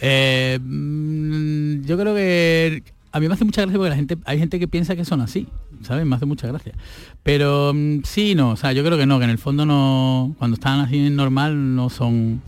Eh, 0.00 0.58
mm, 0.62 1.84
yo 1.84 1.96
creo 1.98 2.14
que 2.14 2.82
a 3.12 3.20
mí 3.20 3.28
me 3.28 3.34
hace 3.34 3.44
mucha 3.44 3.62
gracia 3.62 3.78
porque 3.78 3.90
la 3.90 3.96
gente 3.96 4.18
hay 4.24 4.38
gente 4.38 4.58
que 4.58 4.66
piensa 4.68 4.96
que 4.96 5.04
son 5.04 5.20
así, 5.20 5.46
¿sabes? 5.82 6.04
Me 6.06 6.16
hace 6.16 6.26
mucha 6.26 6.46
gracia. 6.48 6.72
Pero 7.22 7.72
mm, 7.74 8.00
sí, 8.04 8.34
no, 8.34 8.50
o 8.50 8.56
sea, 8.56 8.72
yo 8.72 8.84
creo 8.84 8.98
que 8.98 9.06
no, 9.06 9.18
que 9.18 9.24
en 9.24 9.30
el 9.30 9.38
fondo 9.38 9.64
no, 9.64 10.34
cuando 10.38 10.54
están 10.54 10.80
así 10.80 11.08
normal 11.10 11.74
no 11.76 11.88
son, 11.88 12.42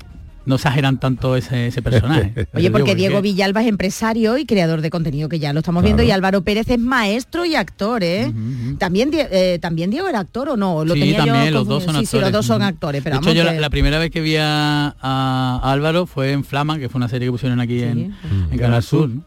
no 0.47 0.57
exageran 0.57 1.01
tanto 1.01 1.37
ese, 1.37 1.69
ese 1.69 1.81
personaje. 1.83 2.47
Oye, 2.55 2.71
porque 2.71 2.95
Diego 2.95 3.23
Villalba 3.23 3.63
es 3.63 3.69
empresario 3.69 4.37
y 4.39 4.45
creador 4.47 4.81
de 4.83 4.91
contenido, 4.91 5.29
que 5.29 5.39
ya 5.39 5.53
lo 5.53 5.61
estamos 5.61 5.83
viendo, 5.83 6.03
y 6.03 6.11
Álvaro 6.11 6.43
Pérez 6.43 6.69
es 6.69 6.79
maestro 6.79 7.45
y 7.45 7.55
actor, 7.55 8.03
¿eh? 8.05 8.33
También, 8.79 9.11
eh, 9.15 9.59
también 9.61 9.91
Diego 9.91 10.09
era 10.09 10.21
actor 10.21 10.51
o 10.51 10.57
no, 10.57 10.85
lo 10.85 10.95
sí, 10.95 11.01
tenía 11.01 11.19
yo 11.19 11.33
también, 11.33 11.55
los 11.55 11.67
dos 11.67 11.85
son 11.85 11.95
sí, 11.97 12.07
sí, 12.07 12.17
los 12.17 12.25
actores. 12.27 12.33
dos 12.33 12.47
son 12.47 12.63
actores, 12.63 13.03
pero 13.03 13.17
de 13.17 13.19
hecho, 13.21 13.27
vamos 13.31 13.37
yo 13.39 13.45
que- 13.49 13.55
la, 13.55 13.61
la 13.61 13.71
primera 13.71 13.99
vez 13.99 14.11
que 14.11 14.21
vi 14.21 14.37
a, 14.39 14.95
a 15.01 15.61
Álvaro 15.73 16.07
fue 16.07 16.33
en 16.33 16.45
Flama, 16.45 16.79
que 16.79 16.89
fue 16.89 16.99
una 16.99 17.09
serie 17.09 17.29
que 17.29 17.33
pusieron 17.33 17.61
aquí 17.61 17.83
en, 17.83 18.15
en 18.51 18.59
Canal 18.59 18.83
Sur, 18.83 19.09
¿no? 19.09 19.23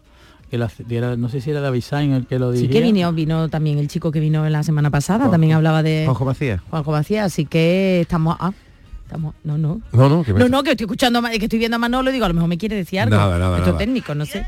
que 0.49 0.57
la, 0.57 0.69
era- 0.89 1.17
no 1.17 1.27
sé 1.29 1.41
si 1.41 1.49
era 1.49 1.59
David 1.59 1.81
Sainz 1.81 2.15
el 2.15 2.25
que 2.25 2.39
lo 2.39 2.51
Sí 2.53 2.59
dirigía. 2.61 2.79
que 2.81 2.85
vino, 2.87 3.11
vino 3.11 3.49
también 3.49 3.79
el 3.79 3.87
chico 3.89 4.11
que 4.11 4.19
vino 4.21 4.47
la 4.47 4.63
semana 4.63 4.89
pasada, 4.89 5.29
también 5.29 5.53
hablaba 5.53 5.83
de 5.83 6.03
Juanjo 6.05 6.23
Macías. 6.25 6.61
Juanjo 6.69 6.91
Macías, 6.91 7.25
así 7.25 7.45
que 7.45 7.99
estamos... 8.01 8.37
ah, 8.39 8.53
Estamos, 9.07 9.35
no, 9.45 9.57
no. 9.57 9.79
No, 9.93 10.09
no, 10.09 10.21
que 10.21 10.33
me- 10.33 10.39
No, 10.41 10.49
no, 10.49 10.63
que 10.63 10.71
estoy 10.71 10.83
escuchando, 10.83 11.21
que 11.21 11.37
estoy 11.37 11.59
viendo 11.59 11.75
a 11.75 11.79
Manolo, 11.79 12.11
digo, 12.11 12.25
a 12.25 12.27
lo 12.27 12.33
mejor 12.33 12.49
me 12.49 12.57
quiere 12.57 12.75
decir 12.75 12.99
algo. 12.99 13.15
Nada, 13.15 13.39
nada, 13.39 13.55
Esto 13.57 13.67
nada. 13.67 13.77
técnico, 13.77 14.13
no 14.13 14.25
sé. 14.25 14.45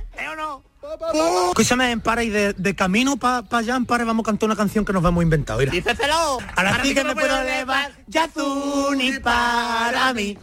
Escúchame, 1.49 1.97
para 1.99 2.23
y 2.23 2.29
de, 2.29 2.53
de 2.53 2.75
camino 2.75 3.17
para 3.17 3.43
allá, 3.51 3.75
en 3.75 3.85
Pare, 3.85 4.03
vamos 4.03 4.23
a 4.23 4.27
cantar 4.27 4.47
una 4.47 4.55
canción 4.55 4.85
que 4.85 4.93
nos 4.93 5.03
vamos 5.03 5.21
a 5.21 5.23
inventar. 5.23 5.57
Mira. 5.57 5.71
Díceselo. 5.71 6.37
Ahora 6.55 6.79
sí 6.83 6.93
que 6.93 7.03
me 7.03 7.13
puedo 7.13 7.41
elevar, 7.41 7.91
ya 8.07 8.27
tú 8.27 8.93
ni 8.95 9.11
para 9.19 10.13
mí, 10.13 10.37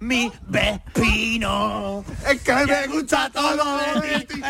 mi 0.00 0.30
pepino. 0.50 2.04
Es 2.30 2.40
que 2.42 2.52
me 2.54 2.86
gusta 2.88 3.30
todo 3.30 3.78
de 4.00 4.20
ti. 4.20 4.40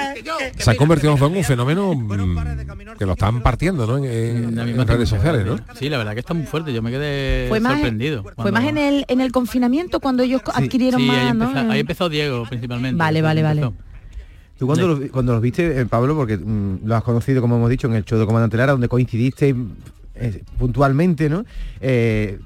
Se 0.59 0.71
ha 0.71 0.77
convertido 0.77 1.15
en 1.17 1.23
un 1.37 1.45
fenómeno 1.45 1.95
mm, 1.95 2.97
que 2.99 3.07
lo 3.07 3.13
están 3.13 3.43
partiendo, 3.43 3.87
¿no? 3.87 3.99
En, 3.99 4.05
en- 4.59 4.59
en 4.81 4.87
redes 4.89 5.09
sociales, 5.09 5.45
¿no? 5.47 5.59
Sí, 5.75 5.89
la 5.89 5.99
verdad 5.99 6.15
que 6.15 6.21
está 6.21 6.35
muy 6.35 6.47
fuerte. 6.47 6.73
Yo 6.73 6.83
me 6.83 6.91
quedé 6.91 7.49
Fue 7.49 7.61
más, 7.61 7.73
sorprendido. 7.73 8.23
fue 8.23 8.35
cuando- 8.35 8.53
más 8.53 8.65
en 8.65 8.79
el 8.79 9.05
en 9.09 9.21
el 9.21 9.33
confinamiento 9.33 10.01
cuando 10.01 10.23
ellos 10.23 10.41
adquirieron 10.53 11.01
Sí, 11.01 11.07
más, 11.07 11.17
ahí, 11.19 11.33
¿no? 11.35 11.45
empezó, 11.49 11.71
ahí 11.73 11.81
empezó 11.81 12.09
Diego 12.09 12.45
principalmente. 12.49 12.97
Vale, 12.99 13.23
vale, 13.23 13.43
vale. 13.43 13.64
Tú 14.59 14.67
cuando, 14.67 14.87
los, 14.89 15.11
cuando 15.11 15.33
los 15.33 15.43
viste, 15.43 15.81
eh, 15.81 15.87
Pablo, 15.87 16.15
porque 16.15 16.37
mm, 16.39 16.81
lo 16.85 16.95
has 16.97 17.03
conocido, 17.03 17.41
como 17.41 17.57
hemos 17.57 17.71
dicho, 17.71 17.87
en 17.89 17.95
el 17.95 18.05
show 18.05 18.19
de 18.19 18.27
Comandante 18.27 18.57
Lara, 18.57 18.73
donde 18.73 18.89
coincidiste 18.89 19.55
eh, 20.15 20.43
puntualmente, 20.59 21.29
¿no? 21.29 21.45
Eh, 21.81 22.39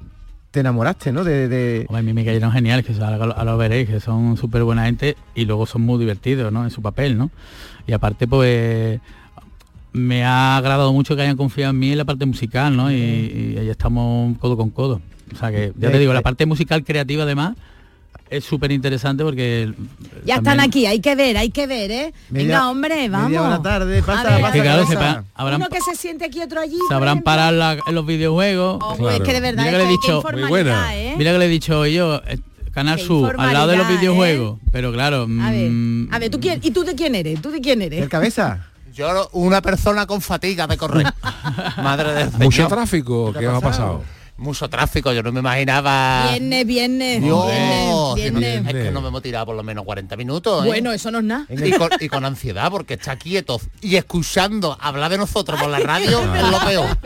te 0.51 0.61
enamoraste, 0.61 1.13
¿no? 1.13 1.23
De, 1.25 1.49
de- 1.49 1.85
Hombre, 1.89 2.01
a 2.01 2.03
mí 2.03 2.13
me 2.15 2.25
cayeron 2.25 2.51
geniales, 2.53 2.87
que 2.87 2.93
ahora 2.95 3.19
lo, 3.19 3.25
ahora 3.37 3.45
lo 3.53 3.59
veréis, 3.59 3.89
que 3.89 4.01
son 4.01 4.39
súper 4.39 4.65
buena 4.65 4.87
gente 4.87 5.17
y 5.35 5.45
luego 5.45 5.67
son 5.67 5.83
muy 5.83 5.99
divertidos, 5.99 6.51
¿no? 6.51 6.65
En 6.65 6.71
su 6.71 6.81
papel, 6.81 7.19
¿no? 7.19 7.31
Y 7.87 7.93
aparte, 7.93 8.27
pues 8.27 8.99
me 9.93 10.25
ha 10.25 10.57
agradado 10.57 10.93
mucho 10.93 11.17
que 11.17 11.23
hayan 11.23 11.37
confiado 11.37 11.71
en 11.73 11.79
mí 11.79 11.93
en 11.93 11.99
la 11.99 12.05
parte 12.05 12.25
musical, 12.25 12.75
¿no? 12.77 12.91
Y, 12.91 12.95
y 13.55 13.59
ahí 13.59 13.69
estamos 13.69 14.37
codo 14.39 14.57
con 14.57 14.71
codo. 14.71 15.01
O 15.33 15.37
sea 15.37 15.51
que, 15.51 15.73
ya 15.77 15.91
te 15.91 15.99
digo, 15.99 16.13
la 16.15 16.23
parte 16.23 16.47
musical 16.47 16.85
creativa 16.85 17.25
además 17.25 17.57
es 18.31 18.45
súper 18.45 18.73
interesante 18.73 19.23
porque... 19.25 19.73
Ya 20.25 20.37
están 20.37 20.61
aquí, 20.61 20.87
hay 20.87 21.01
que 21.01 21.15
ver, 21.15 21.37
hay 21.37 21.51
que 21.51 21.67
ver, 21.67 21.91
¿eh? 21.91 22.15
Media- 22.31 22.47
Venga, 22.47 22.71
hombre, 22.71 23.09
vamos. 23.09 23.31
media 23.31 23.61
tarde, 23.63 24.03
pasa, 24.03 24.23
ver, 24.39 24.63
claro, 24.63 25.25
habrán, 25.35 25.61
Uno 25.61 25.69
que 25.71 25.81
se 25.81 25.95
siente 25.95 26.25
aquí, 26.25 26.41
otro 26.43 26.61
allí. 26.61 26.79
parado 27.23 27.53
la- 27.57 27.79
en 27.87 27.95
los 27.95 28.05
videojuegos. 28.07 28.79
Ojo, 28.83 29.11
es 29.11 29.21
que 29.21 29.33
de 29.33 29.41
verdad, 29.41 29.65
Mira 29.65 29.79
que 29.79 29.83
es 29.85 29.89
le 29.89 29.95
he 29.95 29.97
que- 29.97 30.07
dicho- 30.07 30.23
qué 30.23 30.37
informalidad, 30.41 30.99
¿eh? 30.99 31.15
Mira 31.17 31.33
que 31.33 31.39
le 31.39 31.45
he 31.45 31.49
dicho 31.49 31.87
yo, 31.87 32.17
eh, 32.27 32.39
Canal 32.73 33.01
Sur, 33.01 33.35
al 33.39 33.53
lado 33.53 33.69
de 33.69 33.77
los 33.77 33.87
informalidad, 33.91 34.01
videojuegos. 34.01 34.59
Pero 34.71 34.93
claro, 34.93 35.23
A 35.23 35.51
ver, 35.51 35.71
mm, 35.71 36.09
a 36.13 36.19
ver, 36.19 36.31
¿tú 36.31 36.39
quién, 36.41 36.61
¿y 36.63 36.71
tú 36.71 36.85
de 36.85 36.95
quién 36.95 37.15
eres? 37.15 37.41
¿Tú 37.43 37.51
de 37.51 37.61
quién 37.61 37.83
eres? 37.83 38.03
¿El 38.03 38.09
cabeza? 38.09 38.67
Yo, 38.95 39.29
una 39.33 39.63
persona 39.63 40.07
con 40.07 40.21
fatiga 40.21 40.67
de 40.67 40.77
correr. 40.77 41.07
Madre 41.83 42.13
del 42.13 42.31
Mucho 42.39 42.67
tráfico, 42.69 43.33
¿qué 43.39 43.47
os 43.49 43.57
ha 43.57 43.61
pasado? 43.61 44.03
Mucho 44.39 44.69
tráfico, 44.71 45.13
yo 45.13 45.21
no 45.25 45.33
me 45.33 45.41
imaginaba. 45.41 46.29
Viene, 46.31 46.65
viene, 46.65 47.19
Dios, 47.21 47.45
viene, 47.47 48.25
si 48.29 48.31
no- 48.31 48.39
viene. 48.39 48.71
es 48.71 48.85
que 48.87 48.91
no 48.93 49.01
me 49.01 49.09
hemos 49.09 49.21
tirado 49.21 49.47
por 49.47 49.57
lo 49.57 49.65
menos 49.65 49.85
40 49.85 50.17
minutos. 50.17 50.65
¿eh? 50.65 50.69
Bueno, 50.69 50.93
eso 50.93 51.11
no 51.11 51.19
es 51.19 51.25
nada. 51.25 51.45
y, 51.51 51.73
con, 51.73 51.91
y 51.99 52.09
con 52.09 52.25
ansiedad 52.25 52.71
porque 52.71 52.95
está 52.95 53.17
quieto 53.17 53.61
y 53.81 53.97
escuchando 53.97 54.79
hablar 54.81 55.11
de 55.11 55.19
nosotros 55.19 55.61
por 55.61 55.69
la 55.69 55.81
radio 55.81 56.21
es 56.35 56.51
lo 56.51 56.61
peor. 56.61 56.99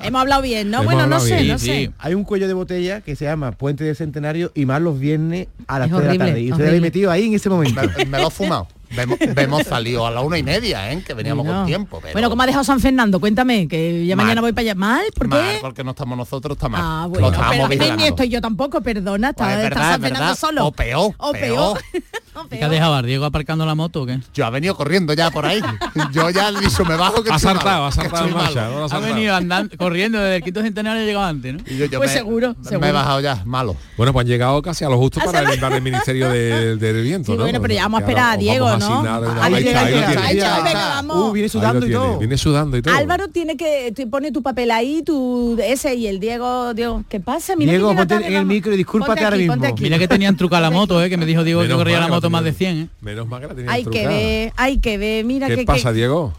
Hemos 0.00 0.20
hablado 0.22 0.40
bien, 0.42 0.70
¿no? 0.70 0.78
Hemos 0.78 0.94
bueno, 0.94 1.06
no 1.06 1.20
sé, 1.20 1.34
bien. 1.36 1.48
no 1.48 1.58
Sí, 1.58 1.66
sé. 1.66 1.72
sí. 1.86 1.90
Hay 1.98 2.14
un 2.14 2.24
cuello 2.24 2.48
de 2.48 2.54
botella 2.54 3.02
que 3.02 3.16
se 3.16 3.26
llama 3.26 3.52
Puente 3.52 3.84
del 3.84 3.94
Centenario 3.94 4.50
y 4.54 4.64
más 4.64 4.80
los 4.80 4.98
viernes 4.98 5.48
a 5.66 5.78
las 5.78 5.88
Es 5.90 5.94
3 5.96 6.08
de 6.08 6.18
la 6.18 6.24
tarde. 6.26 6.40
Y 6.40 6.44
usted 6.44 6.52
horrible. 6.54 6.68
habéis 6.68 6.82
metido 6.82 7.10
ahí 7.10 7.24
en 7.26 7.34
ese 7.34 7.50
momento. 7.50 7.82
Me, 7.98 8.04
me 8.06 8.18
lo 8.18 8.28
he 8.28 8.30
fumado. 8.30 8.66
Vemos, 8.96 9.18
vemos 9.34 9.62
salido 9.64 10.06
a 10.06 10.10
la 10.10 10.20
una 10.22 10.38
y 10.38 10.42
media, 10.42 10.90
¿eh? 10.92 11.02
que 11.06 11.14
veníamos 11.14 11.44
Bueno. 11.44 11.60
con 11.60 11.66
tiempo. 11.66 11.98
Pero 12.00 12.12
Bueno, 12.14 12.30
¿cómo 12.30 12.42
ha 12.42 12.46
dejado 12.46 12.64
San 12.64 12.80
Fernando? 12.80 13.20
Cuéntame, 13.20 13.68
que 13.68 14.06
ya 14.06 14.16
Mal. 14.16 14.24
mañana 14.26 14.40
voy 14.40 14.52
para 14.52 14.62
allá. 14.62 14.74
¿Mal? 14.74 15.04
¿Por 15.14 15.28
mal, 15.28 15.40
qué? 15.40 15.58
porque 15.60 15.84
no 15.84 15.90
estamos 15.90 16.16
nosotros, 16.16 16.56
está 16.56 16.68
mal. 16.68 16.80
Ah, 16.84 17.02
Lo 17.04 17.08
bueno, 17.30 17.68
pero 17.68 17.96
ni 17.96 18.04
estoy 18.06 18.28
yo 18.28 18.40
tampoco, 18.40 18.80
perdona, 18.80 19.30
está, 19.30 19.44
Pues 19.44 19.58
es 19.58 19.64
está 19.64 19.80
San 19.80 20.04
es 20.04 20.10
Fernando 20.10 20.34
solo. 20.36 20.66
O 20.66 20.72
peor, 20.72 21.12
O 21.18 21.32
peor. 21.32 21.78
peor. 21.78 22.02
¿qué 22.50 22.62
ha 22.62 22.68
dejado 22.68 22.94
a 22.94 23.02
Diego 23.02 23.24
aparcando 23.24 23.64
la 23.64 23.74
moto 23.74 24.02
o 24.02 24.06
qué? 24.06 24.20
Yo 24.34 24.44
ha 24.44 24.50
venido 24.50 24.76
corriendo 24.76 25.12
ya 25.14 25.30
por 25.30 25.46
ahí. 25.46 25.60
Yo 26.12 26.28
ya 26.30 26.50
he 26.50 26.60
dicho, 26.60 26.84
me 26.84 26.94
bajo 26.96 27.22
que 27.22 27.30
Ha 27.32 27.38
saltado, 27.38 27.86
ha 27.86 27.92
saltado 27.92 28.28
marcha, 28.28 28.68
no 28.68 28.84
ha 28.90 28.98
venido 29.00 29.34
andando, 29.34 29.74
corriendo 29.78 30.18
desde 30.18 30.36
el 30.36 30.42
quinto 30.42 30.60
centenario 30.62 31.02
ha 31.02 31.06
llegado 31.06 31.24
antes, 31.24 31.54
¿no? 31.54 31.60
Y 31.66 31.78
yo, 31.78 31.86
yo 31.86 31.98
Pues 31.98 32.10
me, 32.10 32.16
seguro, 32.18 32.54
me 32.58 32.68
seguro. 32.68 32.86
he 32.88 32.92
bajado 32.92 33.20
ya, 33.20 33.42
malo. 33.46 33.74
Bueno, 33.96 34.12
pues 34.12 34.24
han 34.24 34.28
llegado 34.28 34.60
casi 34.60 34.84
a 34.84 34.88
lo 34.90 34.98
justo 34.98 35.20
para 35.24 35.42
inventar 35.44 35.72
el 35.72 35.82
Ministerio 35.82 36.28
de- 36.28 36.76
del 36.76 37.02
Viento, 37.02 37.34
¿no? 37.34 37.42
bueno, 37.42 37.60
pero 37.60 37.72
ya 37.74 37.82
vamos 37.84 38.00
a 38.00 38.02
esperar 38.02 38.34
a 38.34 38.36
Diego, 38.36 38.66
a 38.68 38.78
está, 38.86 39.44
ahí 39.44 40.38
ahí 40.40 40.74
vamos. 40.74 41.16
Uh, 41.16 41.32
viene 41.32 41.48
sudando 41.48 41.86
y 41.86 41.92
todo. 41.92 42.18
Viene 42.18 42.36
sudando 42.38 42.76
y 42.76 42.82
todo. 42.82 42.94
Álvaro 42.94 43.28
tiene 43.28 43.56
que 43.56 43.92
te 43.94 44.06
pone 44.06 44.32
tu 44.32 44.42
papel 44.42 44.70
ahí, 44.70 45.02
tu 45.02 45.56
ese 45.60 45.94
y 45.94 46.06
el 46.06 46.20
Diego, 46.20 46.74
Diego, 46.74 47.04
¿qué 47.08 47.20
pasa? 47.20 47.56
Mira 47.56 47.72
Diego, 47.72 47.90
que 47.90 47.96
ponte 47.96 48.14
tarde, 48.14 48.26
en 48.26 48.32
el 48.32 48.38
vamos. 48.40 48.48
micro 48.54 48.72
y 48.74 48.76
discúlpate 48.76 49.10
Ponte 49.10 49.24
ahora 49.24 49.36
aquí, 49.36 49.48
mismo. 49.48 49.74
Mira 49.80 49.98
que 49.98 50.08
tenían 50.08 50.36
trucada 50.38 50.62
la 50.62 50.70
moto, 50.70 51.02
¿eh? 51.02 51.08
que 51.10 51.16
me 51.16 51.26
dijo 51.26 51.42
Diego 51.44 51.60
que 51.60 51.66
Menos 51.68 51.78
corría 51.80 51.96
mal 51.96 52.00
la 52.02 52.06
que 52.06 52.12
moto 52.12 52.30
más 52.30 52.44
de 52.44 52.52
tenían. 52.52 52.74
100, 52.76 52.84
¿eh? 52.86 52.88
Menos 53.00 53.26
mal 53.28 53.40
que 53.40 53.46
la 53.48 53.54
tenían 53.54 53.72
Hay 53.74 53.84
que 53.84 54.06
ver, 54.08 54.52
hay 54.56 54.78
que 54.78 54.98
ver, 54.98 55.24
mira 55.24 55.46
¿Qué 55.48 55.56
que 55.56 55.64
pasa, 55.64 55.90
que- 55.90 55.96
Diego? 55.96 56.32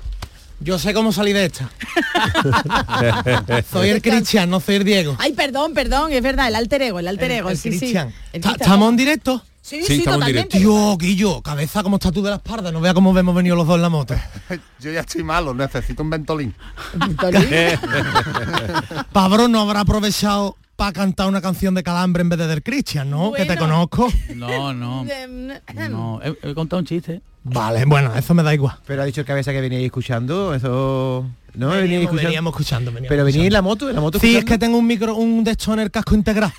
Yo 0.60 0.80
sé 0.80 0.92
cómo 0.92 1.12
salir 1.12 1.36
de 1.36 1.46
esta. 1.46 1.70
soy 3.72 3.90
el 3.90 4.02
Cristian, 4.02 4.50
no 4.50 4.60
soy 4.60 4.76
el 4.76 4.84
Diego. 4.84 5.16
Ay, 5.20 5.34
perdón, 5.34 5.74
perdón, 5.76 6.12
es 6.12 6.22
verdad, 6.24 6.48
el 6.48 6.56
alter 6.56 6.82
ego, 6.82 7.00
el 7.00 7.08
alter 7.08 7.32
ego, 7.32 7.50
El 7.52 7.58
sí, 7.58 7.72
sí. 7.72 7.78
Cristian. 7.78 8.14
El. 8.34 8.44
¿Estamos 8.44 8.90
en 8.90 8.98
directo? 8.98 9.44
Sí, 9.68 9.82
Sí, 9.82 9.86
sí, 9.86 9.94
estamos 10.00 10.16
en 10.30 10.32
totalmente. 10.36 10.58
Tío, 10.60 10.96
Guillo, 10.98 11.42
cabeza, 11.42 11.84
¿cómo 11.84 11.98
estás 11.98 12.14
tú 12.14 12.24
de 12.24 12.30
la 12.30 12.38
espalda? 12.38 12.72
No 12.72 12.80
vea 12.80 12.94
cómo 12.94 13.18
hemos 13.20 13.36
venido 13.36 13.54
los 13.54 13.68
dos 13.68 13.76
en 13.76 13.82
la 13.82 13.90
moto. 13.90 14.16
Yo 14.80 14.94
ya 14.94 15.02
estoy 15.02 15.24
malo, 15.24 15.54
necesito 15.54 16.04
un 16.04 16.10
ventolín. 16.10 16.56
Pablo 19.12 19.50
no 19.50 19.60
habrá 19.60 19.82
aprovechado 19.82 20.56
para 20.78 20.94
cantar 20.94 21.28
una 21.28 21.42
canción 21.42 21.74
de 21.74 21.84
calambre 21.84 22.22
en 22.22 22.30
vez 22.30 22.40
de 22.40 22.48
del 22.48 22.64
Cristian, 22.64 23.10
¿no? 23.10 23.34
Que 23.34 23.44
te 23.44 23.58
conozco. 23.58 24.08
No, 24.36 24.74
no, 24.74 25.04
no. 25.04 26.22
He, 26.24 26.50
he 26.50 26.54
contado 26.54 26.80
un 26.80 26.86
chiste. 26.86 27.22
Vale, 27.44 27.84
bueno, 27.84 28.14
eso 28.16 28.34
me 28.34 28.44
da 28.44 28.54
igual. 28.54 28.78
Pero 28.86 29.02
ha 29.02 29.06
dicho 29.06 29.20
el 29.22 29.28
cabeza 29.28 29.52
que 29.52 29.60
veníais 29.60 29.86
escuchando, 29.86 30.54
eso... 30.54 31.26
No, 31.56 31.70
Veníamos, 31.70 32.04
escuchando. 32.04 32.28
veníamos 32.28 32.52
escuchando, 32.52 32.92
veníamos 32.92 33.10
Pero 33.10 33.26
venía 33.26 33.46
en 33.46 33.54
la 33.54 33.62
moto, 33.64 33.90
en 33.90 33.96
la 33.96 34.02
moto 34.02 34.20
Sí, 34.20 34.36
es 34.36 34.46
que 34.46 34.60
tengo 34.60 34.78
un 34.78 34.86
micro, 34.86 35.16
un 35.16 35.44
de 35.44 35.52
esto 35.52 35.74
en 35.74 35.80
el 35.80 35.90
casco 35.90 36.14
integrado. 36.14 36.54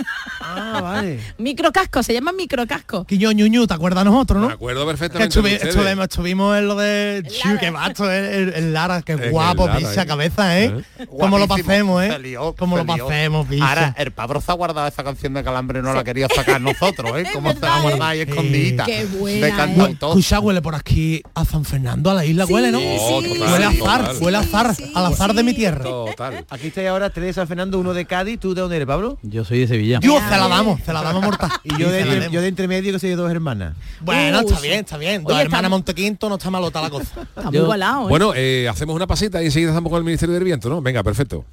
Ah, 0.60 0.80
vale. 0.80 1.20
Microcasco, 1.38 2.02
se 2.02 2.12
llama 2.12 2.32
microcasco. 2.32 3.04
Quiño 3.04 3.32
Ñuñu, 3.32 3.66
¿te 3.66 3.74
acuerdas 3.74 4.04
nosotros, 4.04 4.40
no? 4.40 4.48
Me 4.48 4.54
acuerdo 4.54 4.82
Que 4.82 4.86
perfectamente. 4.92 5.38
estuvi- 5.38 5.48
de 5.50 5.54
ustedes. 5.56 5.74
estuvimos, 5.76 6.04
estuvimos 6.04 6.58
en 6.58 6.68
lo 6.68 6.76
de 6.76 7.22
Chiu, 7.28 7.58
que 7.58 7.70
vasto, 7.70 8.10
el, 8.10 8.24
el- 8.24 8.54
el 8.54 8.72
Lara, 8.72 9.02
que 9.02 9.12
En 9.12 9.30
guapo, 9.30 9.66
Lara, 9.66 9.78
picha 9.78 10.02
¿eh? 10.02 10.06
cabeza, 10.06 10.60
¿eh? 10.60 10.82
¿Cómo 11.18 11.38
lo 11.38 11.46
pasemos, 11.48 12.02
eh? 12.02 12.36
¿Cómo 12.56 12.76
lo 12.76 12.84
pasemos, 12.86 13.46
picha? 13.46 13.68
Ahora, 13.68 13.94
el 13.98 14.10
Pablo 14.12 14.40
se 14.40 14.50
ha 14.50 14.54
guardado 14.54 14.86
esa 14.88 15.04
canción 15.04 15.34
de 15.34 15.44
Calambre, 15.44 15.82
no 15.82 15.92
la 15.94 16.04
quería 16.04 16.28
sacar 16.34 16.60
nosotros, 16.60 17.12
¿eh? 17.18 17.24
Como 17.32 17.52
se 17.52 17.60
la 17.60 17.76
ha 17.76 17.80
guardado 17.82 18.04
ahí 18.04 18.20
escondidita. 18.20 18.84
Qué 18.84 19.06
buena, 19.06 19.66
de 19.66 19.82
¿eh? 19.82 19.96
Escucha, 20.00 20.40
huele 20.40 20.62
por 20.62 20.74
aquí 20.74 21.22
a 21.34 21.44
San 21.44 21.64
Fernando, 21.64 22.10
a 22.10 22.14
la 22.14 22.24
isla, 22.24 22.46
huele, 22.46 22.72
¿no? 22.72 22.78
sí, 22.80 23.38
huele 23.40 23.64
a 23.64 23.68
azar, 23.68 24.12
huele 24.20 24.36
a 24.36 24.40
azar, 24.40 24.74
al 24.94 25.06
azar 25.06 25.34
de 25.34 25.42
mi 25.42 25.54
tierra. 25.54 25.84
Total. 25.84 26.44
Aquí 26.50 26.68
estáis 26.68 26.88
ahora 26.88 27.10
tres 27.10 27.26
de 27.26 27.32
San 27.34 27.48
Fernando, 27.48 27.78
uno 27.78 27.94
de 27.94 28.04
Cádiz, 28.06 28.38
¿tú 28.40 28.54
de 28.54 28.60
dónde 28.60 28.76
eres, 28.76 28.86
Pablo? 28.88 29.18
Yo 29.22 29.44
soy 29.44 29.60
de 29.60 29.66
Sevilla. 29.68 29.98
Dios, 30.00 30.20
la 30.48 30.56
damos, 30.56 30.80
se 30.84 30.92
la 30.92 31.02
damos 31.02 31.22
mortal. 31.22 31.50
Y 31.64 31.76
yo 31.78 31.90
de, 31.90 32.00
entre, 32.00 32.30
yo 32.30 32.40
de 32.40 32.48
entre 32.48 32.68
medio 32.68 32.92
que 32.92 32.98
soy 32.98 33.10
de 33.10 33.16
dos 33.16 33.30
hermanas. 33.30 33.74
Bueno, 34.00 34.38
Uh, 34.38 34.40
está 34.42 34.56
sí. 34.56 34.62
bien, 34.68 34.80
está 34.80 34.96
bien. 34.96 35.22
Oye, 35.24 35.34
Dos 35.34 35.40
hermanas 35.42 35.58
estamos- 35.64 35.70
Montequinto, 35.78 36.28
no 36.28 36.34
está 36.36 36.50
malota 36.50 36.80
la 36.82 36.90
cosa. 36.90 37.22
Está 37.22 37.50
muy 37.50 37.58
igualado, 37.58 38.02
¿eh? 38.06 38.08
Bueno, 38.08 38.32
eh, 38.34 38.68
hacemos 38.70 38.96
una 38.96 39.06
pasita 39.06 39.42
y 39.42 39.46
enseguida 39.46 39.70
estamos 39.70 39.90
con 39.90 39.98
el 39.98 40.04
Ministerio 40.04 40.34
del 40.34 40.44
Viento, 40.44 40.68
¿no? 40.68 40.80
Venga, 40.82 41.02
perfecto. 41.02 41.44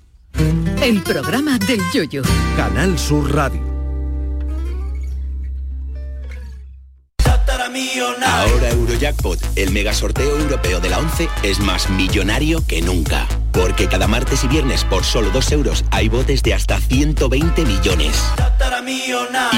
El 0.81 1.01
programa 1.01 1.58
del 1.60 1.79
yoyo. 1.93 2.21
Canal 2.58 2.97
Sur 2.99 3.34
Radio. 3.34 3.74
Ahora 8.25 8.69
Eurojackpot, 8.71 9.39
el 9.57 9.71
mega 9.71 9.93
sorteo 9.93 10.39
europeo 10.39 10.79
de 10.79 10.89
la 10.89 10.99
11, 10.99 11.27
es 11.43 11.59
más 11.59 11.89
millonario 11.89 12.65
que 12.65 12.81
nunca. 12.81 13.27
Porque 13.51 13.88
cada 13.88 14.07
martes 14.07 14.45
y 14.45 14.47
viernes 14.47 14.85
por 14.85 15.03
solo 15.03 15.29
2 15.31 15.51
euros 15.51 15.83
hay 15.91 16.07
botes 16.07 16.41
de 16.41 16.53
hasta 16.53 16.79
120 16.79 17.65
millones. 17.65 18.23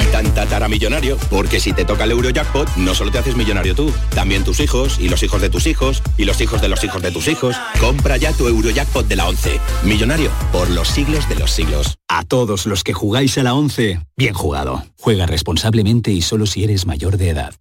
Y 0.01 0.05
tan 0.11 0.33
tatara 0.33 0.67
millonario, 0.67 1.17
porque 1.29 1.59
si 1.59 1.73
te 1.73 1.85
toca 1.85 2.05
el 2.05 2.11
Eurojackpot, 2.11 2.75
no 2.77 2.95
solo 2.95 3.11
te 3.11 3.19
haces 3.19 3.35
millonario 3.35 3.75
tú, 3.75 3.93
también 4.15 4.43
tus 4.43 4.59
hijos, 4.61 4.97
y 4.99 5.09
los 5.09 5.21
hijos 5.21 5.39
de 5.39 5.49
tus 5.49 5.67
hijos, 5.67 6.01
y 6.17 6.25
los 6.25 6.41
hijos 6.41 6.59
de 6.59 6.69
los 6.69 6.83
hijos 6.83 7.03
de 7.03 7.11
tus 7.11 7.27
hijos. 7.27 7.55
Compra 7.79 8.17
ya 8.17 8.33
tu 8.33 8.47
Eurojackpot 8.47 9.07
de 9.07 9.15
la 9.15 9.27
11. 9.27 9.59
Millonario 9.83 10.31
por 10.51 10.71
los 10.71 10.87
siglos 10.87 11.29
de 11.29 11.35
los 11.35 11.51
siglos. 11.51 11.97
A 12.07 12.23
todos 12.23 12.65
los 12.65 12.83
que 12.83 12.93
jugáis 12.93 13.37
a 13.37 13.43
la 13.43 13.53
11, 13.53 13.99
bien 14.15 14.33
jugado. 14.33 14.83
Juega 14.99 15.27
responsablemente 15.27 16.11
y 16.11 16.23
solo 16.23 16.47
si 16.47 16.63
eres 16.63 16.87
mayor 16.87 17.17
de 17.17 17.29
edad. 17.29 17.53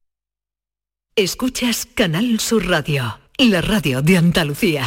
Escuchas 1.19 1.89
Canal 1.95 2.41
Sur 2.41 2.69
Radio, 2.69 3.19
la 3.39 3.63
radio 3.63 4.03
de 4.03 4.19
Andalucía. 4.19 4.85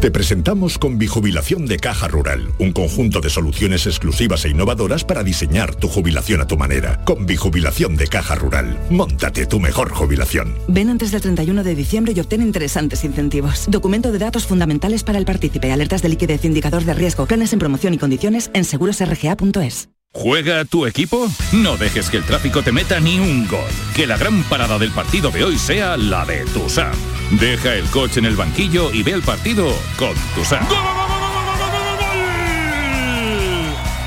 Te 0.00 0.10
presentamos 0.10 0.78
con 0.78 0.96
Bijubilación 0.96 1.66
de 1.66 1.76
Caja 1.76 2.08
Rural, 2.08 2.54
un 2.58 2.72
conjunto 2.72 3.20
de 3.20 3.28
soluciones 3.28 3.86
exclusivas 3.86 4.46
e 4.46 4.48
innovadoras 4.48 5.04
para 5.04 5.22
diseñar 5.22 5.74
tu 5.74 5.86
jubilación 5.88 6.40
a 6.40 6.46
tu 6.46 6.56
manera. 6.56 7.04
Con 7.04 7.26
Bijubilación 7.26 7.98
de 7.98 8.06
Caja 8.06 8.36
Rural, 8.36 8.78
montate 8.88 9.44
tu 9.44 9.60
mejor 9.60 9.90
jubilación. 9.90 10.54
Ven 10.66 10.88
antes 10.88 11.10
del 11.10 11.20
31 11.20 11.62
de 11.62 11.74
diciembre 11.74 12.14
y 12.16 12.20
obtén 12.20 12.40
interesantes 12.40 13.04
incentivos. 13.04 13.66
Documento 13.68 14.10
de 14.10 14.20
datos 14.20 14.46
fundamentales 14.46 15.04
para 15.04 15.18
el 15.18 15.26
partícipe, 15.26 15.70
alertas 15.70 16.00
de 16.00 16.08
liquidez, 16.08 16.46
indicador 16.46 16.86
de 16.86 16.94
riesgo, 16.94 17.26
planes 17.26 17.52
en 17.52 17.58
promoción 17.58 17.92
y 17.92 17.98
condiciones 17.98 18.50
en 18.54 18.64
segurosrga.es. 18.64 19.90
¿Juega 20.20 20.64
tu 20.64 20.84
equipo? 20.84 21.30
No 21.52 21.76
dejes 21.76 22.10
que 22.10 22.16
el 22.16 22.24
tráfico 22.24 22.60
te 22.62 22.72
meta 22.72 22.98
ni 22.98 23.20
un 23.20 23.46
gol. 23.46 23.70
Que 23.94 24.04
la 24.04 24.16
gran 24.16 24.42
parada 24.42 24.76
del 24.76 24.90
partido 24.90 25.30
de 25.30 25.44
hoy 25.44 25.56
sea 25.56 25.96
la 25.96 26.24
de 26.26 26.44
Tusam. 26.46 26.92
Deja 27.38 27.74
el 27.74 27.84
coche 27.84 28.18
en 28.18 28.26
el 28.26 28.34
banquillo 28.34 28.92
y 28.92 29.04
ve 29.04 29.12
el 29.12 29.22
partido 29.22 29.72
con 29.96 30.12
Tusam. 30.34 30.66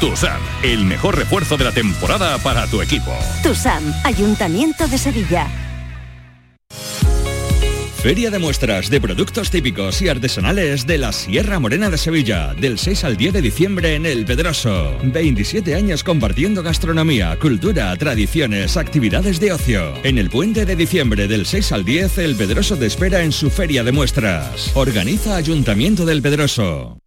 Tusam, 0.01 0.41
el 0.63 0.83
mejor 0.83 1.17
refuerzo 1.17 1.55
de 1.55 1.63
la 1.63 1.71
temporada 1.71 2.37
para 2.39 2.67
tu 2.67 2.81
equipo. 2.81 3.17
Tusam, 3.41 3.81
Ayuntamiento 4.03 4.87
de 4.89 4.97
Sevilla. 4.97 5.60
Feria 8.01 8.31
de 8.31 8.39
muestras 8.39 8.89
de 8.89 8.99
productos 8.99 9.51
típicos 9.51 10.01
y 10.01 10.09
artesanales 10.09 10.87
de 10.87 10.97
la 10.97 11.11
Sierra 11.11 11.59
Morena 11.59 11.91
de 11.91 11.99
Sevilla, 11.99 12.55
del 12.55 12.79
6 12.79 13.03
al 13.03 13.15
10 13.15 13.33
de 13.33 13.41
diciembre 13.43 13.93
en 13.93 14.07
El 14.07 14.25
Pedroso. 14.25 14.97
27 15.03 15.75
años 15.75 16.03
compartiendo 16.03 16.63
gastronomía, 16.63 17.37
cultura, 17.37 17.95
tradiciones, 17.97 18.75
actividades 18.75 19.39
de 19.39 19.53
ocio. 19.53 19.93
En 20.03 20.17
el 20.17 20.31
puente 20.31 20.65
de 20.65 20.75
diciembre 20.75 21.27
del 21.27 21.45
6 21.45 21.73
al 21.73 21.85
10, 21.85 22.17
El 22.17 22.35
Pedroso 22.35 22.75
te 22.75 22.87
espera 22.87 23.21
en 23.21 23.31
su 23.31 23.51
Feria 23.51 23.83
de 23.83 23.91
muestras. 23.91 24.71
Organiza 24.73 25.35
Ayuntamiento 25.35 26.03
del 26.03 26.23
Pedroso. 26.23 27.00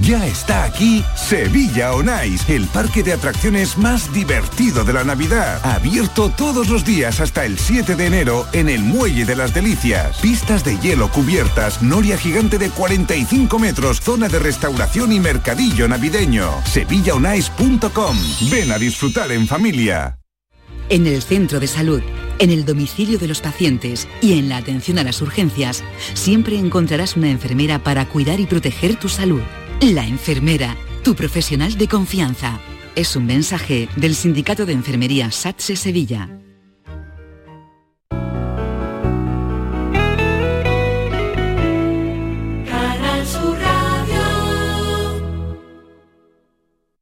Ya 0.00 0.26
está 0.26 0.64
aquí 0.64 1.04
Sevilla 1.16 1.92
On 1.92 2.08
Ice, 2.26 2.56
el 2.56 2.66
parque 2.68 3.02
de 3.02 3.12
atracciones 3.12 3.76
más 3.76 4.10
divertido 4.12 4.84
de 4.84 4.94
la 4.94 5.04
Navidad. 5.04 5.60
Abierto 5.64 6.30
todos 6.30 6.70
los 6.70 6.84
días 6.84 7.20
hasta 7.20 7.44
el 7.44 7.58
7 7.58 7.94
de 7.94 8.06
enero 8.06 8.46
en 8.54 8.70
el 8.70 8.80
Muelle 8.80 9.26
de 9.26 9.36
las 9.36 9.52
Delicias. 9.52 10.16
Pistas 10.18 10.64
de 10.64 10.78
hielo 10.78 11.10
cubiertas, 11.10 11.82
noria 11.82 12.16
gigante 12.16 12.56
de 12.56 12.70
45 12.70 13.58
metros, 13.58 14.00
zona 14.00 14.28
de 14.28 14.38
restauración 14.38 15.12
y 15.12 15.20
mercadillo 15.20 15.86
navideño. 15.88 16.50
SevillaOnIce.com. 16.64 18.16
Ven 18.50 18.72
a 18.72 18.78
disfrutar 18.78 19.30
en 19.30 19.46
familia. 19.46 20.18
En 20.88 21.06
el 21.06 21.22
centro 21.22 21.60
de 21.60 21.66
salud, 21.66 22.02
en 22.38 22.50
el 22.50 22.64
domicilio 22.64 23.18
de 23.18 23.28
los 23.28 23.40
pacientes 23.40 24.08
y 24.20 24.38
en 24.38 24.48
la 24.48 24.56
atención 24.56 24.98
a 24.98 25.04
las 25.04 25.20
urgencias, 25.20 25.84
siempre 26.14 26.58
encontrarás 26.58 27.16
una 27.16 27.30
enfermera 27.30 27.78
para 27.78 28.08
cuidar 28.08 28.40
y 28.40 28.46
proteger 28.46 28.96
tu 28.96 29.08
salud. 29.08 29.42
La 29.82 30.06
enfermera, 30.06 30.76
tu 31.02 31.16
profesional 31.16 31.76
de 31.76 31.88
confianza. 31.88 32.60
Es 32.94 33.16
un 33.16 33.26
mensaje 33.26 33.88
del 33.96 34.14
Sindicato 34.14 34.64
de 34.64 34.74
Enfermería 34.74 35.32
SATSE 35.32 35.74
Sevilla. 35.74 36.28
Canal 42.64 43.26
Sur 43.26 43.58
Radio. 43.58 44.22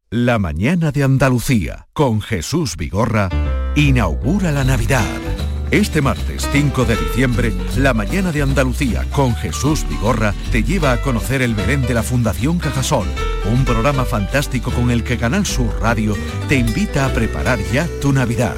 La 0.09 0.39
mañana 0.39 0.91
de 0.91 1.03
Andalucía 1.03 1.87
con 1.93 2.22
Jesús 2.22 2.78
Vigorra 2.78 3.28
inaugura 3.76 4.53
la 4.53 4.64
Navidad. 4.64 5.30
Este 5.71 6.03
martes 6.03 6.49
5 6.51 6.85
de 6.85 6.97
diciembre, 6.97 7.53
la 7.77 7.95
mañana 7.95 8.33
de 8.33 8.43
Andalucía 8.43 9.07
con 9.12 9.37
Jesús 9.37 9.87
Vigorra 9.89 10.35
te 10.51 10.64
lleva 10.64 10.91
a 10.91 11.01
conocer 11.01 11.43
el 11.43 11.55
Belén 11.55 11.83
de 11.83 11.95
la 11.95 12.03
Fundación 12.03 12.59
Cajasol, 12.59 13.07
un 13.49 13.64
programa 13.64 14.05
fantástico 14.05 14.73
con 14.73 14.91
el 14.91 15.05
que 15.05 15.16
Canal 15.16 15.47
Sur 15.47 15.73
Radio 15.81 16.16
te 16.49 16.57
invita 16.57 17.07
a 17.07 17.12
preparar 17.12 17.61
ya 17.73 17.87
tu 18.03 18.12
Navidad. 18.12 18.57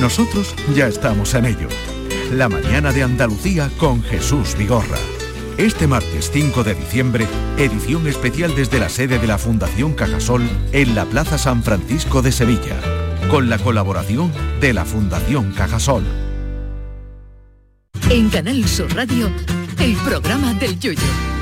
Nosotros 0.00 0.54
ya 0.74 0.86
estamos 0.86 1.34
en 1.34 1.44
ello. 1.44 1.68
La 2.32 2.48
mañana 2.48 2.92
de 2.92 3.02
Andalucía 3.02 3.68
con 3.76 4.02
Jesús 4.02 4.56
Vigorra. 4.56 4.98
Este 5.58 5.86
martes 5.86 6.30
5 6.32 6.64
de 6.64 6.74
diciembre, 6.74 7.26
edición 7.58 8.06
especial 8.06 8.54
desde 8.56 8.80
la 8.80 8.88
sede 8.88 9.18
de 9.18 9.26
la 9.26 9.36
Fundación 9.36 9.92
Cajasol 9.92 10.48
en 10.72 10.94
la 10.94 11.04
Plaza 11.04 11.36
San 11.36 11.62
Francisco 11.62 12.22
de 12.22 12.32
Sevilla, 12.32 12.80
con 13.30 13.50
la 13.50 13.58
colaboración 13.58 14.32
de 14.62 14.72
la 14.72 14.86
Fundación 14.86 15.52
Cajasol. 15.52 16.23
En 18.14 18.28
Canal 18.28 18.64
Sur 18.68 18.94
Radio, 18.94 19.28
el 19.80 19.96
programa 19.96 20.54
del 20.54 20.78
Yoyo. 20.78 21.33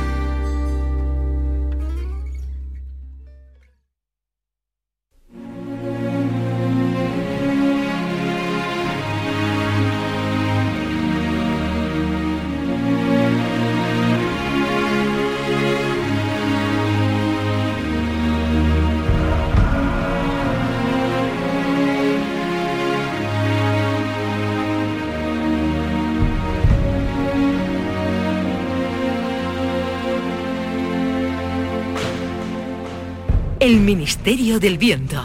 Ministerio 33.95 34.59
del 34.59 34.79
Viento. 34.79 35.21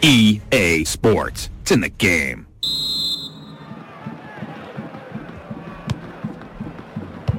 EA 0.00 0.80
Sports. 0.84 1.50
It's 1.62 1.72
in 1.72 1.80
the 1.80 1.92
game. 1.98 2.46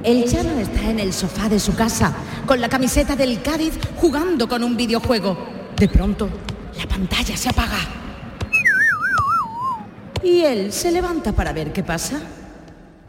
El 0.04 0.30
Chano 0.30 0.60
está 0.60 0.90
en 0.90 1.00
el 1.00 1.14
sofá 1.14 1.48
de 1.48 1.58
su 1.58 1.74
casa, 1.74 2.14
con 2.46 2.60
la 2.60 2.68
camiseta 2.68 3.16
del 3.16 3.42
Cádiz, 3.42 3.80
jugando 3.96 4.50
con 4.50 4.62
un 4.66 4.76
videojuego. 4.76 5.38
De 5.78 5.88
pronto, 5.88 6.28
la 6.78 6.86
pantalla 6.86 7.38
se 7.38 7.48
apaga. 7.48 7.80
Y 10.22 10.42
él 10.42 10.74
se 10.74 10.92
levanta 10.92 11.32
para 11.32 11.54
ver 11.54 11.72
qué 11.72 11.82
pasa. 11.82 12.20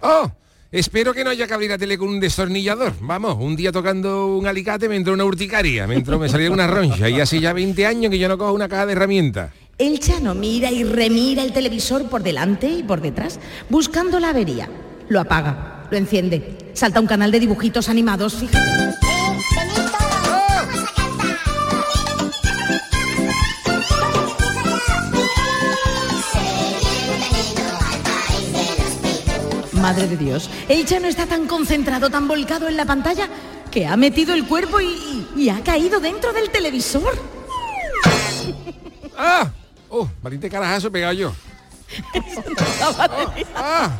¡Oh! 0.01 0.30
Espero 0.73 1.12
que 1.12 1.23
no 1.23 1.29
haya 1.29 1.47
que 1.47 1.79
tele 1.79 1.99
con 1.99 2.09
un 2.09 2.18
destornillador. 2.18 2.95
Vamos, 3.03 3.37
un 3.39 3.55
día 3.57 3.70
tocando 3.70 4.35
un 4.39 4.47
alicate 4.47 4.89
me 4.89 4.97
entró 4.97 5.12
una 5.12 5.27
urticaria, 5.27 5.87
me 5.87 5.97
entró, 5.97 6.18
me 6.18 6.31
salía 6.31 6.51
una 6.51 6.66
roncha 6.66 7.11
y 7.11 7.20
hace 7.20 7.41
ya 7.41 7.53
20 7.53 7.85
años 7.85 8.11
que 8.11 8.18
yo 8.18 8.27
no 8.27 8.39
cojo 8.39 8.55
una 8.55 8.70
caja 8.70 8.87
de 8.87 8.93
herramientas. 8.93 9.53
El 9.77 10.01
Chano 10.01 10.35
mira 10.35 10.70
y 10.70 10.83
remira 10.83 11.43
el 11.43 11.53
televisor 11.53 12.09
por 12.09 12.23
delante 12.23 12.70
y 12.70 12.83
por 12.83 13.03
detrás, 13.03 13.39
buscando 13.68 14.18
la 14.18 14.31
avería. 14.31 14.70
Lo 15.11 15.20
apaga, 15.20 15.89
lo 15.91 15.99
enciende, 15.99 16.57
salta 16.73 17.01
un 17.01 17.07
canal 17.07 17.31
de 17.31 17.41
dibujitos 17.41 17.91
animados, 17.91 18.33
fíjate. 18.33 19.12
Madre 29.93 30.09
de 30.09 30.16
Dios, 30.16 30.49
el 30.70 30.86
Chano 30.86 31.07
está 31.07 31.26
tan 31.26 31.47
concentrado, 31.47 32.09
tan 32.09 32.26
volcado 32.26 32.66
en 32.66 32.78
la 32.78 32.86
pantalla, 32.86 33.28
que 33.70 33.86
ha 33.86 33.95
metido 33.95 34.32
el 34.32 34.47
cuerpo 34.47 34.80
y, 34.80 35.26
y 35.36 35.51
ha 35.51 35.62
caído 35.62 36.01
dentro 36.01 36.32
del 36.32 36.49
televisor. 36.49 37.12
¡Ah! 39.18 39.51
¡Oh! 39.90 40.09
Valiente 40.22 40.49
carajazo 40.49 40.88
he 40.88 40.90
pegado 40.90 41.12
yo. 41.12 41.34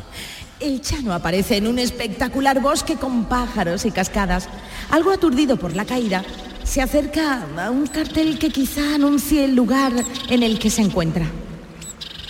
El 0.59 0.81
Chano 0.81 1.13
aparece 1.13 1.57
en 1.57 1.67
un 1.67 1.77
espectacular 1.77 2.59
bosque 2.59 2.95
con 2.95 3.25
pájaros 3.25 3.85
y 3.85 3.91
cascadas. 3.91 4.49
Algo 4.89 5.11
aturdido 5.11 5.57
por 5.57 5.75
la 5.75 5.85
caída, 5.85 6.23
se 6.63 6.81
acerca 6.81 7.45
a 7.55 7.69
un 7.69 7.85
cartel 7.85 8.39
que 8.39 8.49
quizá 8.49 8.95
anuncie 8.95 9.45
el 9.45 9.53
lugar 9.53 9.93
en 10.27 10.41
el 10.41 10.57
que 10.57 10.71
se 10.71 10.81
encuentra. 10.81 11.27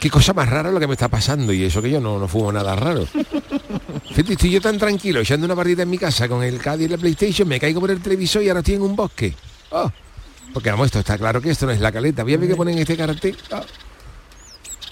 Qué 0.03 0.09
cosa 0.09 0.33
más 0.33 0.49
rara 0.49 0.69
lo 0.69 0.81
que 0.81 0.87
me 0.87 0.95
está 0.95 1.07
pasando 1.07 1.53
y 1.53 1.63
eso 1.63 1.81
que 1.81 1.89
yo 1.89 2.01
no, 2.01 2.19
no 2.19 2.27
fumo 2.27 2.51
nada 2.51 2.75
raro. 2.75 3.05
Fíjate, 3.05 4.33
estoy 4.33 4.51
yo 4.51 4.59
tan 4.59 4.77
tranquilo 4.77 5.21
echando 5.21 5.45
una 5.45 5.55
partida 5.55 5.83
en 5.83 5.89
mi 5.89 5.97
casa 5.97 6.27
con 6.27 6.43
el 6.43 6.59
Cádiz 6.59 6.87
y 6.87 6.89
la 6.89 6.97
PlayStation, 6.97 7.47
me 7.47 7.57
caigo 7.57 7.79
por 7.79 7.89
el 7.89 8.01
televisor 8.01 8.43
y 8.43 8.49
ahora 8.49 8.59
estoy 8.59 8.75
en 8.75 8.81
un 8.81 8.97
bosque. 8.97 9.33
Oh, 9.69 9.89
porque 10.53 10.69
vamos, 10.69 10.87
esto 10.87 10.99
está 10.99 11.17
claro 11.17 11.39
que 11.39 11.51
esto 11.51 11.67
no 11.67 11.71
es 11.71 11.79
la 11.79 11.89
caleta. 11.89 12.23
Voy 12.23 12.33
a 12.33 12.37
ver 12.37 12.49
qué 12.49 12.55
ponen 12.57 12.79
este 12.79 12.97
cartel. 12.97 13.37
Oh. 13.53 13.61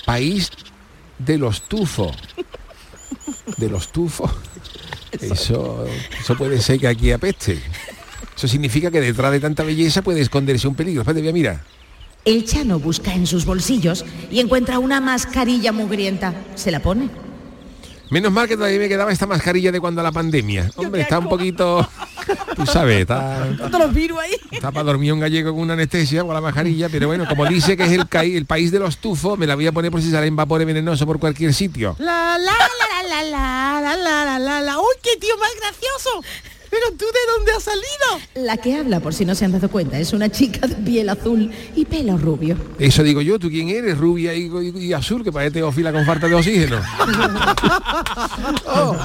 País 0.05 0.49
de 1.19 1.37
los 1.37 1.63
tufos. 1.63 2.15
De 3.57 3.69
los 3.69 3.91
tufos. 3.91 4.31
Eso, 5.11 5.87
eso 6.21 6.37
puede 6.37 6.61
ser 6.61 6.79
que 6.79 6.87
aquí 6.87 7.11
apeste. 7.11 7.61
Eso 8.33 8.47
significa 8.47 8.89
que 8.89 9.01
detrás 9.01 9.33
de 9.33 9.41
tanta 9.41 9.63
belleza 9.63 10.03
puede 10.03 10.21
esconderse 10.21 10.69
un 10.69 10.75
peligro. 10.75 11.01
Espérate, 11.01 11.19
voy 11.19 11.31
a 11.31 11.33
mirar. 11.33 11.80
El 12.23 12.45
Chano 12.45 12.79
busca 12.79 13.13
en 13.13 13.25
sus 13.25 13.45
bolsillos 13.45 14.05
y 14.29 14.39
encuentra 14.39 14.77
una 14.77 15.01
mascarilla 15.01 15.71
mugrienta. 15.71 16.33
Se 16.55 16.69
la 16.69 16.79
pone. 16.79 17.09
Menos 18.11 18.31
mal 18.31 18.47
que 18.47 18.55
todavía 18.55 18.77
me 18.77 18.89
quedaba 18.89 19.11
esta 19.11 19.25
mascarilla 19.25 19.71
de 19.71 19.79
cuando 19.79 20.03
la 20.03 20.11
pandemia. 20.11 20.69
Hombre, 20.75 21.01
está 21.01 21.17
un 21.17 21.29
poquito... 21.29 21.87
Tú 22.55 22.65
sabes, 22.65 23.01
está, 23.01 23.47
los 23.47 23.93
virus 23.93 24.19
ahí. 24.19 24.35
está 24.51 24.71
para 24.71 24.83
dormir 24.83 25.11
un 25.13 25.19
gallego 25.19 25.51
con 25.51 25.61
una 25.61 25.73
anestesia 25.73 26.23
con 26.23 26.33
la 26.33 26.41
mascarilla, 26.41 26.87
pero 26.89 27.07
bueno, 27.07 27.25
como 27.27 27.45
dice 27.47 27.75
que 27.75 27.83
es 27.83 27.91
el, 27.91 28.45
país 28.45 28.71
de 28.71 28.77
los 28.77 28.97
tufos, 28.97 29.39
me 29.39 29.47
la 29.47 29.55
voy 29.55 29.65
a 29.65 29.71
poner 29.71 29.89
por 29.89 30.01
si 30.01 30.11
salen 30.11 30.35
vapores 30.35 30.67
venenosos 30.67 31.07
por 31.07 31.19
cualquier 31.19 31.53
sitio. 31.53 31.95
La 31.97 32.37
la 32.37 32.51
la 32.51 33.09
la 33.09 33.23
la 33.23 33.81
la 33.81 33.81
la 33.81 33.97
la 33.97 34.25
la 34.25 34.39
la 34.39 34.61
la. 34.61 34.79
¡Uy, 34.79 34.95
qué 35.01 35.17
tío 35.19 35.35
más 35.39 35.49
gracioso! 35.59 36.23
¿Pero 36.71 36.85
tú 36.97 37.05
de 37.05 37.33
dónde 37.37 37.51
has 37.51 37.63
salido? 37.63 38.45
La 38.47 38.57
que 38.57 38.75
habla, 38.75 38.99
por 39.01 39.13
si 39.13 39.25
no 39.25 39.35
se 39.35 39.43
han 39.45 39.51
dado 39.51 39.69
cuenta, 39.69 39.99
es 39.99 40.13
una 40.13 40.29
chica 40.29 40.65
de 40.67 40.75
piel 40.75 41.09
azul 41.09 41.51
y 41.75 41.85
pelo 41.85 42.17
rubio. 42.17 42.57
Eso 42.79 43.03
digo 43.03 43.21
yo, 43.21 43.37
¿tú 43.37 43.49
quién 43.49 43.69
eres? 43.69 43.97
Rubia 43.97 44.33
y, 44.33 44.45
y- 44.45 44.85
y 44.85 44.93
azul, 44.93 45.23
que 45.23 45.31
parece 45.31 45.51
teófila 45.55 45.91
con 45.91 46.05
falta 46.05 46.27
de 46.27 46.33
oxígeno. 46.35 46.81
Oh, 48.73 48.95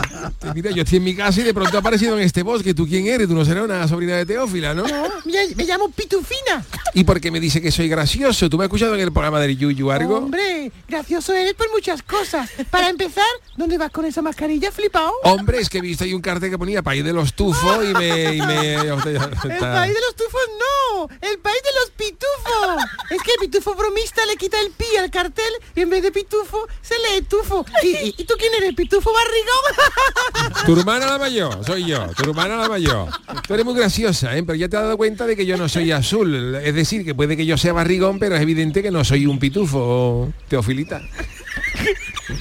mira, 0.55 0.71
yo 0.71 0.83
estoy 0.83 0.99
en 0.99 1.05
mi 1.05 1.15
casa 1.15 1.41
y 1.41 1.45
de 1.45 1.53
pronto 1.55 1.77
he 1.77 1.81
aparecido 1.81 2.17
en 2.17 2.23
este 2.23 2.43
bosque. 2.43 2.73
¿Tú 2.75 2.87
quién 2.87 3.07
eres? 3.07 3.27
Tú 3.29 3.35
no 3.35 3.45
serás 3.45 3.65
una 3.65 3.87
sobrina 3.89 4.17
de 4.17 4.25
teófila, 4.27 4.75
¿no? 4.75 4.85
Me, 5.25 5.55
me 5.57 5.65
llamo 5.65 5.89
Pitufina. 5.91 6.65
¿Y 6.95 7.05
por 7.05 7.21
qué 7.21 7.31
me 7.31 7.41
dice 7.41 7.61
que 7.61 7.71
soy 7.73 7.89
gracioso? 7.89 8.49
¿Tú 8.49 8.57
me 8.57 8.65
has 8.65 8.67
escuchado 8.69 8.95
en 8.95 9.01
el 9.01 9.13
programa 9.13 9.41
del 9.41 9.57
Yuyu 9.59 9.91
algo? 9.91 10.19
Hombre, 10.19 10.71
gracioso 10.89 11.33
eres 11.35 11.55
por 11.55 11.71
muchas 11.73 12.03
cosas. 12.03 12.49
Para 12.71 12.89
empezar, 12.89 13.25
¿dónde 13.57 13.77
vas 13.79 13.91
con 13.91 14.05
esa 14.05 14.23
mascarilla 14.23 14.71
flipado? 14.71 15.13
Hombre, 15.25 15.59
es 15.61 15.69
que 15.69 15.79
he 15.79 15.83
visto 15.83 16.05
ahí 16.05 16.15
un 16.15 16.23
cartel 16.23 16.51
que 16.51 16.59
ponía 16.59 16.83
país 16.83 17.05
de 17.05 17.13
los 17.13 17.35
tufos 17.35 17.56
y 17.83 17.95
me... 17.95 18.35
Y 18.37 18.41
me 18.43 18.75
El 18.77 19.59
país 19.59 19.95
de 19.95 20.01
los 20.01 20.15
tufos 20.17 20.41
no, 20.59 21.09
el 21.21 21.39
país 21.39 21.63
de 21.63 21.81
los 21.81 21.91
pitufos. 21.97 22.85
Es 23.11 23.23
que 23.23 23.31
el 23.33 23.39
pitufo 23.41 23.75
bromista 23.75 24.25
le 24.27 24.37
quita 24.37 24.61
el 24.61 24.71
pi 24.71 24.85
al 24.99 25.11
cartel 25.11 25.53
y 25.75 25.81
en 25.83 25.91
vez 25.91 26.03
de 26.03 26.13
pitufo 26.13 26.67
se 26.83 26.95
lee 26.99 27.23
tufo. 27.23 27.65
¿Y, 27.83 27.89
y- 27.89 28.15
y 28.19 28.25
tú 28.25 28.35
quién 28.39 28.53
eres? 28.55 28.75
¿Pitufo 28.75 29.11
barrigón? 29.13 30.57
Tu 30.67 30.79
hermana 30.79 31.07
la 31.07 31.19
mayor, 31.19 31.65
soy 31.65 31.85
yo, 31.87 32.07
tu 32.17 32.25
hermana 32.31 32.57
la 32.57 32.69
mayor. 32.69 33.09
Tú 33.47 33.55
eres 33.55 33.65
muy 33.65 33.75
graciosa, 33.75 34.37
¿eh? 34.37 34.43
pero 34.43 34.57
ya 34.57 34.69
te 34.69 34.77
has 34.77 34.83
dado 34.85 34.97
cuenta 34.97 35.27
de 35.27 35.37
que 35.37 35.47
yo 35.47 35.57
no 35.57 35.69
soy 35.69 35.93
azul. 35.93 36.55
Es 36.57 36.75
decir, 36.75 37.05
que 37.05 37.15
puede 37.15 37.37
que 37.37 37.47
yo 37.47 37.57
sea 37.59 37.73
barrigón, 37.73 38.19
pero 38.19 38.35
es 38.37 38.41
evidente 38.43 38.83
que 38.83 38.91
no 38.91 39.05
soy 39.05 39.27
un 39.27 39.39
pitufo, 39.39 40.33
teofilita. 40.49 41.01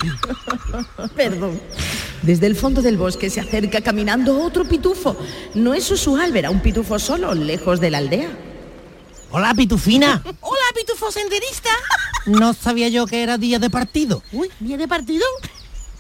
Perdón. 1.16 1.60
Desde 2.22 2.48
el 2.48 2.56
fondo 2.56 2.82
del 2.82 2.98
bosque 2.98 3.30
se 3.30 3.40
acerca 3.40 3.82
caminando 3.82 4.42
otro 4.44 4.66
pitufo. 4.66 5.16
No 5.54 5.74
es 5.74 5.90
usual 5.92 6.32
ver 6.32 6.46
a 6.46 6.50
un 6.50 6.62
pitufo 6.62 6.98
solo, 7.00 7.34
lejos 7.34 7.80
de 7.80 7.92
la 7.92 8.00
aldea. 8.00 8.30
Hola, 9.32 9.54
Pitufina. 9.54 10.22
Hola, 10.42 10.66
pitufo 10.76 11.12
senderista. 11.12 11.70
No 12.26 12.56
sabía 12.56 12.90
yo 12.90 13.06
que 13.06 13.22
era 13.22 13.38
día 13.38 13.60
de 13.60 13.70
partido. 13.70 14.24
Uy, 14.32 14.50
¿día 14.60 14.78
de 14.78 14.88
partido? 14.88 15.24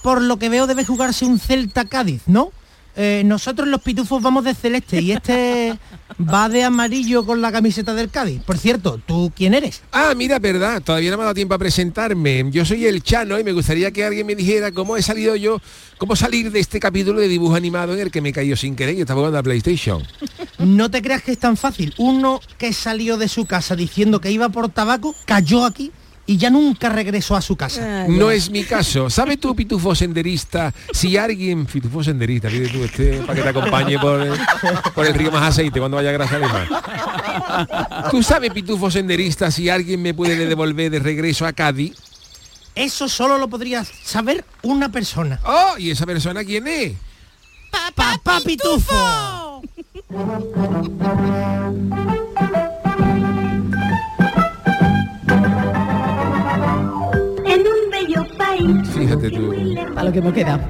Por 0.01 0.23
lo 0.23 0.39
que 0.39 0.49
veo 0.49 0.65
debe 0.65 0.83
jugarse 0.83 1.23
un 1.23 1.37
Celta 1.37 1.85
Cádiz, 1.85 2.23
¿no? 2.25 2.51
Eh, 2.97 3.23
nosotros 3.25 3.67
los 3.67 3.81
pitufos 3.81 4.21
vamos 4.21 4.45
de 4.45 4.53
celeste 4.53 5.01
y 5.01 5.11
este 5.11 5.77
va 6.33 6.47
de 6.47 6.63
amarillo 6.63 7.25
con 7.25 7.41
la 7.41 7.51
camiseta 7.51 7.93
del 7.93 8.09
Cádiz. 8.09 8.41
Por 8.41 8.57
cierto, 8.57 8.99
¿tú 9.05 9.33
quién 9.35 9.53
eres? 9.53 9.81
Ah, 9.91 10.13
mira, 10.15 10.39
verdad, 10.39 10.81
todavía 10.81 11.11
no 11.11 11.17
me 11.17 11.23
ha 11.23 11.25
dado 11.25 11.35
tiempo 11.35 11.53
a 11.53 11.57
presentarme. 11.57 12.45
Yo 12.51 12.63
soy 12.63 12.85
el 12.85 13.03
Chano 13.03 13.37
y 13.37 13.43
me 13.43 13.51
gustaría 13.51 13.91
que 13.91 14.05
alguien 14.05 14.25
me 14.25 14.35
dijera 14.35 14.71
cómo 14.71 14.95
he 14.95 15.01
salido 15.01 15.35
yo, 15.35 15.59
cómo 15.97 16.15
salir 16.15 16.51
de 16.51 16.59
este 16.59 16.79
capítulo 16.79 17.19
de 17.19 17.27
dibujo 17.27 17.55
animado 17.55 17.93
en 17.93 17.99
el 17.99 18.11
que 18.11 18.21
me 18.21 18.31
caído 18.31 18.55
sin 18.55 18.75
querer 18.75 18.95
y 18.95 19.01
estaba 19.01 19.19
jugando 19.19 19.39
a 19.39 19.43
PlayStation. 19.43 20.01
No 20.59 20.89
te 20.89 21.01
creas 21.01 21.21
que 21.21 21.33
es 21.33 21.39
tan 21.39 21.57
fácil. 21.57 21.93
Uno 21.97 22.39
que 22.57 22.71
salió 22.71 23.17
de 23.17 23.27
su 23.27 23.45
casa 23.45 23.75
diciendo 23.75 24.21
que 24.21 24.31
iba 24.31 24.47
por 24.49 24.69
tabaco, 24.69 25.13
cayó 25.25 25.65
aquí 25.65 25.91
y 26.25 26.37
ya 26.37 26.49
nunca 26.49 26.89
regresó 26.89 27.35
a 27.35 27.41
su 27.41 27.55
casa. 27.55 28.05
No 28.07 28.31
es 28.31 28.49
mi 28.49 28.63
caso. 28.63 29.09
¿Sabe 29.09 29.37
tú, 29.37 29.55
pitufo 29.55 29.93
senderista, 29.93 30.73
si 30.91 31.17
alguien, 31.17 31.65
pitufo 31.65 32.03
senderista, 32.03 32.49
pide 32.49 32.69
tú 32.69 32.83
este 32.83 33.19
para 33.21 33.35
que 33.35 33.41
te 33.41 33.49
acompañe 33.49 33.99
por 33.99 34.21
el, 34.21 34.33
por 34.93 35.05
el 35.05 35.13
río 35.13 35.31
más 35.31 35.43
aceite 35.43 35.79
cuando 35.79 35.97
vaya 35.97 36.09
a 36.09 36.13
grasa 36.13 36.39
de 36.39 36.47
mar? 36.47 38.09
¿Tú 38.11 38.23
sabes, 38.23 38.51
pitufo 38.51 38.89
senderista, 38.89 39.51
si 39.51 39.69
alguien 39.69 40.01
me 40.01 40.13
puede 40.13 40.35
devolver 40.47 40.91
de 40.91 40.99
regreso 40.99 41.45
a 41.45 41.53
Cádiz? 41.53 41.95
Eso 42.73 43.07
solo 43.07 43.37
lo 43.37 43.47
podría 43.47 43.85
saber 43.85 44.43
una 44.61 44.91
persona. 44.91 45.39
Oh, 45.45 45.77
¿y 45.77 45.91
esa 45.91 46.05
persona 46.05 46.43
quién 46.43 46.67
es? 46.67 46.93
¡Papá 47.95 48.41
Pitufo! 48.45 49.61
En 52.37 52.54
Fíjate 58.93 59.29
tú. 59.29 59.53
A 59.95 60.03
lo 60.03 60.11
que 60.11 60.21
me 60.21 60.33
queda. 60.33 60.69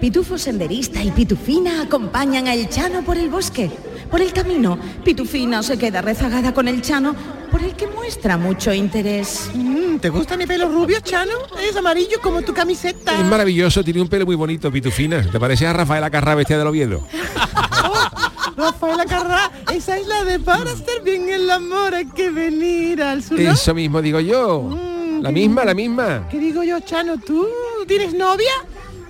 Pitufo 0.00 0.36
senderista 0.36 1.02
y 1.02 1.10
Pitufina 1.10 1.82
acompañan 1.82 2.48
a 2.48 2.54
El 2.54 2.68
Chano 2.68 3.02
por 3.02 3.16
el 3.16 3.30
bosque. 3.30 3.70
Por 4.10 4.20
el 4.20 4.32
camino, 4.32 4.78
Pitufina 5.04 5.62
se 5.62 5.78
queda 5.78 6.02
rezagada 6.02 6.52
con 6.52 6.68
el 6.68 6.82
Chano, 6.82 7.14
por 7.50 7.62
el 7.62 7.74
que 7.74 7.86
muestra 7.86 8.36
mucho 8.36 8.72
interés. 8.72 9.50
Mm, 9.54 9.96
¿Te 9.96 10.10
gusta 10.10 10.36
mi 10.36 10.46
pelo 10.46 10.68
rubio, 10.68 11.00
Chano? 11.00 11.32
Es 11.60 11.76
amarillo 11.76 12.20
como 12.22 12.42
tu 12.42 12.52
camiseta. 12.52 13.18
Es 13.18 13.24
maravilloso, 13.24 13.82
tiene 13.82 14.00
un 14.00 14.08
pelo 14.08 14.26
muy 14.26 14.36
bonito, 14.36 14.70
pitufina. 14.70 15.22
¿Te 15.22 15.40
parece 15.40 15.66
a 15.66 15.72
Rafaela 15.72 16.10
Carrá 16.10 16.34
bestia 16.34 16.58
del 16.58 16.66
Oviedo? 16.66 17.02
Rafaela 18.56 19.04
Carrá, 19.06 19.50
esa 19.74 19.98
es 19.98 20.06
la 20.06 20.24
de 20.24 20.38
para 20.38 20.70
hacer 20.70 21.02
bien 21.04 21.28
el 21.28 21.50
amor 21.50 21.94
hay 21.94 22.06
que 22.06 22.30
venir 22.30 23.02
al 23.02 23.22
sur. 23.22 23.40
Eso 23.40 23.74
mismo 23.74 24.00
digo 24.02 24.20
yo. 24.20 24.95
La 25.20 25.30
misma, 25.30 25.64
la 25.64 25.74
misma. 25.74 26.28
¿Qué 26.30 26.38
digo 26.38 26.62
yo, 26.62 26.80
Chano? 26.80 27.18
¿Tú 27.18 27.46
tienes 27.86 28.14
novia? 28.14 28.52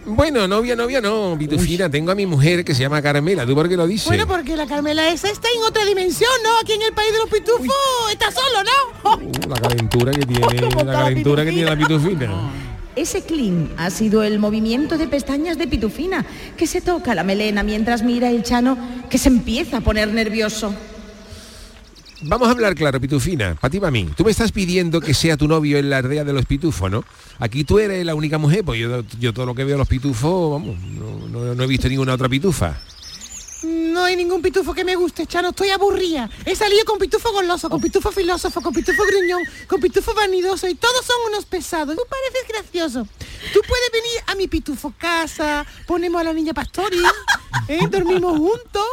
Bueno, 0.07 0.47
novia, 0.47 0.77
novia 0.77 1.01
no, 1.01 1.37
pitufina. 1.37 1.91
Tengo 1.91 2.13
a 2.13 2.15
mi 2.15 2.27
mujer 2.27 2.65
que 2.65 2.75
se 2.75 2.83
llama 2.83 3.03
Carmela. 3.03 3.45
¿Tú 3.45 3.55
por 3.55 3.69
qué 3.69 3.77
lo 3.77 3.89
dices? 3.89 4.07
Bueno, 4.07 4.27
porque 4.27 4.57
la 4.57 4.67
Carmela 4.67 5.09
esa 5.09 5.29
está 5.29 5.49
en 5.55 5.63
otra 5.65 5.85
dimensión, 5.85 6.31
¿no? 6.45 6.59
Aquí 6.63 6.73
en 6.73 6.83
el 6.83 6.93
país 6.93 7.13
de 7.13 7.19
los 7.19 7.29
pitufos 7.29 7.77
está 8.13 8.27
solo, 8.31 8.63
¿no? 8.63 9.49
La 9.49 9.61
calentura 9.61 10.13
que 10.13 10.25
tiene, 10.25 10.71
la 10.85 10.93
calentura 10.93 11.45
que 11.45 11.51
tiene 11.51 11.71
la 11.71 11.77
pitufina. 11.77 12.51
Ese 12.95 13.23
clean 13.23 13.71
ha 13.77 13.91
sido 13.91 14.23
el 14.23 14.39
movimiento 14.39 14.97
de 14.97 15.07
pestañas 15.07 15.59
de 15.59 15.67
Pitufina, 15.67 16.25
que 16.57 16.67
se 16.67 16.81
toca 16.81 17.15
la 17.15 17.25
melena 17.25 17.63
mientras 17.63 18.03
mira 18.03 18.31
el 18.31 18.43
Chano, 18.43 18.79
que 19.11 19.19
se 19.19 19.29
empieza 19.29 19.77
a 19.77 19.81
poner 19.83 20.09
nervioso. 20.09 20.75
Vamos 22.23 22.49
a 22.49 22.53
hablar 22.53 22.75
claro, 22.75 22.99
pitufina, 23.01 23.55
para 23.57 23.71
ti, 23.71 23.79
para 23.79 23.91
mí. 23.91 24.09
Tú 24.17 24.25
me 24.25 24.31
estás 24.31 24.51
pidiendo 24.51 25.01
que 25.01 25.12
sea 25.12 25.37
tu 25.37 25.47
novio 25.47 25.77
en 25.79 25.91
la 25.91 25.99
aldea 25.99 26.25
de 26.25 26.33
los 26.33 26.47
pitufos, 26.47 26.91
¿no? 26.91 27.05
Aquí 27.39 27.64
tú 27.64 27.79
eres 27.79 28.05
la 28.07 28.14
única 28.14 28.39
mujer, 28.39 28.64
pues 28.64 28.81
yo, 28.81 29.03
yo 29.21 29.35
todo 29.35 29.45
lo 29.47 29.55
que 29.55 29.64
veo 29.64 29.77
los 29.77 29.87
pitufos, 29.89 30.51
vamos, 30.53 30.77
no, 30.83 31.29
no- 31.29 31.55
no 31.55 31.62
he 31.62 31.67
visto 31.67 31.89
ninguna 31.89 32.14
otra 32.14 32.29
pitufa. 32.29 32.79
No 33.64 34.05
hay 34.05 34.17
ningún 34.17 34.43
pitufo 34.43 34.73
que 34.75 34.85
me 34.85 34.95
guste, 34.97 35.27
Chano, 35.27 35.49
estoy 35.51 35.71
aburrida. 35.71 36.29
He 36.45 36.55
salido 36.55 36.85
con 36.85 36.99
pitufo 36.99 37.33
goloso, 37.33 37.69
con 37.69 37.81
pitufo 37.81 38.12
filósofo, 38.12 38.61
con 38.61 38.73
pitufo 38.73 39.03
gruñón, 39.05 39.43
con 39.67 39.81
pitufo 39.81 40.14
vanidoso 40.14 40.69
y 40.69 40.75
todos 40.75 41.05
son 41.05 41.17
unos 41.33 41.47
pesados. 41.47 41.97
Tú 41.97 42.03
pareces 42.09 42.49
gracioso. 42.49 43.09
Tú 43.53 43.61
puedes 43.67 43.91
venir 43.93 44.23
a 44.27 44.35
mi 44.37 44.47
pitufo 44.47 44.93
casa, 44.99 45.67
ponemos 45.87 46.21
a 46.21 46.25
la 46.25 46.33
niña 46.33 46.53
pastori, 46.55 46.99
¿eh? 47.69 47.79
dormimos 47.91 48.39
juntos. 48.39 48.85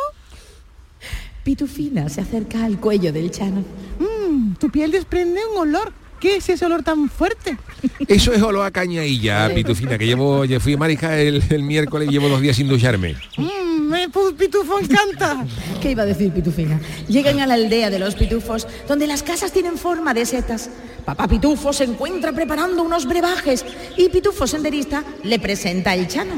Pitufina 1.43 2.07
se 2.09 2.21
acerca 2.21 2.63
al 2.63 2.79
cuello 2.79 3.11
del 3.11 3.29
Chano. 3.29 3.63
Mm, 3.99 4.53
tu 4.55 4.69
piel 4.69 4.91
desprende 4.91 5.41
un 5.51 5.59
olor. 5.59 5.91
¿Qué 6.19 6.37
es 6.37 6.47
ese 6.47 6.65
olor 6.65 6.83
tan 6.83 7.09
fuerte? 7.09 7.57
Eso 8.07 8.31
es 8.31 8.41
olor 8.41 8.65
a 8.65 8.71
cañailla, 8.71 9.53
pitufina, 9.53 9.97
que 9.97 10.05
llevo, 10.05 10.45
yo 10.45 10.57
fui 10.61 10.75
a 10.75 10.77
Marica 10.77 11.19
el, 11.19 11.43
el 11.49 11.63
miércoles 11.63 12.07
y 12.09 12.13
llevo 12.13 12.29
dos 12.29 12.39
días 12.39 12.55
sin 12.55 12.69
ducharme. 12.69 13.17
Mm, 13.37 13.89
me 13.89 14.07
pitufo 14.07 14.79
encanta. 14.79 15.45
¿Qué 15.81 15.91
iba 15.91 16.03
a 16.03 16.05
decir 16.05 16.31
Pitufina? 16.31 16.79
Llegan 17.09 17.41
a 17.41 17.45
la 17.45 17.55
aldea 17.55 17.89
de 17.89 17.99
los 17.99 18.15
pitufos, 18.15 18.67
donde 18.87 19.05
las 19.05 19.21
casas 19.21 19.51
tienen 19.51 19.77
forma 19.77 20.13
de 20.13 20.25
setas. 20.25 20.69
Papá 21.03 21.27
Pitufo 21.27 21.73
se 21.73 21.83
encuentra 21.83 22.31
preparando 22.31 22.83
unos 22.83 23.05
brebajes 23.05 23.65
y 23.97 24.07
Pitufo 24.07 24.47
senderista 24.47 25.03
le 25.23 25.39
presenta 25.39 25.93
el 25.93 26.07
Chano. 26.07 26.35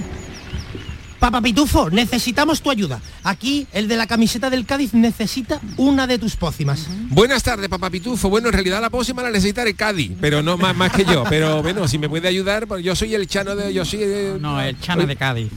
Papá 1.25 1.41
Pitufo, 1.41 1.89
necesitamos 1.89 2.61
tu 2.61 2.69
ayuda. 2.69 3.01
Aquí, 3.23 3.65
el 3.73 3.87
de 3.87 3.97
la 3.97 4.05
camiseta 4.05 4.51
del 4.51 4.63
Cádiz 4.63 4.93
necesita 4.93 5.59
una 5.75 6.05
de 6.05 6.19
tus 6.19 6.35
pócimas. 6.35 6.85
Buenas 7.09 7.41
tardes, 7.41 7.67
papá 7.67 7.89
Pitufo. 7.89 8.29
Bueno, 8.29 8.49
en 8.49 8.53
realidad 8.53 8.79
la 8.79 8.91
pócima 8.91 9.23
la 9.23 9.31
necesitará 9.31 9.67
el 9.67 9.75
Cádiz, 9.75 10.11
pero 10.21 10.43
no 10.43 10.55
más, 10.55 10.75
más 10.77 10.91
que 10.91 11.03
yo. 11.03 11.23
Pero 11.27 11.63
bueno, 11.63 11.87
si 11.87 11.97
me 11.97 12.07
puede 12.07 12.27
ayudar, 12.27 12.67
pues 12.67 12.83
yo 12.83 12.95
soy 12.95 13.15
el 13.15 13.25
chano 13.25 13.55
de. 13.55 13.73
Yo 13.73 13.83
soy 13.85 14.01
de- 14.01 14.37
No, 14.39 14.61
el 14.61 14.79
Chano 14.79 15.07
de 15.07 15.15
Cádiz. 15.15 15.47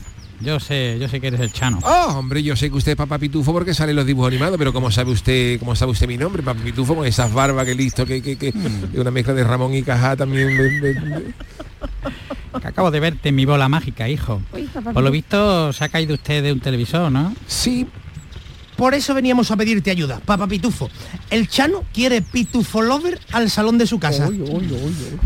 Yo 0.41 0.59
sé, 0.59 0.97
yo 0.99 1.09
sé 1.09 1.19
que 1.19 1.27
eres 1.27 1.39
el 1.41 1.51
Chano. 1.51 1.79
Oh, 1.83 2.15
hombre, 2.17 2.41
yo 2.41 2.55
sé 2.55 2.69
que 2.69 2.77
usted 2.77 2.91
es 2.91 2.97
papá 2.97 3.17
Pitufo 3.17 3.51
porque 3.51 3.73
salen 3.73 3.95
los 3.95 4.05
dibujos 4.05 4.29
animados, 4.29 4.57
pero 4.57 4.71
¿cómo 4.71 4.89
sabe 4.89 5.11
usted, 5.11 5.59
cómo 5.59 5.75
sabe 5.75 5.91
usted 5.91 6.07
mi 6.07 6.17
nombre? 6.17 6.41
Papá 6.43 6.61
Pitufo 6.63 6.95
con 6.95 7.05
esas 7.05 7.33
barbas 7.33 7.65
que 7.65 7.75
listo, 7.75 8.05
que, 8.05 8.21
que, 8.21 8.37
que 8.37 8.53
que 8.53 8.99
una 8.99 9.11
mezcla 9.11 9.33
de 9.33 9.43
Ramón 9.43 9.73
y 9.73 9.83
Cajá 9.83 10.15
también. 10.15 11.33
Que 12.61 12.67
acabo 12.67 12.89
de 12.91 12.99
verte 12.99 13.29
en 13.29 13.35
mi 13.35 13.45
bola 13.45 13.69
mágica, 13.69 14.07
hijo. 14.09 14.41
Por 14.93 15.03
lo 15.03 15.11
visto 15.11 15.71
se 15.73 15.83
ha 15.83 15.89
caído 15.89 16.15
usted 16.15 16.43
de 16.43 16.53
un 16.53 16.59
televisor, 16.59 17.11
¿no? 17.11 17.33
Sí. 17.47 17.87
Por 18.75 18.93
eso 18.93 19.13
veníamos 19.13 19.51
a 19.51 19.57
pedirte 19.57 19.91
ayuda, 19.91 20.21
Papá 20.23 20.47
Pitufo. 20.47 20.89
El 21.29 21.49
Chano 21.49 21.83
quiere 21.93 22.21
Pitufo 22.21 22.81
Lover 22.81 23.19
al 23.33 23.49
salón 23.49 23.77
de 23.77 23.85
su 23.85 23.99
casa. 23.99 24.29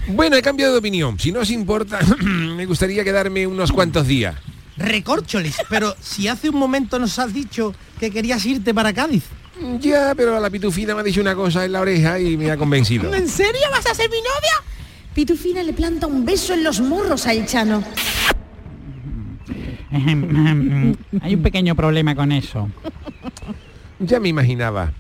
Bueno, 0.08 0.36
he 0.36 0.42
cambiado 0.42 0.74
de 0.74 0.80
opinión. 0.80 1.20
Si 1.20 1.32
no 1.32 1.42
os 1.42 1.52
importa, 1.52 2.00
me 2.24 2.66
gustaría 2.66 3.04
quedarme 3.04 3.46
unos 3.46 3.72
cuantos 3.72 4.08
días. 4.08 4.36
Recorcholis. 4.84 5.58
Pero 5.70 5.96
si 6.00 6.28
hace 6.28 6.50
un 6.50 6.58
momento 6.58 7.00
nos 7.00 7.18
has 7.20 7.34
dicho 7.34 7.74
que 8.00 8.12
querías 8.12 8.46
irte 8.46 8.74
para 8.74 8.94
Cádiz. 8.94 9.24
Ya, 9.80 10.14
pero 10.16 10.40
la 10.40 10.50
pitufina 10.50 10.94
me 10.96 11.02
ha 11.02 11.04
dicho 11.04 11.22
una 11.22 11.36
cosa 11.36 11.64
en 11.66 11.72
la 11.72 11.82
oreja 11.82 12.20
y 12.20 12.38
me 12.38 12.52
ha 12.52 12.58
convencido. 12.58 13.14
¿En 13.14 13.28
serio 13.28 13.62
vas 13.72 13.86
a 13.86 13.94
ser 13.94 14.10
mi 14.10 14.18
novia? 14.18 14.64
Pitufina 15.14 15.62
le 15.64 15.74
planta 15.74 16.08
un 16.08 16.26
beso 16.26 16.54
en 16.54 16.64
los 16.64 16.82
morros 16.82 17.28
a 17.28 17.34
El 17.34 17.46
Chano. 17.46 17.84
Hay 21.22 21.36
un 21.36 21.44
pequeño 21.44 21.76
problema 21.76 22.16
con 22.16 22.32
eso. 22.32 22.70
Ya 24.00 24.20
me 24.20 24.30
imaginaba. 24.30 24.92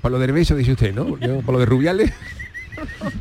Por 0.00 0.10
lo 0.10 0.18
del 0.18 0.32
beso, 0.32 0.56
dice 0.56 0.72
usted, 0.72 0.94
¿no? 0.94 1.18
Yo, 1.18 1.40
por 1.42 1.52
lo 1.54 1.58
de 1.58 1.66
Rubiales. 1.66 2.12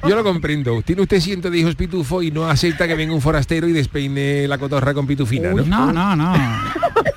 Yo 0.08 0.16
lo 0.16 0.24
comprendo. 0.24 0.82
Tiene 0.82 1.02
usted 1.02 1.20
ciento 1.20 1.50
de 1.50 1.58
hijos 1.58 1.76
pitufo 1.76 2.22
y 2.22 2.32
no 2.32 2.50
acepta 2.50 2.88
que 2.88 2.96
venga 2.96 3.14
un 3.14 3.22
forastero 3.22 3.68
y 3.68 3.72
despeine 3.72 4.48
la 4.48 4.58
cotorra 4.58 4.94
con 4.94 5.08
pitufina, 5.08 5.54
¿no? 5.54 5.64
No, 5.66 5.92
no, 5.94 6.16
no. 6.16 6.34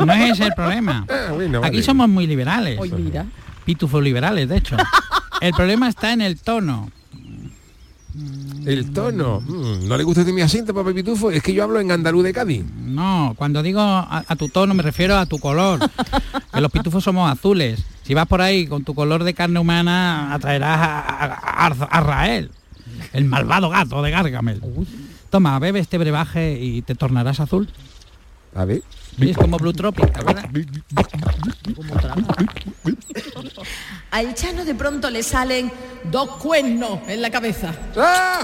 No 0.05 0.13
es 0.13 0.33
ese 0.33 0.45
el 0.45 0.55
problema. 0.55 1.07
Ah, 1.17 1.33
bueno, 1.33 1.61
Aquí 1.65 1.83
somos 1.83 2.09
muy 2.09 2.27
liberales. 2.27 2.79
Hoy 2.79 2.93
mira. 2.93 3.27
Pitufos 3.65 4.03
liberales, 4.03 4.49
de 4.49 4.59
hecho. 4.59 4.77
El 5.41 5.53
problema 5.53 5.89
está 5.89 6.13
en 6.13 6.21
el 6.21 6.39
tono. 6.39 6.91
El 8.65 8.93
tono. 8.93 9.41
Mm, 9.41 9.89
¿No 9.89 9.97
le 9.97 10.05
gusta 10.05 10.23
usted 10.23 10.33
mi 10.33 10.41
acento, 10.41 10.75
papá 10.75 10.93
pitufo? 10.93 11.31
Es 11.31 11.43
que 11.43 11.53
yo 11.53 11.65
hablo 11.65 11.81
en 11.81 11.91
andaluz 11.93 12.25
de 12.25 12.33
Cádiz. 12.33 12.65
No, 12.85 13.35
cuando 13.37 13.63
digo 13.63 13.81
a, 13.81 14.25
a 14.27 14.37
tu 14.37 14.49
tono 14.49 14.75
me 14.75 14.83
refiero 14.83 15.17
a 15.17 15.27
tu 15.27 15.39
color. 15.39 15.81
Que 16.53 16.61
los 16.61 16.71
pitufos 16.71 17.05
somos 17.05 17.31
azules. 17.31 17.85
Si 18.07 18.15
vas 18.15 18.27
por 18.27 18.41
ahí 18.41 18.67
con 18.67 18.85
tu 18.85 18.95
color 18.95 19.25
de 19.25 19.35
carne 19.35 19.59
humana, 19.59 20.33
atraerás 20.33 20.79
a, 20.79 20.99
a- 21.01 21.67
a- 21.67 21.89
a 21.91 22.01
Rael, 22.01 22.51
el 23.13 23.25
malvado 23.25 23.69
gato 23.69 24.01
de 24.03 24.11
Gargamel. 24.13 24.61
Toma, 25.31 25.59
bebe 25.59 25.81
este 25.81 25.99
brebaje 25.99 26.59
y 26.61 26.83
te 26.83 26.95
tornarás 26.95 27.41
azul. 27.41 27.69
A 28.55 28.65
ver. 28.65 28.83
Sí, 29.19 29.31
es 29.31 29.37
como 29.37 29.57
Blue 29.59 29.73
Tropic, 29.73 30.13
¿te 30.13 30.21
acuerdas? 30.21 30.47
A 34.11 34.21
El 34.21 34.35
Chano 34.35 34.65
de 34.65 34.75
pronto 34.75 35.11
le 35.11 35.23
salen 35.23 35.71
dos 36.11 36.37
cuernos 36.37 37.01
en 37.09 37.23
la 37.23 37.31
cabeza. 37.31 37.75
¡Ah! 37.97 38.41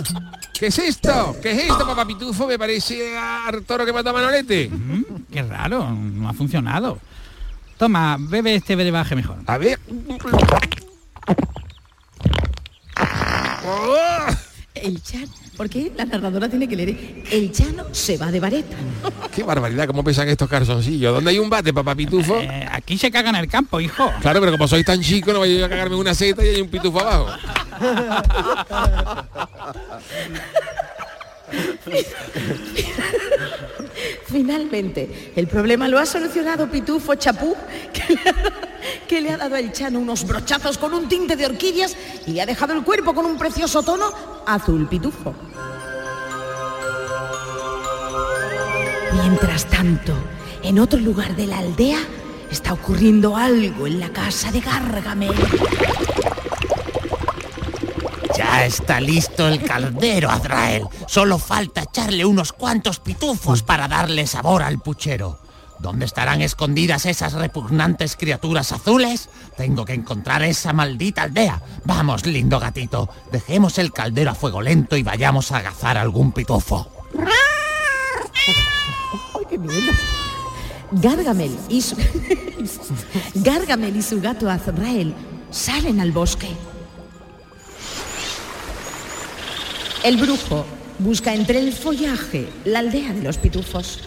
¿Qué 0.59 0.67
es 0.67 0.79
esto? 0.79 1.37
¿Qué 1.43 1.53
es 1.53 1.59
esto, 1.71 1.87
papá 1.87 2.07
pitufo? 2.07 2.47
Me 2.47 2.59
parece 2.59 3.17
al 3.19 3.63
toro 3.65 3.85
que 3.87 3.93
mató 3.93 4.11
a 4.11 4.13
Manolete. 4.13 4.69
Mm, 4.69 5.03
Qué 5.31 5.43
raro, 5.43 5.91
no 5.91 6.29
ha 6.29 6.33
funcionado. 6.33 6.99
Toma, 7.83 8.17
bebe 8.17 8.55
este 8.55 8.77
brebaje 8.77 9.17
mejor. 9.17 9.39
A 9.45 9.59
ver. 9.59 9.81
El 14.73 15.03
Chano, 15.03 15.33
porque 15.57 15.91
la 15.97 16.05
narradora 16.05 16.49
tiene 16.49 16.69
que 16.69 16.77
leer, 16.77 17.25
el 17.33 17.51
Chano 17.51 17.87
se 17.91 18.19
va 18.19 18.31
de 18.31 18.39
vareta. 18.39 18.77
Qué 19.35 19.43
barbaridad, 19.43 19.89
cómo 19.89 20.05
pesan 20.05 20.29
estos 20.29 20.49
calzoncillos. 20.49 21.13
¿Dónde 21.13 21.33
hay 21.33 21.41
un 21.41 21.51
bate, 21.51 21.75
papá 21.75 21.97
pitufo? 21.97 22.39
Eh, 22.39 22.69
aquí 22.71 22.97
se 22.97 23.11
caga 23.11 23.31
en 23.31 23.37
el 23.37 23.49
campo, 23.49 23.81
hijo. 23.81 24.13
Claro, 24.21 24.39
pero 24.39 24.53
como 24.53 24.69
sois 24.69 24.87
tan 24.87 25.01
chico, 25.01 25.33
no 25.33 25.41
vaya 25.41 25.67
a 25.67 25.69
cagarme 25.69 25.97
en 25.97 26.03
una 26.03 26.15
seta 26.15 26.45
y 26.45 26.51
hay 26.51 26.61
un 26.61 26.69
pitufo 26.69 27.01
abajo. 27.01 27.27
Finalmente, 34.27 35.33
el 35.37 35.47
problema 35.47 35.89
lo 35.89 35.99
ha 35.99 36.07
solucionado 36.07 36.71
Pitufo 36.71 37.15
Chapú, 37.15 37.55
que 39.07 39.21
le, 39.21 39.31
ha, 39.31 39.37
dado 39.37 39.57
al 39.57 39.73
Chano 39.73 40.01
unos 40.01 40.27
brochazos 40.27 40.79
con 40.79 40.95
un 40.95 41.09
tinte 41.09 41.37
de 41.37 41.47
orquídeas 41.47 41.97
y 42.27 42.33
le 42.33 42.43
ha 42.43 42.47
dejado 42.47 42.73
el 42.73 42.83
cuerpo 42.83 43.15
con 43.15 43.27
un 43.27 43.37
precioso 43.37 43.83
tono 43.83 44.13
azul 44.47 44.89
pitufo. 44.89 45.35
Mientras 49.15 49.67
tanto, 49.67 50.15
en 50.63 50.79
otro 50.79 50.99
lugar 50.99 51.37
de 51.37 51.47
la 51.47 51.59
aldea 51.59 51.99
está 52.51 52.73
ocurriendo 52.73 53.37
algo 53.37 53.87
en 53.87 54.01
la 54.01 54.11
casa 54.11 54.51
de 54.51 54.61
Gargamel. 54.61 55.35
Está 58.61 59.01
listo 59.01 59.49
el 59.49 59.63
caldero, 59.63 60.31
Azrael. 60.31 60.85
Solo 61.07 61.39
falta 61.39 61.83
echarle 61.83 62.25
unos 62.25 62.53
cuantos 62.53 63.01
pitufos 63.01 63.63
para 63.63 63.89
darle 63.89 64.27
sabor 64.27 64.63
al 64.63 64.79
puchero. 64.79 65.39
¿Dónde 65.79 66.05
estarán 66.05 66.43
escondidas 66.43 67.07
esas 67.07 67.33
repugnantes 67.33 68.15
criaturas 68.17 68.71
azules? 68.71 69.29
Tengo 69.57 69.85
que 69.85 69.95
encontrar 69.95 70.43
esa 70.43 70.73
maldita 70.73 71.23
aldea. 71.23 71.61
Vamos, 71.85 72.25
lindo 72.25 72.61
gatito, 72.61 73.09
dejemos 73.33 73.79
el 73.79 73.93
caldero 73.93 74.31
a 74.31 74.35
fuego 74.35 74.63
lento 74.63 74.97
y 74.97 75.03
vayamos 75.03 75.51
a 75.51 75.57
agazar 75.57 75.99
algún 75.99 76.31
pitufo. 76.31 76.89
¡Ay, 79.35 79.45
qué 79.51 79.59
miedo! 79.59 79.93
Gargamel 80.93 81.59
y 81.69 81.81
su... 81.81 81.97
Gargamel 83.35 83.97
y 83.97 84.03
su 84.03 84.21
gato 84.21 84.49
Azrael 84.49 85.15
salen 85.51 86.01
al 86.01 86.13
bosque. 86.13 86.49
El 90.03 90.17
brujo 90.17 90.67
busca 90.99 91.33
entre 91.33 91.61
el 91.61 91.73
follaje 91.73 92.49
la 92.65 92.81
aldea 92.81 93.13
de 93.13 93.23
los 93.23 93.39
pitufos. 93.39 94.01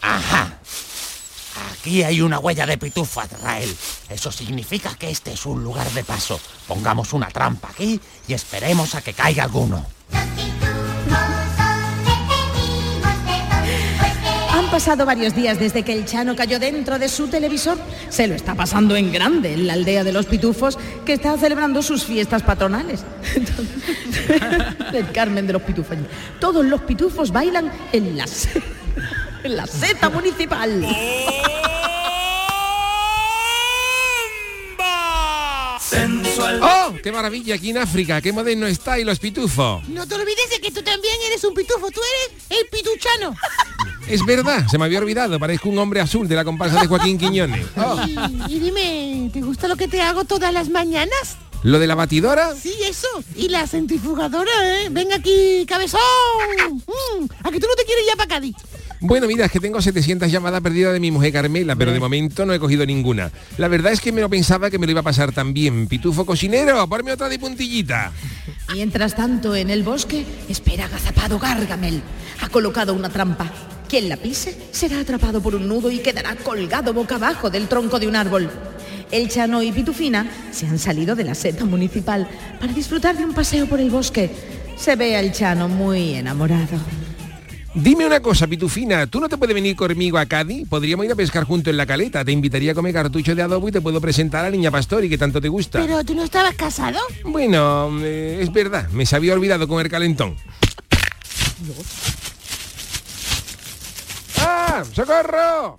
Ajá. 0.00 0.58
Aquí 1.72 2.04
hay 2.04 2.20
una 2.20 2.38
huella 2.38 2.66
de 2.66 2.78
pitufo, 2.78 3.20
Azrael. 3.20 3.74
Eso 4.08 4.30
significa 4.30 4.94
que 4.94 5.10
este 5.10 5.32
es 5.32 5.44
un 5.44 5.64
lugar 5.64 5.90
de 5.90 6.04
paso. 6.04 6.40
Pongamos 6.68 7.12
una 7.12 7.28
trampa 7.28 7.70
aquí 7.70 8.00
y 8.28 8.34
esperemos 8.34 8.94
a 8.94 9.02
que 9.02 9.12
caiga 9.12 9.42
alguno. 9.44 9.84
Han 14.70 14.76
pasado 14.76 15.04
varios 15.04 15.34
días 15.34 15.58
desde 15.58 15.82
que 15.82 15.92
el 15.92 16.04
Chano 16.04 16.36
cayó 16.36 16.60
dentro 16.60 16.96
de 16.96 17.08
su 17.08 17.26
televisor. 17.26 17.76
Se 18.08 18.28
lo 18.28 18.36
está 18.36 18.54
pasando 18.54 18.94
en 18.94 19.10
grande 19.10 19.52
en 19.52 19.66
la 19.66 19.72
aldea 19.72 20.04
de 20.04 20.12
los 20.12 20.26
pitufos, 20.26 20.78
que 21.04 21.12
está 21.12 21.36
celebrando 21.36 21.82
sus 21.82 22.04
fiestas 22.04 22.44
patronales. 22.44 23.04
el 24.92 25.10
Carmen 25.10 25.48
de 25.48 25.54
los 25.54 25.62
pitufos. 25.62 25.96
Todos 26.38 26.64
los 26.64 26.82
pitufos 26.82 27.32
bailan 27.32 27.72
en 27.92 28.16
la, 28.16 28.26
en 29.42 29.56
la 29.56 29.66
seta 29.66 30.08
municipal. 30.08 30.86
¡Oh! 36.38 36.94
¡Qué 37.02 37.12
maravilla! 37.12 37.54
Aquí 37.54 37.70
en 37.70 37.78
África, 37.78 38.20
qué 38.20 38.32
moderno 38.32 38.66
está 38.66 38.98
y 38.98 39.04
los 39.04 39.18
pitufos. 39.18 39.86
No 39.88 40.06
te 40.06 40.14
olvides 40.14 40.50
de 40.50 40.60
que 40.60 40.70
tú 40.70 40.82
también 40.82 41.14
eres 41.26 41.42
un 41.44 41.54
pitufo, 41.54 41.90
tú 41.90 42.00
eres 42.00 42.44
el 42.60 42.66
pituchano. 42.68 43.34
Es 44.08 44.24
verdad, 44.24 44.66
se 44.68 44.78
me 44.78 44.84
había 44.84 44.98
olvidado, 44.98 45.38
parezco 45.38 45.68
un 45.68 45.78
hombre 45.78 46.00
azul 46.00 46.26
de 46.28 46.34
la 46.34 46.44
comparsa 46.44 46.80
de 46.80 46.86
Joaquín 46.86 47.18
Quiñones. 47.18 47.66
Oh, 47.76 47.96
Y, 48.48 48.54
y 48.54 48.58
dime, 48.58 49.30
¿te 49.32 49.40
gusta 49.40 49.68
lo 49.68 49.76
que 49.76 49.88
te 49.88 50.02
hago 50.02 50.24
todas 50.24 50.52
las 50.52 50.68
mañanas? 50.68 51.36
¿Lo 51.62 51.78
de 51.78 51.86
la 51.86 51.94
batidora? 51.94 52.54
Sí, 52.56 52.74
eso. 52.88 53.06
Y 53.36 53.48
la 53.48 53.66
centrifugadora, 53.66 54.50
¿eh? 54.82 54.88
Ven 54.90 55.12
aquí, 55.12 55.64
cabezón. 55.68 56.00
Mm, 56.86 57.24
¿A 57.44 57.50
que 57.50 57.60
tú 57.60 57.66
no 57.66 57.74
te 57.76 57.84
quieres 57.84 58.06
ya 58.06 58.16
para 58.16 58.28
Cádiz? 58.28 58.56
Bueno, 59.02 59.26
mira, 59.26 59.46
es 59.46 59.50
que 59.50 59.60
tengo 59.60 59.80
700 59.80 60.30
llamadas 60.30 60.60
perdidas 60.60 60.92
de 60.92 61.00
mi 61.00 61.10
mujer 61.10 61.32
Carmela, 61.32 61.74
pero 61.74 61.90
de 61.90 61.98
momento 61.98 62.44
no 62.44 62.52
he 62.52 62.58
cogido 62.58 62.84
ninguna. 62.84 63.30
La 63.56 63.66
verdad 63.68 63.92
es 63.92 64.00
que 64.00 64.12
me 64.12 64.20
lo 64.20 64.28
pensaba 64.28 64.70
que 64.70 64.78
me 64.78 64.84
lo 64.86 64.92
iba 64.92 65.00
a 65.00 65.04
pasar 65.04 65.32
tan 65.32 65.54
bien. 65.54 65.86
Pitufo 65.86 66.26
cocinero, 66.26 66.86
ponme 66.86 67.12
otra 67.12 67.30
de 67.30 67.38
puntillita. 67.38 68.12
Mientras 68.74 69.14
tanto, 69.14 69.56
en 69.56 69.70
el 69.70 69.82
bosque, 69.82 70.26
espera 70.50 70.84
agazapado 70.84 71.38
Gargamel. 71.38 72.02
Ha 72.42 72.50
colocado 72.50 72.92
una 72.92 73.08
trampa. 73.08 73.50
Quien 73.88 74.10
la 74.10 74.18
pise 74.18 74.56
será 74.70 75.00
atrapado 75.00 75.40
por 75.40 75.54
un 75.54 75.66
nudo 75.66 75.90
y 75.90 76.00
quedará 76.00 76.36
colgado 76.36 76.92
boca 76.92 77.14
abajo 77.14 77.48
del 77.48 77.68
tronco 77.68 77.98
de 77.98 78.06
un 78.06 78.16
árbol. 78.16 78.50
El 79.10 79.28
Chano 79.28 79.62
y 79.62 79.72
Pitufina 79.72 80.30
se 80.52 80.66
han 80.66 80.78
salido 80.78 81.16
de 81.16 81.24
la 81.24 81.34
seta 81.34 81.64
municipal 81.64 82.28
para 82.60 82.72
disfrutar 82.72 83.16
de 83.16 83.24
un 83.24 83.32
paseo 83.32 83.66
por 83.66 83.80
el 83.80 83.90
bosque. 83.90 84.30
Se 84.76 84.94
ve 84.94 85.16
al 85.16 85.32
Chano 85.32 85.68
muy 85.68 86.14
enamorado. 86.14 86.78
Dime 87.72 88.04
una 88.04 88.18
cosa, 88.18 88.48
Pitufina, 88.48 89.06
¿tú 89.06 89.20
no 89.20 89.28
te 89.28 89.38
puedes 89.38 89.54
venir 89.54 89.76
conmigo 89.76 90.18
a 90.18 90.26
Cádiz? 90.26 90.68
Podríamos 90.68 91.06
ir 91.06 91.12
a 91.12 91.14
pescar 91.14 91.44
junto 91.44 91.70
en 91.70 91.76
la 91.76 91.86
caleta. 91.86 92.24
Te 92.24 92.32
invitaría 92.32 92.72
a 92.72 92.74
comer 92.74 92.92
cartucho 92.92 93.32
de 93.36 93.42
adobo 93.42 93.68
y 93.68 93.72
te 93.72 93.80
puedo 93.80 94.00
presentar 94.00 94.40
a 94.40 94.50
la 94.50 94.56
niña 94.56 94.72
Pastori, 94.72 95.08
que 95.08 95.16
tanto 95.16 95.40
te 95.40 95.48
gusta. 95.48 95.78
Pero 95.80 96.04
tú 96.04 96.16
no 96.16 96.24
estabas 96.24 96.54
casado. 96.56 96.98
Bueno, 97.24 97.96
eh, 98.02 98.40
es 98.42 98.52
verdad, 98.52 98.88
me 98.90 99.06
se 99.06 99.14
había 99.14 99.34
olvidado 99.34 99.68
con 99.68 99.80
el 99.80 99.88
calentón. 99.88 100.34
¡Ah! 104.40 104.82
¡Socorro! 104.92 105.78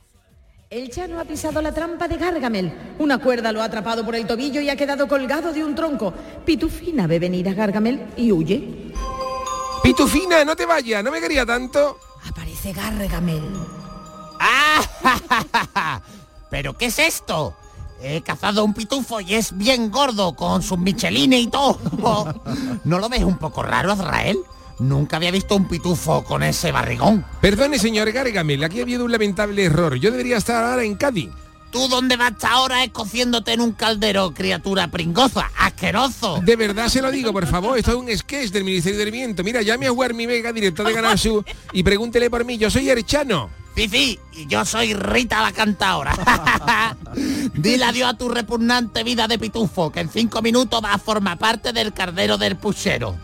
El 0.70 0.90
Chano 0.90 1.20
ha 1.20 1.26
pisado 1.26 1.62
la 1.62 1.74
trampa 1.74 2.08
de 2.08 2.16
Gargamel. 2.16 2.72
Una 3.00 3.18
cuerda 3.18 3.52
lo 3.52 3.62
ha 3.62 3.66
atrapado 3.66 4.06
por 4.06 4.16
el 4.16 4.26
tobillo 4.26 4.62
y 4.62 4.70
ha 4.70 4.78
quedado 4.78 5.10
colgado 5.10 5.52
de 5.52 5.66
un 5.66 5.76
tronco. 5.76 6.14
Pitufina 6.46 7.08
ve 7.08 7.20
venir 7.20 7.50
a 7.50 7.54
Gargamel 7.54 8.00
y 8.16 8.32
huye. 8.32 8.81
Pitufina, 9.92 10.46
no 10.46 10.56
te 10.56 10.66
vayas, 10.66 11.04
no 11.04 11.12
me 11.12 11.20
quería 11.20 11.46
tanto. 11.46 12.00
Aparece 12.26 12.72
Gargamel. 12.72 13.44
¿Pero 16.50 16.78
qué 16.78 16.86
es 16.86 16.98
esto? 16.98 17.54
He 18.02 18.22
cazado 18.22 18.64
un 18.64 18.74
pitufo 18.74 19.20
y 19.20 19.34
es 19.34 19.58
bien 19.58 19.92
gordo, 19.92 20.34
con 20.34 20.64
sus 20.64 20.78
michelines 20.78 21.42
y 21.42 21.48
todo. 21.48 21.78
¿No 22.86 23.00
lo 23.00 23.10
ves 23.10 23.26
un 23.26 23.38
poco 23.38 23.64
raro, 23.64 23.92
Azrael? 23.92 24.38
Nunca 24.80 25.18
había 25.18 25.30
visto 25.30 25.58
un 25.58 25.68
pitufo 25.68 26.24
con 26.24 26.42
ese 26.42 26.72
barrigón. 26.72 27.26
Perdone, 27.42 27.78
señor 27.78 28.14
Gargamel, 28.14 28.64
aquí 28.64 28.80
ha 28.80 28.84
habido 28.84 29.04
un 29.04 29.12
lamentable 29.12 29.66
error. 29.66 29.96
Yo 29.96 30.10
debería 30.10 30.38
estar 30.38 30.64
ahora 30.64 30.86
en 30.86 30.96
Cádiz. 30.96 31.32
¿Tú 31.72 31.88
dónde 31.88 32.18
vas 32.18 32.34
hasta 32.34 32.52
ahora 32.52 32.84
escociéndote 32.84 33.54
en 33.54 33.62
un 33.62 33.72
caldero, 33.72 34.34
criatura 34.34 34.90
pringosa? 34.90 35.50
¡Asqueroso! 35.58 36.42
De 36.44 36.58
verdad 36.58 36.90
se 36.90 37.02
lo 37.02 37.10
digo, 37.10 37.32
por 37.32 37.48
favor, 37.48 37.78
esto 37.78 37.92
es 37.92 37.98
un 37.98 38.18
sketch 38.18 38.52
del 38.52 38.66
Ministerio 38.66 39.00
del 39.00 39.10
Viento. 39.10 39.42
Mira, 39.42 39.62
llame 39.62 39.88
a 39.88 39.92
Juan 39.92 40.14
Mi 40.14 40.26
Vega, 40.26 40.52
director 40.52 40.86
de 40.86 40.94
Canal 40.94 41.18
Sur, 41.18 41.46
y 41.72 41.82
pregúntele 41.82 42.30
por 42.30 42.44
mí. 42.44 42.58
Yo 42.58 42.70
soy 42.70 42.90
Erchano. 42.90 43.50
Fifi, 43.74 44.20
y 44.34 44.48
yo 44.48 44.66
soy 44.66 44.94
Rita 44.94 45.42
la 45.42 45.54
cantadora. 45.54 46.14
Dile 47.54 47.86
adiós 47.86 48.10
a 48.10 48.18
tu 48.18 48.28
repugnante 48.28 49.04
vida 49.06 49.30
de 49.30 49.40
pitufo, 49.40 49.94
que 49.94 50.02
en 50.02 50.10
cinco 50.10 50.42
minutos 50.42 50.84
va 50.84 50.94
a 50.94 50.98
formar 50.98 51.38
parte 51.38 51.72
del 51.72 51.94
cardero 51.94 52.38
del 52.38 52.58
puchero. 52.58 53.16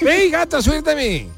¡Ey, 0.00 0.30
gato, 0.30 0.62
suéltame! 0.62 1.28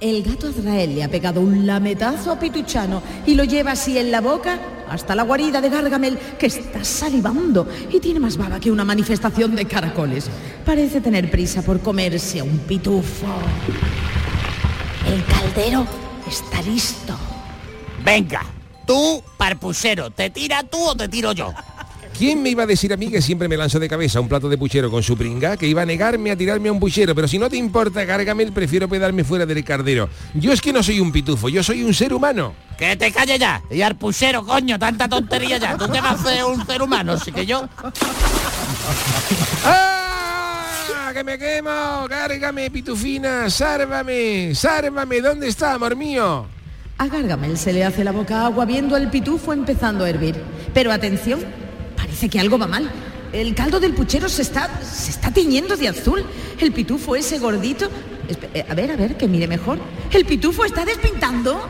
El 0.00 0.24
gato 0.24 0.48
Azrael 0.48 0.96
le 0.96 1.04
ha 1.04 1.08
pegado 1.08 1.40
un 1.40 1.64
lametazo 1.64 2.32
a 2.32 2.40
Pituchano 2.40 3.00
y 3.24 3.34
lo 3.34 3.44
lleva 3.44 3.70
así 3.70 3.98
en 3.98 4.10
la 4.10 4.20
boca 4.20 4.58
hasta 4.92 5.14
la 5.14 5.22
guarida 5.22 5.60
de 5.60 5.68
Gargamel, 5.68 6.18
que 6.38 6.46
está 6.46 6.84
salivando 6.84 7.66
y 7.90 8.00
tiene 8.00 8.20
más 8.20 8.36
baba 8.36 8.60
que 8.60 8.70
una 8.70 8.84
manifestación 8.84 9.54
de 9.56 9.64
caracoles. 9.64 10.28
Parece 10.64 11.00
tener 11.00 11.30
prisa 11.30 11.62
por 11.62 11.80
comerse 11.80 12.40
a 12.40 12.44
un 12.44 12.58
pitufo. 12.58 13.26
El 15.06 15.24
caldero 15.24 15.86
está 16.28 16.62
listo. 16.62 17.16
Venga, 18.04 18.42
tú, 18.86 19.22
parpuchero, 19.36 20.10
¿te 20.10 20.30
tira 20.30 20.62
tú 20.62 20.78
o 20.78 20.96
te 20.96 21.08
tiro 21.08 21.32
yo? 21.32 21.52
¿Quién 22.16 22.42
me 22.42 22.50
iba 22.50 22.62
a 22.64 22.66
decir 22.66 22.92
a 22.92 22.96
mí 22.96 23.08
que 23.08 23.22
siempre 23.22 23.48
me 23.48 23.56
lanzó 23.56 23.80
de 23.80 23.88
cabeza 23.88 24.20
un 24.20 24.28
plato 24.28 24.48
de 24.48 24.58
puchero 24.58 24.90
con 24.90 25.02
su 25.02 25.16
pringa? 25.16 25.56
Que 25.56 25.66
iba 25.66 25.82
a 25.82 25.86
negarme 25.86 26.30
a 26.30 26.36
tirarme 26.36 26.68
a 26.68 26.72
un 26.72 26.78
puchero, 26.78 27.14
pero 27.14 27.26
si 27.26 27.38
no 27.38 27.48
te 27.48 27.56
importa, 27.56 28.04
Gargamel, 28.04 28.52
prefiero 28.52 28.88
pedarme 28.88 29.24
fuera 29.24 29.46
del 29.46 29.64
cardero. 29.64 30.08
Yo 30.34 30.52
es 30.52 30.60
que 30.60 30.72
no 30.72 30.82
soy 30.82 31.00
un 31.00 31.10
pitufo, 31.10 31.48
yo 31.48 31.62
soy 31.62 31.82
un 31.82 31.94
ser 31.94 32.12
humano. 32.12 32.54
Que 32.82 32.96
te 32.96 33.12
calle 33.12 33.38
ya. 33.38 33.62
Y 33.70 33.80
al 33.80 33.94
puchero, 33.94 34.44
coño, 34.44 34.76
tanta 34.76 35.08
tontería 35.08 35.56
ya. 35.56 35.76
¿Tú 35.76 35.84
qué 35.88 36.00
vas 36.00 36.10
a 36.10 36.14
hacer 36.14 36.44
un 36.44 36.66
ser 36.66 36.82
humano? 36.82 37.12
Así 37.12 37.30
que 37.30 37.46
yo... 37.46 37.68
¡Ah! 39.64 41.12
¡Que 41.14 41.22
me 41.22 41.38
quemo! 41.38 42.08
¡Gárgame, 42.08 42.68
pitufina! 42.72 43.48
¡Sárvame! 43.48 44.52
¡Sárvame! 44.56 45.20
¿Dónde 45.20 45.46
está, 45.46 45.74
amor 45.74 45.94
mío? 45.94 46.46
A 46.98 47.06
Gargamel 47.06 47.56
se 47.56 47.72
le 47.72 47.84
hace 47.84 48.02
la 48.02 48.10
boca 48.10 48.46
agua 48.46 48.64
viendo 48.64 48.96
el 48.96 49.08
pitufo 49.10 49.52
empezando 49.52 50.04
a 50.04 50.10
hervir. 50.10 50.42
Pero 50.74 50.90
atención, 50.90 51.38
parece 51.96 52.28
que 52.28 52.40
algo 52.40 52.58
va 52.58 52.66
mal. 52.66 52.90
El 53.32 53.54
caldo 53.54 53.78
del 53.78 53.94
puchero 53.94 54.28
se 54.28 54.42
está, 54.42 54.68
se 54.82 55.12
está 55.12 55.30
tiñendo 55.30 55.76
de 55.76 55.86
azul. 55.86 56.24
El 56.58 56.72
pitufo 56.72 57.14
ese 57.14 57.38
gordito... 57.38 57.88
Espe- 58.28 58.48
eh, 58.54 58.66
A 58.68 58.74
ver, 58.74 58.90
a 58.90 58.96
ver, 58.96 59.16
que 59.16 59.28
mire 59.28 59.46
mejor. 59.46 59.78
El 60.10 60.24
pitufo 60.24 60.64
está 60.64 60.84
despintando. 60.84 61.60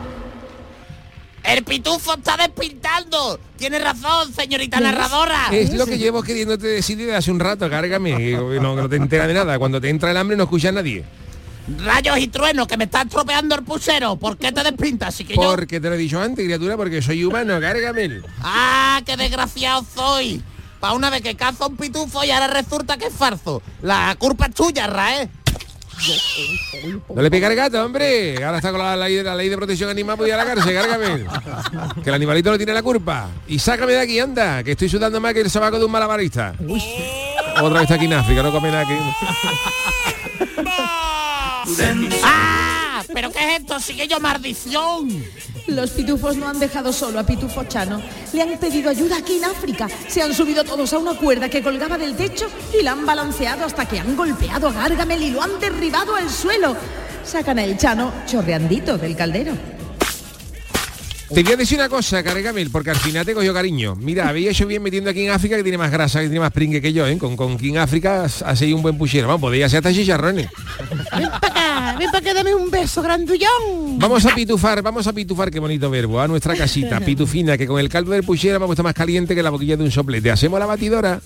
¡El 1.43 1.63
pitufo 1.63 2.13
está 2.15 2.37
despintando! 2.37 3.39
Tiene 3.57 3.79
razón, 3.79 4.33
señorita 4.33 4.79
narradora. 4.79 5.49
Es 5.51 5.73
lo 5.73 5.85
que 5.85 5.97
llevo 5.97 6.23
queriéndote 6.23 6.67
decir 6.67 6.97
desde 6.97 7.15
hace 7.15 7.31
un 7.31 7.39
rato, 7.39 7.69
Gárgame. 7.69 8.13
No, 8.63 8.75
no 8.75 8.87
te 8.87 8.95
enteras 8.95 9.27
de 9.27 9.33
nada. 9.33 9.59
Cuando 9.59 9.81
te 9.81 9.89
entra 9.89 10.11
el 10.11 10.17
hambre 10.17 10.37
no 10.37 10.43
escucha 10.43 10.69
a 10.69 10.71
nadie. 10.71 11.03
Rayos 11.83 12.17
y 12.17 12.27
truenos, 12.27 12.67
que 12.67 12.77
me 12.77 12.85
está 12.85 13.03
estropeando 13.03 13.55
el 13.55 13.63
puchero. 13.63 14.15
¿Por 14.17 14.37
qué 14.37 14.51
te 14.51 14.63
despintas? 14.63 15.09
Así 15.09 15.23
que 15.23 15.35
yo... 15.35 15.41
Porque 15.41 15.79
te 15.79 15.87
lo 15.89 15.95
he 15.95 15.97
dicho 15.97 16.19
antes, 16.21 16.43
criatura, 16.45 16.75
porque 16.77 17.01
soy 17.01 17.23
humano, 17.23 17.59
Gárgamel. 17.59 18.25
¡Ah, 18.41 19.01
qué 19.05 19.15
desgraciado 19.15 19.85
soy! 19.95 20.43
Pa' 20.79 20.91
una 20.91 21.09
vez 21.09 21.21
que 21.21 21.35
cazo 21.35 21.67
un 21.69 21.77
pitufo 21.77 22.23
y 22.25 22.31
ahora 22.31 22.47
resulta 22.47 22.97
que 22.97 23.05
es 23.05 23.13
farzo. 23.13 23.61
La 23.81 24.15
culpa 24.19 24.47
es 24.47 24.55
tuya, 24.55 24.87
Rae. 24.87 25.29
No 27.13 27.21
le 27.21 27.29
pega 27.31 27.47
al 27.47 27.55
gato, 27.55 27.83
hombre. 27.83 28.43
Ahora 28.43 28.57
está 28.57 28.71
con 28.71 28.79
la 28.79 28.95
ley, 28.97 29.21
la 29.23 29.35
ley 29.35 29.49
de 29.49 29.57
protección 29.57 29.89
animal, 29.89 30.17
ir 30.27 30.33
a 30.33 30.37
la 30.37 30.45
cárcel, 30.45 30.73
Gárgame. 30.73 31.25
Que 32.03 32.09
el 32.09 32.15
animalito 32.15 32.51
no 32.51 32.57
tiene 32.57 32.73
la 32.73 32.83
culpa. 32.83 33.29
Y 33.47 33.59
sácame 33.59 33.93
de 33.93 34.01
aquí, 34.01 34.19
anda, 34.19 34.63
que 34.63 34.71
estoy 34.71 34.89
sudando 34.89 35.19
más 35.21 35.33
que 35.33 35.41
el 35.41 35.49
sabaco 35.49 35.79
de 35.79 35.85
un 35.85 35.91
malabarista. 35.91 36.53
Otra 37.61 37.73
vez 37.73 37.83
está 37.83 37.95
aquí 37.95 38.05
en 38.05 38.13
África, 38.13 38.43
no 38.43 38.51
come 38.51 38.69
nada 38.71 38.81
aquí. 38.81 38.93
¡Ah! 42.23 43.03
¿Pero 43.13 43.31
qué 43.31 43.39
es 43.39 43.59
esto? 43.61 43.79
Sigue 43.79 44.07
yo 44.07 44.19
maldición. 44.19 45.07
Los 45.67 45.91
pitufos 45.91 46.35
no 46.35 46.47
han 46.47 46.59
dejado 46.59 46.91
solo 46.91 47.19
a 47.19 47.23
Pitufo 47.23 47.63
Chano. 47.63 48.01
Le 48.33 48.41
han 48.41 48.57
pedido 48.57 48.89
ayuda 48.89 49.17
aquí 49.17 49.37
en 49.37 49.45
África. 49.45 49.87
Se 50.07 50.21
han 50.21 50.33
subido 50.33 50.63
todos 50.63 50.91
a 50.91 50.97
una 50.97 51.17
cuerda 51.17 51.47
que 51.47 51.63
colgaba 51.63 51.97
del 51.97 52.15
techo 52.15 52.47
y 52.77 52.83
la 52.83 52.91
han 52.91 53.05
balanceado 53.05 53.65
hasta 53.65 53.87
que 53.87 53.99
han 53.99 54.15
golpeado 54.15 54.67
a 54.67 54.73
Gargamel 54.73 55.23
y 55.23 55.31
lo 55.31 55.41
han 55.41 55.59
derribado 55.59 56.15
al 56.15 56.29
suelo. 56.29 56.75
Sacan 57.23 57.59
a 57.59 57.63
el 57.63 57.77
Chano 57.77 58.11
chorreandito 58.27 58.97
del 58.97 59.15
caldero. 59.15 59.72
Te 61.33 61.41
voy 61.41 61.53
a 61.53 61.57
decir 61.57 61.79
una 61.79 61.89
cosa, 61.89 62.21
Gargamel, 62.21 62.69
porque 62.69 62.91
al 62.91 62.95
final 62.95 63.25
te 63.25 63.33
cogió 63.33 63.55
cariño. 63.55 63.95
Mira, 63.95 64.29
había 64.29 64.51
hecho 64.51 64.67
bien 64.67 64.83
metiendo 64.83 65.09
aquí 65.09 65.25
en 65.25 65.31
África 65.31 65.55
que 65.57 65.63
tiene 65.63 65.79
más 65.79 65.89
grasa, 65.89 66.19
que 66.19 66.27
tiene 66.27 66.39
más 66.39 66.51
pringue 66.51 66.79
que 66.79 66.93
yo, 66.93 67.07
¿eh? 67.07 67.17
Con, 67.17 67.35
con 67.35 67.57
King 67.57 67.77
África 67.77 68.29
seguido 68.29 68.77
un 68.77 68.83
buen 68.83 68.99
puchero. 68.99 69.27
Vamos, 69.27 69.41
podía 69.41 69.65
hacer 69.65 69.77
hasta 69.77 69.91
chicharrones. 69.91 70.47
Ven 71.17 71.29
para 71.41 71.47
acá, 71.47 71.95
ven 71.97 72.11
para 72.11 72.19
acá, 72.19 72.33
dame 72.35 72.53
un 72.53 72.69
beso, 72.69 73.01
grandullón. 73.01 73.97
Vamos 73.97 74.23
a 74.27 74.35
pitufar, 74.35 74.83
vamos 74.83 75.07
a 75.07 75.13
pitufar, 75.13 75.49
qué 75.49 75.59
bonito 75.59 75.89
verbo, 75.89 76.21
a 76.21 76.27
nuestra 76.27 76.55
casita, 76.55 76.99
pitufina, 77.05 77.57
que 77.57 77.65
con 77.65 77.79
el 77.79 77.89
caldo 77.89 78.11
del 78.11 78.23
puchero 78.23 78.59
me 78.59 78.67
gusta 78.67 78.83
más 78.83 78.93
caliente 78.93 79.33
que 79.33 79.41
la 79.41 79.49
boquilla 79.49 79.75
de 79.75 79.83
un 79.85 79.91
soplete. 79.91 80.29
Hacemos 80.29 80.59
la 80.59 80.67
batidora. 80.67 81.19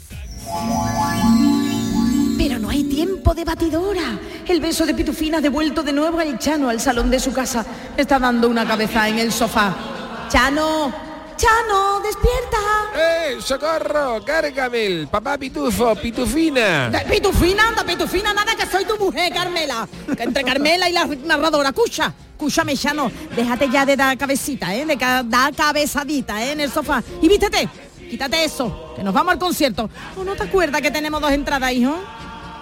Pero 2.37 2.59
no 2.59 2.69
hay 2.69 2.85
tiempo 2.85 3.33
de 3.33 3.43
batidora. 3.43 4.17
El 4.47 4.61
beso 4.61 4.85
de 4.85 4.93
Pitufina 4.93 5.39
ha 5.39 5.41
devuelto 5.41 5.83
de 5.83 5.91
nuevo 5.91 6.19
al 6.19 6.39
Chano 6.39 6.69
al 6.69 6.79
salón 6.79 7.09
de 7.09 7.19
su 7.19 7.33
casa. 7.33 7.65
Está 7.97 8.19
dando 8.19 8.47
una 8.47 8.65
cabeza 8.65 9.09
en 9.09 9.19
el 9.19 9.33
sofá. 9.33 9.96
Chano, 10.29 10.91
Chano, 11.37 11.99
despierta. 12.01 12.57
¡Eh, 12.95 13.37
socorro! 13.39 14.21
Gargamel, 14.25 15.07
papá 15.07 15.37
pitufo, 15.37 15.95
pitufina. 15.95 16.89
Da- 16.89 17.03
Pitufina, 17.03 17.67
anda, 17.69 17.83
Pitufina, 17.83 18.33
nada 18.33 18.55
que 18.55 18.65
soy 18.65 18.85
tu 18.85 18.97
mujer, 18.97 19.31
Carmela. 19.33 19.87
Entre 20.17 20.43
Carmela 20.43 20.89
y 20.89 20.93
la 20.93 21.05
narradora, 21.05 21.71
cucha, 21.71 22.13
cúchame, 22.37 22.75
Chano, 22.75 23.11
déjate 23.35 23.69
ya 23.69 23.85
de 23.85 23.95
dar 23.95 24.17
cabecita, 24.17 24.73
¿eh? 24.75 24.85
De 24.85 24.97
ca- 24.97 25.23
dar 25.23 25.53
cabezadita, 25.53 26.43
¿eh? 26.43 26.51
En 26.51 26.61
el 26.61 26.71
sofá. 26.71 27.01
Y 27.21 27.27
vístete, 27.27 27.69
quítate 28.09 28.43
eso, 28.43 28.93
que 28.95 29.03
nos 29.03 29.13
vamos 29.13 29.33
al 29.33 29.39
concierto. 29.39 29.89
¿O 30.17 30.23
no 30.23 30.35
te 30.35 30.43
acuerdas 30.43 30.81
que 30.81 30.91
tenemos 30.91 31.21
dos 31.21 31.31
entradas, 31.31 31.71
hijo? 31.71 31.95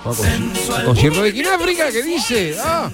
Concierto 0.06 1.24
de 1.24 1.34
King 1.34 1.45
África, 1.51 1.91
¿qué 1.91 2.03
dice? 2.03 2.56
Ah, 2.64 2.91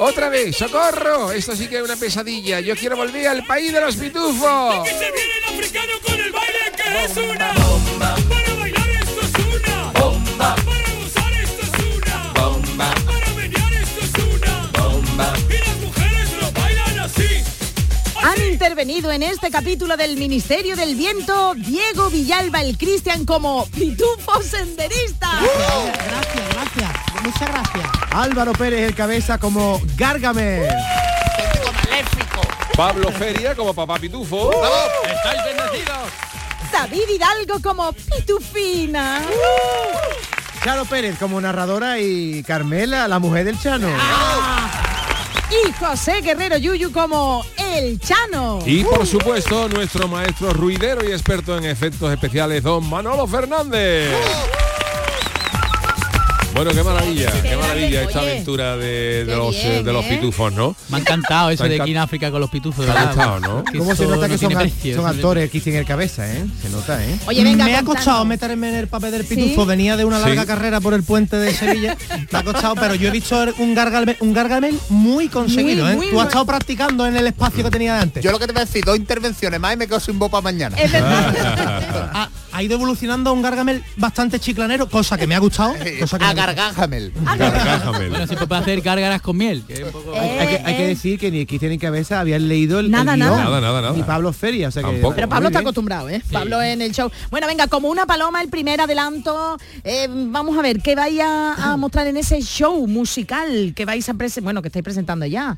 otra 0.00 0.28
vez, 0.28 0.56
socorro. 0.56 1.30
Esto 1.30 1.54
sí 1.54 1.68
que 1.68 1.76
es 1.76 1.82
una 1.82 1.94
pesadilla. 1.94 2.58
Yo 2.58 2.74
quiero 2.74 2.96
volver 2.96 3.28
al 3.28 3.46
país 3.46 3.72
de 3.72 3.80
los 3.80 3.94
pitufos. 3.94 4.88
se 4.88 5.12
viene 5.12 5.38
el 5.38 5.54
africano 5.54 5.92
con 6.04 6.14
el 6.14 6.32
baile 6.32 6.58
que 6.76 7.04
es 7.04 7.16
una 7.16 7.52
bomba. 7.52 8.16
Para 8.28 8.54
bailar 8.58 8.88
esto 8.90 9.20
es 9.20 9.34
una 9.46 9.92
bomba. 10.00 10.56
Para 10.56 10.94
gozar 10.96 11.32
esto 11.44 11.62
es 11.62 11.96
una 11.96 12.32
bomba. 12.34 13.07
Han 18.28 18.44
intervenido 18.44 19.10
en 19.10 19.22
este 19.22 19.50
capítulo 19.50 19.96
del 19.96 20.18
Ministerio 20.18 20.76
del 20.76 20.96
Viento 20.96 21.54
Diego 21.54 22.10
Villalba 22.10 22.60
el 22.60 22.76
Cristian 22.76 23.24
como 23.24 23.64
pitufo 23.68 24.42
senderista. 24.42 25.30
Gracias, 25.40 26.48
gracias. 26.52 26.90
Muchas 27.22 27.48
gracias. 27.48 27.88
Álvaro 28.10 28.52
Pérez 28.52 28.82
el 28.86 28.94
cabeza 28.94 29.38
como 29.38 29.80
Gargamel. 29.96 30.68
Pablo 32.76 33.10
Feria 33.12 33.54
como 33.54 33.72
papá 33.72 33.98
pitufo. 33.98 34.50
¡Estáis 35.04 35.44
bendecidos! 35.46 36.10
David 36.70 37.08
Hidalgo 37.08 37.62
como 37.62 37.94
pitufina. 37.94 39.22
Charo 40.62 40.84
Pérez 40.84 41.18
como 41.18 41.40
narradora 41.40 41.98
y 41.98 42.42
Carmela, 42.42 43.08
la 43.08 43.20
mujer 43.20 43.46
del 43.46 43.58
Chano. 43.58 43.88
Y 45.50 45.72
José 45.72 46.20
Guerrero 46.20 46.58
Yuyu 46.58 46.92
como 46.92 47.44
el 47.56 47.98
Chano. 47.98 48.58
Y 48.66 48.84
por 48.84 49.06
supuesto, 49.06 49.68
nuestro 49.68 50.06
maestro 50.06 50.52
ruidero 50.52 51.02
y 51.08 51.12
experto 51.12 51.56
en 51.56 51.64
efectos 51.64 52.12
especiales, 52.12 52.62
don 52.62 52.88
Manolo 52.88 53.26
Fernández. 53.26 54.12
Bueno, 56.58 56.72
qué 56.72 56.82
maravilla, 56.82 57.30
qué 57.40 57.56
maravilla 57.56 58.02
esta 58.02 58.18
aventura 58.18 58.76
de, 58.76 59.24
los, 59.28 59.54
eh, 59.54 59.70
bien, 59.74 59.84
de 59.84 59.92
los 59.92 60.04
pitufos, 60.06 60.52
¿no? 60.52 60.74
Me 60.88 60.96
ha 60.96 61.00
encantado 61.00 61.50
eso 61.50 61.62
de 61.62 61.80
aquí 61.80 61.92
en 61.92 61.98
África 61.98 62.32
con 62.32 62.40
los 62.40 62.50
pitufos. 62.50 62.84
De 62.84 62.90
ha 62.90 62.94
verdad. 62.94 63.14
gustado, 63.14 63.38
¿no? 63.38 63.62
Que 63.62 63.78
¿Cómo 63.78 63.94
se 63.94 64.06
nota 64.08 64.26
no 64.26 64.34
que 64.34 64.38
son, 64.38 64.52
precio, 64.52 65.06
actores 65.06 65.50
Cristian 65.50 65.76
el 65.76 65.84
cabeza, 65.84 66.28
eh? 66.28 66.44
Se 66.60 66.68
nota, 66.68 67.04
eh. 67.04 67.16
Oye, 67.28 67.44
venga, 67.44 67.64
me 67.64 67.76
ha 67.76 67.84
costado 67.84 68.24
meterme 68.24 68.70
en 68.70 68.74
el 68.74 68.88
papel 68.88 69.12
del 69.12 69.24
pitufo. 69.24 69.62
¿Sí? 69.62 69.68
Venía 69.68 69.96
de 69.96 70.04
una 70.04 70.18
larga 70.18 70.40
Sí. 70.42 70.48
carrera 70.48 70.80
por 70.80 70.94
el 70.94 71.04
puente 71.04 71.36
de 71.36 71.54
Sevilla. 71.54 71.96
Me 72.32 72.38
ha 72.40 72.42
costado, 72.42 72.74
pero 72.74 72.96
yo 72.96 73.06
he 73.06 73.12
visto 73.12 73.40
un 73.58 73.76
gargamel, 73.76 74.16
un 74.18 74.34
gargamel 74.34 74.76
muy 74.88 75.28
conseguido. 75.28 75.84
Muy, 75.84 75.92
¿eh? 75.92 75.96
muy 75.96 76.10
Tú 76.10 76.20
has 76.20 76.26
estado 76.26 76.44
practicando 76.44 77.06
en 77.06 77.14
el 77.16 77.28
espacio 77.28 77.62
que 77.62 77.70
tenía 77.70 77.94
de 77.94 78.00
antes. 78.00 78.24
Yo 78.24 78.32
lo 78.32 78.40
que 78.40 78.48
te 78.48 78.52
voy 78.52 78.62
a 78.62 78.64
decir, 78.64 78.84
dos 78.84 78.96
intervenciones 78.96 79.60
más 79.60 79.74
y 79.74 79.76
me 79.76 79.86
quedo 79.86 80.00
sin 80.00 80.18
para 80.18 80.40
mañana. 80.40 80.76
Es 80.76 80.90
verdad. 80.90 82.28
Ha 82.58 82.62
ido 82.64 82.74
evolucionando 82.74 83.30
a 83.30 83.32
un 83.32 83.40
Gargamel 83.40 83.84
bastante 83.96 84.40
chiclanero, 84.40 84.88
cosa 84.88 85.16
que 85.16 85.28
me 85.28 85.36
ha 85.36 85.38
gustado. 85.38 85.74
Cosa 86.00 86.18
que 86.18 86.24
A. 86.24 86.32
Gargamel. 86.34 87.12
Bueno, 87.14 88.26
se 88.26 88.36
puede 88.36 88.60
hacer 88.60 88.80
gárgaras 88.80 89.22
con 89.22 89.36
miel. 89.36 89.62
que 89.64 89.74
es 89.74 89.82
un 89.84 89.92
poco- 89.92 90.12
Hay, 90.18 90.28
hay 90.30 90.48
que, 90.48 90.62
hay 90.64 90.76
que 90.76 90.86
decir 90.88 91.18
que 91.20 91.30
ni 91.30 91.46
Cristian 91.46 91.70
ni 91.70 91.78
Cabeza 91.78 92.18
habían 92.18 92.48
leído 92.48 92.80
el, 92.80 92.90
Nada, 92.90 93.14
el 93.14 93.20
guion, 93.20 93.30
nada. 93.30 93.44
Nada, 93.44 93.60
nada, 93.60 93.80
nada. 93.82 93.96
Ni 93.96 94.02
Pablo 94.02 94.32
Feria, 94.32 94.68
o 94.68 94.70
sea 94.72 94.82
que... 94.82 95.00
Pero 95.14 95.28
Pablo 95.28 95.48
está 95.48 95.60
acostumbrado, 95.60 96.08
¿eh? 96.08 96.20
Pablo 96.32 96.60
en 96.60 96.82
el 96.82 96.90
show. 96.92 97.08
Bueno, 97.30 97.46
venga, 97.46 97.68
como 97.68 97.88
una 97.90 98.06
paloma, 98.06 98.42
el 98.42 98.48
primer 98.48 98.80
adelanto. 98.80 99.56
Eh, 99.84 100.08
vamos 100.10 100.58
a 100.58 100.62
ver, 100.62 100.80
¿qué 100.82 100.96
vais 100.96 101.20
a, 101.20 101.54
a 101.72 101.76
mostrar 101.76 102.08
en 102.08 102.16
ese 102.16 102.40
show 102.42 102.84
musical 102.88 103.72
que 103.76 103.84
vais 103.84 104.08
a 104.08 104.14
presentar? 104.14 104.42
Bueno, 104.42 104.62
que 104.62 104.68
estáis 104.68 104.82
presentando 104.82 105.26
ya. 105.26 105.56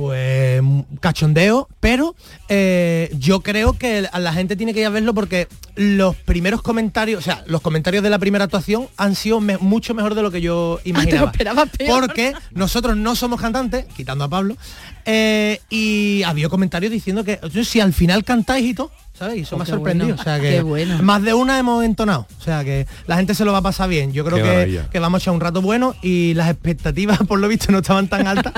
Pues 0.00 0.62
cachondeo, 1.00 1.68
pero 1.78 2.16
eh, 2.48 3.10
yo 3.18 3.40
creo 3.42 3.74
que 3.74 4.08
a 4.10 4.18
la 4.18 4.32
gente 4.32 4.56
tiene 4.56 4.72
que 4.72 4.80
ir 4.80 4.86
a 4.86 4.88
verlo 4.88 5.12
porque 5.12 5.46
los 5.76 6.16
primeros 6.16 6.62
comentarios, 6.62 7.18
o 7.18 7.22
sea, 7.22 7.44
los 7.46 7.60
comentarios 7.60 8.02
de 8.02 8.08
la 8.08 8.18
primera 8.18 8.44
actuación 8.44 8.88
han 8.96 9.14
sido 9.14 9.40
me- 9.42 9.58
mucho 9.58 9.92
mejor 9.92 10.14
de 10.14 10.22
lo 10.22 10.30
que 10.30 10.40
yo 10.40 10.80
imaginaba. 10.84 11.30
esperabas 11.32 11.68
peor. 11.76 12.00
Porque 12.00 12.32
nosotros 12.52 12.96
no 12.96 13.14
somos 13.14 13.42
cantantes, 13.42 13.84
quitando 13.94 14.24
a 14.24 14.28
Pablo, 14.30 14.56
eh, 15.04 15.60
y 15.68 16.22
había 16.22 16.48
comentarios 16.48 16.90
diciendo 16.90 17.22
que 17.22 17.38
"Oye, 17.42 17.62
si 17.66 17.80
al 17.80 17.92
final 17.92 18.24
cantáis 18.24 18.64
y 18.70 18.72
todo, 18.74 18.90
¿sabes? 19.20 19.36
Y 19.36 19.40
eso 19.42 19.54
Oh, 19.54 19.58
me 19.58 19.62
ha 19.62 19.66
qué 19.66 19.70
sorprendido. 19.72 20.06
bueno. 20.08 20.20
O 20.20 20.24
sea 20.24 20.40
que 20.40 20.50
Qué 20.50 20.62
bueno. 20.62 21.02
más 21.02 21.22
de 21.22 21.34
una 21.34 21.58
hemos 21.58 21.84
entonado. 21.84 22.26
O 22.38 22.42
sea 22.42 22.64
que 22.64 22.86
la 23.06 23.16
gente 23.16 23.34
se 23.34 23.44
lo 23.44 23.52
va 23.52 23.58
a 23.58 23.62
pasar 23.62 23.88
bien. 23.88 24.12
Yo 24.12 24.24
creo 24.24 24.38
que, 24.38 24.82
que 24.90 24.98
vamos 24.98 25.20
a 25.20 25.22
echar 25.22 25.34
un 25.34 25.40
rato 25.40 25.60
bueno 25.60 25.94
y 26.02 26.32
las 26.34 26.48
expectativas 26.50 27.18
por 27.28 27.38
lo 27.38 27.46
visto 27.46 27.70
no 27.70 27.78
estaban 27.78 28.08
tan 28.08 28.26
altas 28.26 28.52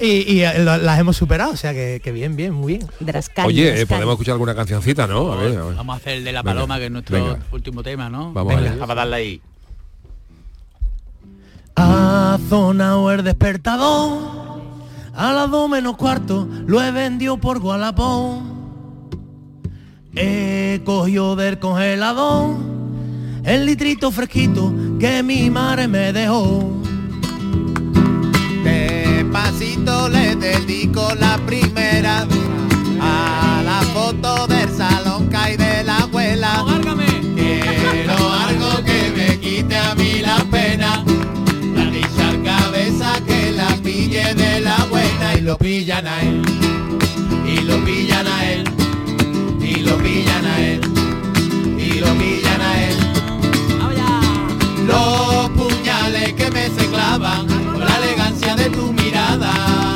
y, 0.00 0.30
y, 0.34 0.40
eh, 0.42 0.58
lo- 0.64 0.76
las 0.78 0.98
hemos 0.98 1.16
superado. 1.16 1.52
O 1.52 1.56
sea 1.56 1.72
que, 1.72 2.00
que 2.02 2.10
bien, 2.12 2.34
bien, 2.36 2.52
muy 2.52 2.78
bien. 2.78 2.88
Oye, 3.46 3.80
eh, 3.82 3.86
podemos 3.86 4.14
escuchar 4.14 4.32
alguna 4.32 4.54
cancioncita, 4.54 5.06
¿no? 5.06 5.32
A 5.32 5.36
ver, 5.36 5.56
a 5.58 5.64
ver. 5.64 5.74
Vamos 5.76 5.94
a 5.94 5.96
hacer 5.98 6.14
el 6.18 6.24
de 6.24 6.32
la 6.32 6.42
Venga, 6.42 6.54
paloma, 6.54 6.78
que 6.78 6.86
es 6.86 6.90
nuestro 6.90 7.16
venga. 7.24 7.38
último 7.52 7.82
tema, 7.82 8.10
¿no? 8.10 8.32
Vamos 8.32 8.52
Venga. 8.54 8.70
allá. 8.70 8.80
Vamos 8.80 8.90
a 8.90 8.94
darle 8.96 9.16
ahí. 9.16 9.40
Ha 11.76 12.38
sonado 12.48 13.10
el 13.12 13.22
despertador 13.24 14.34
a 15.16 15.32
las 15.32 15.50
dos 15.50 15.68
menos 15.68 15.96
cuarto, 15.96 16.48
lo 16.66 16.82
he 16.82 16.90
vendido 16.90 17.36
por 17.38 17.60
Gualapón. 17.60 18.53
He 20.16 20.80
cogido 20.84 21.34
del 21.34 21.58
congelador 21.58 22.56
el 23.44 23.66
litrito 23.66 24.12
fresquito 24.12 24.72
que 25.00 25.22
mi 25.24 25.50
madre 25.50 25.88
me 25.88 26.12
dejó. 26.12 26.72
Despacito 28.62 30.08
le 30.08 30.36
dedico 30.36 31.14
la 31.18 31.36
primera 31.44 32.26
a 33.00 33.62
la 33.64 33.80
foto 33.92 34.46
del 34.46 34.70
salón 34.70 35.28
que 35.28 35.36
hay 35.36 35.56
de 35.56 35.82
la 35.82 35.98
abuela. 35.98 36.64
Quiero 37.34 38.32
algo 38.32 38.84
que 38.84 39.12
me 39.16 39.40
quite 39.40 39.76
a 39.76 39.96
mí 39.96 40.20
la 40.20 40.38
pena. 40.48 41.04
La 41.74 41.84
dicha 41.90 42.32
cabeza 42.44 43.14
que 43.26 43.50
la 43.50 43.76
pille 43.82 44.32
de 44.34 44.60
la 44.60 44.76
buena 44.88 45.34
y 45.36 45.40
lo 45.40 45.58
pillan 45.58 46.06
a 46.06 46.22
él. 46.22 46.42
Y 47.46 47.62
lo 47.62 47.84
pillan 47.84 48.26
a 48.28 48.52
él. 48.52 48.73
Lo 49.84 49.96
pillan 49.98 50.44
a 50.46 50.60
él. 50.60 50.80
Y 51.78 52.00
lo 52.00 52.08
pillan 52.14 52.60
a 52.60 52.82
él. 52.88 52.96
Los 54.86 55.50
puñales 55.50 56.32
que 56.34 56.50
me 56.50 56.68
se 56.68 56.86
clavan 56.88 57.46
con 57.46 57.80
la 57.80 57.96
elegancia 57.98 58.56
de 58.56 58.70
tu 58.70 58.92
mirada. 58.92 59.93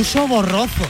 Escucho 0.00 0.28
borroso. 0.28 0.88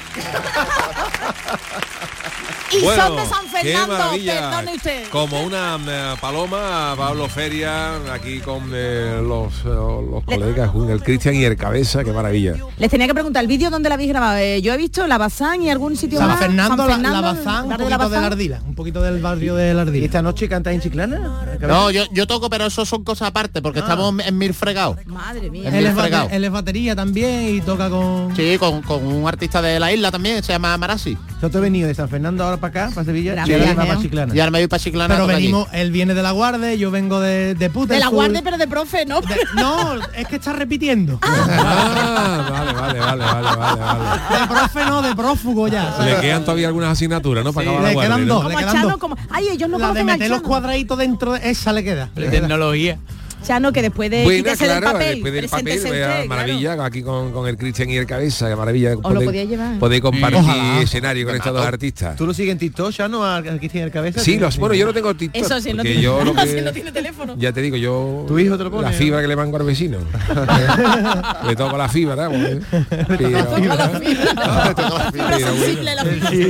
Y 2.72 2.82
Bueno, 2.82 3.06
son 3.06 3.16
de 3.16 3.26
San 3.26 3.47
Fernando, 3.62 3.94
maravilla. 3.98 4.50
perdone 4.50 4.74
usted. 4.76 5.09
Como 5.11 5.42
una 5.42 5.78
eh, 5.88 6.14
paloma, 6.20 6.94
Pablo 6.96 7.28
Feria, 7.28 7.96
aquí 8.12 8.38
con 8.40 8.70
eh, 8.72 9.20
los, 9.22 9.52
eh, 9.64 9.68
los 10.11 10.24
colegas, 10.24 10.70
con 10.70 10.90
el 10.90 11.02
Cristian 11.02 11.34
y 11.34 11.44
el 11.44 11.56
Cabeza, 11.56 12.04
qué 12.04 12.12
maravilla. 12.12 12.54
Les 12.78 12.90
tenía 12.90 13.06
que 13.06 13.14
preguntar, 13.14 13.42
¿el 13.42 13.48
vídeo 13.48 13.70
dónde 13.70 13.88
la 13.88 13.94
habéis 13.96 14.11
grabado? 14.11 14.38
Eh, 14.38 14.61
yo 14.62 14.72
he 14.72 14.76
visto 14.76 15.06
La 15.06 15.18
Bazán 15.18 15.62
y 15.62 15.70
algún 15.70 15.96
sitio 15.96 16.18
San 16.18 16.28
más. 16.28 16.38
Fernando, 16.38 16.76
San 16.76 17.02
la, 17.02 17.11
la 17.11 17.22
Fernando, 17.22 17.22
Bazán, 17.44 17.64
un 17.64 17.70
poquito 17.70 17.84
de 17.84 17.90
la 17.90 18.09
de 18.09 18.20
la. 18.20 18.26
Ardila, 18.26 18.61
un 18.66 18.74
poquito 18.74 19.02
del 19.02 19.20
barrio 19.20 19.54
de 19.54 19.74
la 19.74 19.82
Ardila. 19.82 20.02
¿Y 20.02 20.04
esta 20.06 20.22
noche 20.22 20.48
cantáis 20.48 20.76
en 20.76 20.82
Chiclana? 20.82 21.56
No, 21.61 21.90
yo, 21.90 22.04
yo 22.12 22.26
toco, 22.26 22.48
pero 22.50 22.66
eso 22.66 22.84
son 22.84 23.04
cosas 23.04 23.28
aparte, 23.28 23.62
porque 23.62 23.80
estamos 23.80 24.14
en 24.24 24.38
mil 24.38 24.54
fregados. 24.54 24.96
Madre 25.06 25.50
mía. 25.50 25.68
En 25.68 25.74
Él 25.74 25.86
es, 25.86 25.94
bate- 25.94 26.00
fregados. 26.02 26.32
él 26.32 26.44
es 26.44 26.50
batería 26.50 26.94
también 26.96 27.56
y 27.56 27.61
toca 27.61 27.88
con... 27.90 28.34
Sí, 28.36 28.56
con, 28.59 28.82
con 28.82 29.04
un 29.04 29.26
artista 29.26 29.61
de 29.62 29.80
la 29.80 29.92
isla 29.92 30.11
también, 30.11 30.42
se 30.42 30.52
llama 30.52 30.76
Marasi. 30.76 31.16
Nosotros 31.34 31.56
he 31.56 31.61
venido 31.61 31.88
de 31.88 31.94
San 31.94 32.09
Fernando 32.09 32.44
ahora 32.44 32.56
para 32.56 32.86
acá, 32.86 32.94
para 32.94 33.04
Sevilla, 33.04 33.34
¿no? 33.57 34.03
Chiclana. 34.03 34.34
Y 34.34 34.40
ahora 34.40 34.51
me 34.51 34.59
voy 34.59 34.68
para 34.68 34.82
Chiclana. 34.82 35.14
Pero 35.14 35.26
venimos, 35.26 35.68
él 35.72 35.90
viene 35.90 36.14
de 36.14 36.22
la 36.22 36.30
Guardia, 36.32 36.74
yo 36.74 36.90
vengo 36.90 37.20
de, 37.20 37.55
de 37.55 37.70
puta. 37.70 37.94
De 37.94 38.01
la 38.01 38.09
guardia, 38.09 38.40
pero 38.42 38.59
de 38.59 38.66
profe, 38.68 39.07
¿no? 39.07 39.20
No, 39.57 39.94
es 40.14 40.26
que 40.28 40.36
está 40.36 40.53
repitiendo. 40.53 41.18
Ah, 41.22 42.46
vale, 42.51 42.72
vale, 42.72 42.99
vale, 43.01 43.24
vale, 43.24 43.57
vale, 43.57 43.80
vale. 43.80 44.40
De 44.40 44.46
profe 44.49 44.84
no, 44.84 45.03
de 45.03 45.14
prófugo 45.14 45.68
ya. 45.68 45.92
¿sabes? 45.96 46.14
Le 46.14 46.20
quedan 46.20 46.42
todavía 46.44 46.68
algunas 46.68 46.92
asignaturas, 46.92 47.44
¿no? 47.44 47.53
Para 47.53 47.64
Sí, 47.64 47.68
acabar 47.70 47.82
la 47.82 47.88
le 47.88 47.94
guardia, 47.94 48.14
quedan 48.16 48.28
¿no? 48.28 48.34
dos, 48.34 48.42
Como 48.44 48.49
le 48.51 48.57
quedan 48.64 48.74
Chano, 48.74 48.88
dos. 48.90 48.99
como... 48.99 49.16
Ay, 49.30 49.49
ellos 49.53 49.68
no 49.68 49.78
La 49.78 49.92
de 49.92 50.05
meter 50.05 50.30
los 50.30 50.42
cuadraditos 50.42 50.99
dentro, 50.99 51.32
de 51.32 51.51
esa 51.51 51.72
le 51.72 51.84
queda. 51.84 52.11
De 52.14 52.28
tecnología. 52.28 52.99
Chano, 53.45 53.72
que 53.72 53.82
después 53.82 54.11
de 54.11 54.18
del 54.28 54.43
claro, 54.43 54.93
papel, 54.93 55.14
después 55.14 55.32
del 55.32 55.49
papel, 55.49 55.80
claro. 55.80 56.26
maravilla, 56.26 56.84
aquí 56.84 57.03
con, 57.03 57.32
con 57.32 57.49
el 57.49 57.57
Cristian 57.57 57.89
y 57.91 57.97
el 57.97 58.07
Cabeza, 58.07 58.55
maravilla. 58.57 58.95
Os 59.03 59.14
lo 59.14 59.22
podía 59.22 59.45
llevar. 59.45 59.78
Poder 59.78 60.03
compartir 60.03 60.39
Ojalá. 60.41 60.80
escenario 60.80 61.26
con 61.26 61.36
estos 61.36 61.53
dos 61.53 61.64
artistas. 61.64 62.16
¿Tú 62.16 62.26
lo 62.26 62.34
sigues 62.34 62.53
en 62.53 62.59
TikTok, 62.59 62.91
ya 62.91 63.09
no? 63.09 63.24
Aquí 63.24 63.68
tiene 63.68 63.86
el 63.86 63.93
cabeza. 63.93 64.20
Sí, 64.20 64.39
los, 64.39 64.59
bueno, 64.59 64.74
yo 64.74 64.86
no 64.86 64.93
tengo 64.95 65.14
TikTok. 65.14 65.43
Eso 65.45 65.61
sí, 65.61 65.72
no 65.72 65.82
tiene, 65.82 66.01
yo 66.03 66.24
lo 66.24 66.34
que- 66.45 66.62
no 66.62 66.72
tiene 66.72 66.93
teléfono. 66.93 67.36
Ya 67.39 67.53
te 67.53 67.61
digo, 67.62 67.76
yo... 67.76 68.24
¿Tu 68.26 68.39
hijo 68.39 68.59
te 68.59 68.64
lo 68.64 68.70
pone? 68.70 68.82
La 68.82 68.93
fibra 68.93 69.20
que 69.20 69.28
le 69.28 69.36
mango 69.36 69.57
al 69.57 69.62
vecino. 69.64 69.99
le 71.47 71.57
toco 71.57 71.76
la 71.76 71.89
fibra, 71.89 72.28
bueno. 72.28 72.61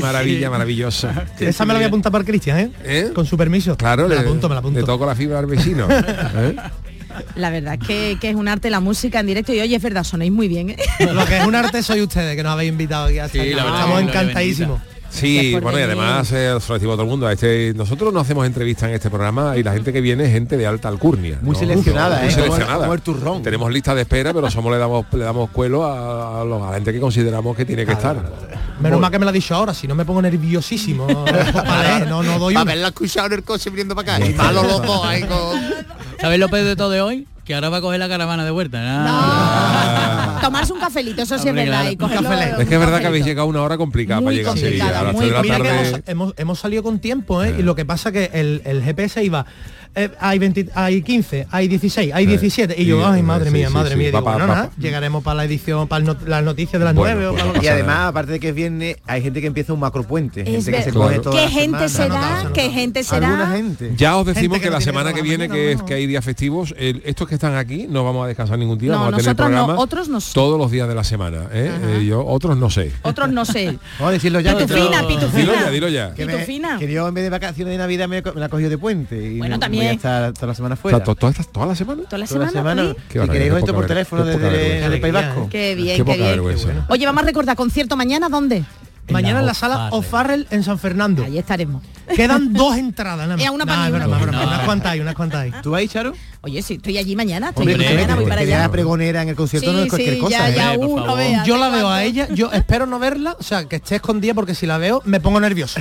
Maravilla, 0.00 0.50
maravillosa. 0.50 1.26
Esa 1.38 1.64
me 1.64 1.72
la 1.72 1.78
voy 1.78 1.84
a 1.84 1.88
apuntar 1.88 2.12
para 2.12 2.22
el 2.22 2.26
Cristian, 2.26 2.58
¿eh? 2.58 2.70
¿Eh? 2.84 3.10
Con 3.14 3.26
su 3.26 3.36
permiso. 3.36 3.76
Claro, 3.76 4.08
me 4.08 4.14
la 4.14 4.22
le, 4.22 4.28
apunto, 4.28 4.48
me 4.48 4.54
la 4.54 4.60
apunto. 4.60 4.80
le 4.80 4.86
toco 4.86 5.06
la 5.06 5.14
fibra 5.14 5.38
al 5.38 5.46
vecino. 5.46 5.86
¿eh? 5.90 6.56
La 7.36 7.50
verdad 7.50 7.74
es 7.80 7.86
que, 7.86 8.18
que 8.20 8.30
es 8.30 8.34
un 8.36 8.48
arte 8.48 8.70
la 8.70 8.80
música 8.80 9.20
en 9.20 9.26
directo 9.26 9.52
y 9.52 9.60
oye, 9.60 9.76
es 9.76 9.82
verdad, 9.82 10.04
sonéis 10.04 10.32
muy 10.32 10.48
bien. 10.48 10.70
¿eh? 10.70 10.76
Lo 11.12 11.24
que 11.24 11.38
es 11.38 11.46
un 11.46 11.54
arte 11.54 11.82
soy 11.82 12.02
ustedes, 12.02 12.36
que 12.36 12.42
nos 12.42 12.52
habéis 12.52 12.70
invitado 12.70 13.06
aquí. 13.06 13.18
a 13.18 13.28
Sí, 13.28 13.38
verdad 13.38 13.74
Estamos 13.74 14.02
encantadísimos. 14.02 14.80
Sí, 15.10 15.56
bueno, 15.62 15.78
y 15.78 15.82
además 15.82 16.30
eh, 16.32 16.54
se 16.60 16.68
lo 16.68 16.74
decimos 16.74 16.92
a 16.92 16.96
todo 16.96 17.04
el 17.04 17.08
mundo. 17.08 17.30
Este, 17.30 17.72
nosotros 17.74 18.12
no 18.12 18.20
hacemos 18.20 18.46
entrevistas 18.46 18.90
en 18.90 18.94
este 18.94 19.08
programa 19.08 19.56
y 19.56 19.62
la 19.62 19.72
gente 19.72 19.90
que 19.90 20.02
viene 20.02 20.24
es 20.26 20.32
gente 20.32 20.58
de 20.58 20.66
alta 20.66 20.88
alcurnia. 20.88 21.38
Muy 21.40 21.54
¿no? 21.54 21.58
seleccionada, 21.58 22.20
Muy 22.20 22.28
¿eh? 22.28 22.32
Como 22.34 22.44
el- 22.44 22.50
seleccionada. 22.50 22.80
como 22.84 22.94
el 22.94 23.00
turrón. 23.00 23.42
Tenemos 23.42 23.72
lista 23.72 23.94
de 23.94 24.02
espera, 24.02 24.34
pero 24.34 24.50
somos 24.50 24.70
le 24.70 24.76
damos 24.78 25.06
le 25.12 25.24
damos 25.24 25.48
cuelo 25.48 25.86
a, 25.86 26.42
a 26.42 26.44
los- 26.44 26.62
a 26.62 26.66
la 26.66 26.74
gente 26.74 26.92
que 26.92 27.00
consideramos 27.00 27.56
que 27.56 27.64
tiene 27.64 27.86
que 27.86 27.92
estar. 27.92 28.22
Menos 28.80 29.00
mal 29.00 29.10
que 29.10 29.18
me 29.18 29.24
lo 29.24 29.30
ha 29.30 29.32
dicho 29.32 29.54
ahora, 29.54 29.72
si 29.72 29.88
no 29.88 29.94
me 29.94 30.04
pongo 30.04 30.20
nerviosísimo. 30.20 31.06
No, 32.08 32.22
no 32.22 32.38
doy 32.38 32.54
haberla 32.54 32.88
escuchado 32.88 33.28
en 33.28 33.32
el 33.34 33.42
coche 33.44 33.70
viniendo 33.70 33.94
para 33.94 34.16
acá. 34.16 34.26
Y 34.26 34.34
malo 34.34 34.62
los 34.62 34.82
dos 34.82 35.04
ahí 35.06 35.22
con... 35.22 35.58
¿Sabes 36.20 36.38
lo 36.38 36.48
peor 36.48 36.64
de 36.66 36.76
todo 36.76 36.90
de 36.90 37.00
hoy? 37.00 37.26
Que 37.44 37.54
ahora 37.54 37.70
va 37.70 37.78
a 37.78 37.80
coger 37.80 37.98
la 37.98 38.08
caravana 38.08 38.44
de 38.44 38.50
vuelta. 38.50 38.78
Ah. 38.82 40.38
Tomarse 40.42 40.72
un 40.72 40.80
cafelito, 40.80 41.22
eso 41.22 41.38
sí 41.38 41.48
es 41.48 41.54
verdad. 41.54 41.80
claro, 41.80 41.90
y 41.92 41.96
cogerlo-. 41.96 42.60
Es 42.60 42.68
que 42.68 42.74
es 42.74 42.80
verdad 42.80 43.00
que 43.00 43.06
habéis 43.06 43.24
llegado 43.24 43.46
a 43.46 43.50
una 43.50 43.62
hora 43.62 43.76
complicada 43.78 44.20
para 44.20 44.34
llegar 44.36 44.54
a 44.54 44.56
Sevilla. 44.56 45.12
Mira 45.42 45.60
que 45.60 45.68
hemos, 45.68 46.00
hemos- 46.06 46.34
hemos 46.36 46.58
salido 46.58 46.82
con 46.82 46.98
tiempo, 46.98 47.42
¿eh? 47.42 47.54
Y 47.58 47.62
lo 47.62 47.74
que 47.74 47.84
pasa 47.86 48.12
que 48.12 48.30
el, 48.34 48.62
el 48.64 48.82
GPS 48.82 49.22
iba. 49.24 49.46
Eh, 49.94 50.10
hay, 50.20 50.38
20 50.38 50.68
hay 50.74 51.02
15, 51.02 51.46
hay 51.50 51.68
16, 51.68 52.12
hay 52.14 52.24
Sí. 52.24 52.30
17. 52.30 52.74
Y 52.80 52.84
yo, 52.86 53.06
ay, 53.06 53.22
madre 53.22 53.46
sí, 53.46 53.52
mía, 53.52 53.68
sí, 53.68 53.74
madre 53.74 53.90
sí. 53.92 53.96
mía. 53.96 54.06
Digo, 54.08 54.22
bueno, 54.22 54.46
nada, 54.46 54.70
llegaremos 54.78 55.22
para 55.22 55.36
la 55.36 55.44
edición, 55.44 55.88
para 55.88 56.04
las 56.26 56.44
noticias 56.44 56.78
de 56.78 56.84
las 56.84 56.94
Bueno, 56.94 57.14
9 57.20 57.26
o 57.28 57.32
para 57.34 57.46
no 57.46 57.52
lo 57.54 57.60
que 57.60 57.66
Y 57.66 57.68
además, 57.68 57.94
nada. 57.96 58.08
aparte 58.08 58.32
de 58.32 58.40
que 58.40 58.48
es 58.50 58.54
viernes, 58.54 58.96
hay 59.06 59.22
gente 59.22 59.40
que 59.40 59.46
empieza 59.46 59.72
un 59.72 59.80
macropuente. 59.80 60.44
Gente 60.44 60.70
que 60.72 60.82
se 60.82 60.90
verdad. 60.90 60.92
coge 60.92 61.08
Claro. 61.16 61.22
toda 61.22 61.42
¿Qué 61.42 61.48
gente 61.48 61.88
será? 61.88 62.50
¿Qué 62.54 62.70
gente 62.70 63.02
será? 63.04 63.50
Gente. 63.54 63.92
Ya 63.96 64.16
os 64.16 64.26
decimos 64.26 64.56
Gente 64.58 64.60
que, 64.60 64.64
que 64.68 64.70
la 64.70 64.80
semana 64.80 65.12
que 65.12 65.22
viene, 65.22 65.48
que, 65.48 65.72
es, 65.72 65.82
que 65.82 65.94
hay 65.94 66.06
días 66.06 66.24
festivos, 66.24 66.74
el- 66.78 67.02
estos 67.04 67.28
que 67.28 67.34
están 67.34 67.54
aquí 67.56 67.86
no 67.88 68.04
vamos 68.04 68.24
a 68.24 68.28
descansar 68.28 68.58
ningún 68.58 68.78
día, 68.78 68.92
No, 68.92 68.98
vamos 68.98 69.14
a 69.14 69.16
tener 69.18 69.32
no, 69.32 69.36
programa 69.36 69.78
otros 69.78 70.08
no. 70.08 70.18
todos 70.32 70.58
los 70.58 70.70
días 70.70 70.88
de 70.88 70.94
la 70.94 71.04
semana. 71.04 71.46
¿eh? 71.52 71.70
Eh, 72.00 72.04
yo, 72.06 72.24
otros 72.26 72.56
no 72.56 72.70
sé. 72.70 72.92
Otros 73.02 73.30
no 73.30 73.44
sé. 73.44 73.66
Vamos 73.98 74.10
a 74.10 74.12
decirlo 74.12 74.40
ya. 74.40 74.56
Pitufina, 74.56 75.06
pitufina. 75.06 75.38
Dilo 75.38 75.52
ya, 75.54 75.70
dilo 75.70 75.88
ya. 75.88 76.14
Que, 76.14 76.26
me- 76.26 76.32
Pitufina. 76.34 76.78
que 76.78 76.90
yo 76.92 77.08
en 77.08 77.14
vez 77.14 77.24
de 77.24 77.30
vacaciones 77.30 77.72
de 77.72 77.78
Navidad 77.78 78.08
me, 78.08 78.22
la 78.34 78.46
he 78.46 78.48
cogido 78.48 78.70
de 78.70 78.78
puente. 78.78 79.16
Y 79.16 79.38
Bueno, 79.38 79.56
no- 79.56 79.60
también. 79.78 79.86
Voy 79.86 79.86
a 79.86 79.92
estar 79.92 80.32
toda 80.34 80.46
la 80.48 80.54
semana 80.54 80.74
O 80.74 80.78
fuera. 80.78 80.98
sea, 80.98 81.04
to- 81.04 81.14
toda, 81.14 81.30
esta- 81.32 81.44
toda 81.44 81.66
la 81.66 81.74
semana. 81.74 82.02
Toda 82.04 82.18
la 82.18 82.26
Toda 82.26 82.40
la 82.44 82.50
semana. 82.50 82.72
semana. 82.74 82.82
¿sí? 82.90 83.02
Qué 83.08 83.12
Si 83.12 83.18
barbaridad, 83.18 83.32
queréis 83.32 83.52
qué 83.52 83.58
esto 83.58 83.66
poca 83.66 83.78
por 83.78 83.86
teléfono 83.86 84.24
qué 84.24 84.32
poca 84.32 84.44
desde 84.44 84.56
vergüenza. 84.58 84.86
el 84.86 85.00
País 85.00 85.14
Alegría, 85.14 85.28
Vasco. 85.34 85.48
Qué 85.50 85.58
Qué 85.58 85.74
bien, 85.74 86.04
qué 86.04 86.14
bien. 86.16 86.84
Oye, 86.88 87.06
vamos 87.06 87.22
a 87.22 87.26
recordar 87.26 87.56
concierto 87.56 87.96
mañana, 87.96 88.28
¿dónde? 88.28 88.64
Mañana 89.10 89.40
en 89.40 89.46
la 89.46 89.54
sala 89.54 89.88
O'Farrell 89.92 90.46
en 90.50 90.62
San 90.62 90.78
Fernando. 90.78 91.24
Ahí 91.24 91.38
estaremos. 91.38 91.82
Quedan 92.14 92.52
dos 92.52 92.76
entradas, 92.76 93.28
nada 93.28 93.36
más. 93.36 93.44
Eh, 93.46 93.50
una 93.50 93.64
Nah, 93.64 93.88
broma, 93.90 94.06
una 94.06 94.18
broma. 94.18 94.38
mí. 94.40 94.46
Unas 94.46 94.60
cuantas 94.64 94.92
hay, 94.92 95.00
unas 95.00 95.14
cuantas 95.14 95.40
hay. 95.42 95.52
¿Tú 95.62 95.74
ahí, 95.74 95.88
Charo? 95.88 96.12
Oye, 96.40 96.62
sí, 96.62 96.74
estoy 96.74 96.96
allí 96.96 97.16
mañana. 97.16 97.48
Estoy 97.48 97.66
Hombre, 97.66 97.74
allí 97.74 97.84
que 97.88 97.94
mañana, 98.02 98.14
voy 98.14 98.26
para 98.26 98.40
allá. 98.42 98.68
pregonera 98.70 99.22
en 99.22 99.28
el 99.30 99.34
concierto 99.36 99.72
no 99.72 99.78
Sí, 99.80 99.84
es 99.84 99.90
cualquier 99.90 100.14
sí, 100.14 100.20
cosa. 100.20 100.38
ya, 100.38 100.50
¿eh? 100.50 100.54
ya, 100.78 100.78
uh, 100.78 101.00
no 101.00 101.16
veas, 101.16 101.46
Yo 101.46 101.56
la 101.58 101.68
veo 101.68 101.88
a 101.90 102.04
ella, 102.04 102.28
yo 102.32 102.50
espero 102.52 102.86
no 102.86 102.98
verla, 103.00 103.36
o 103.38 103.42
sea, 103.42 103.64
que 103.64 103.76
esté 103.76 103.96
escondida 103.96 104.34
porque 104.34 104.54
si 104.54 104.64
la 104.64 104.78
veo 104.78 105.02
me 105.04 105.18
pongo 105.20 105.40
nervioso. 105.40 105.80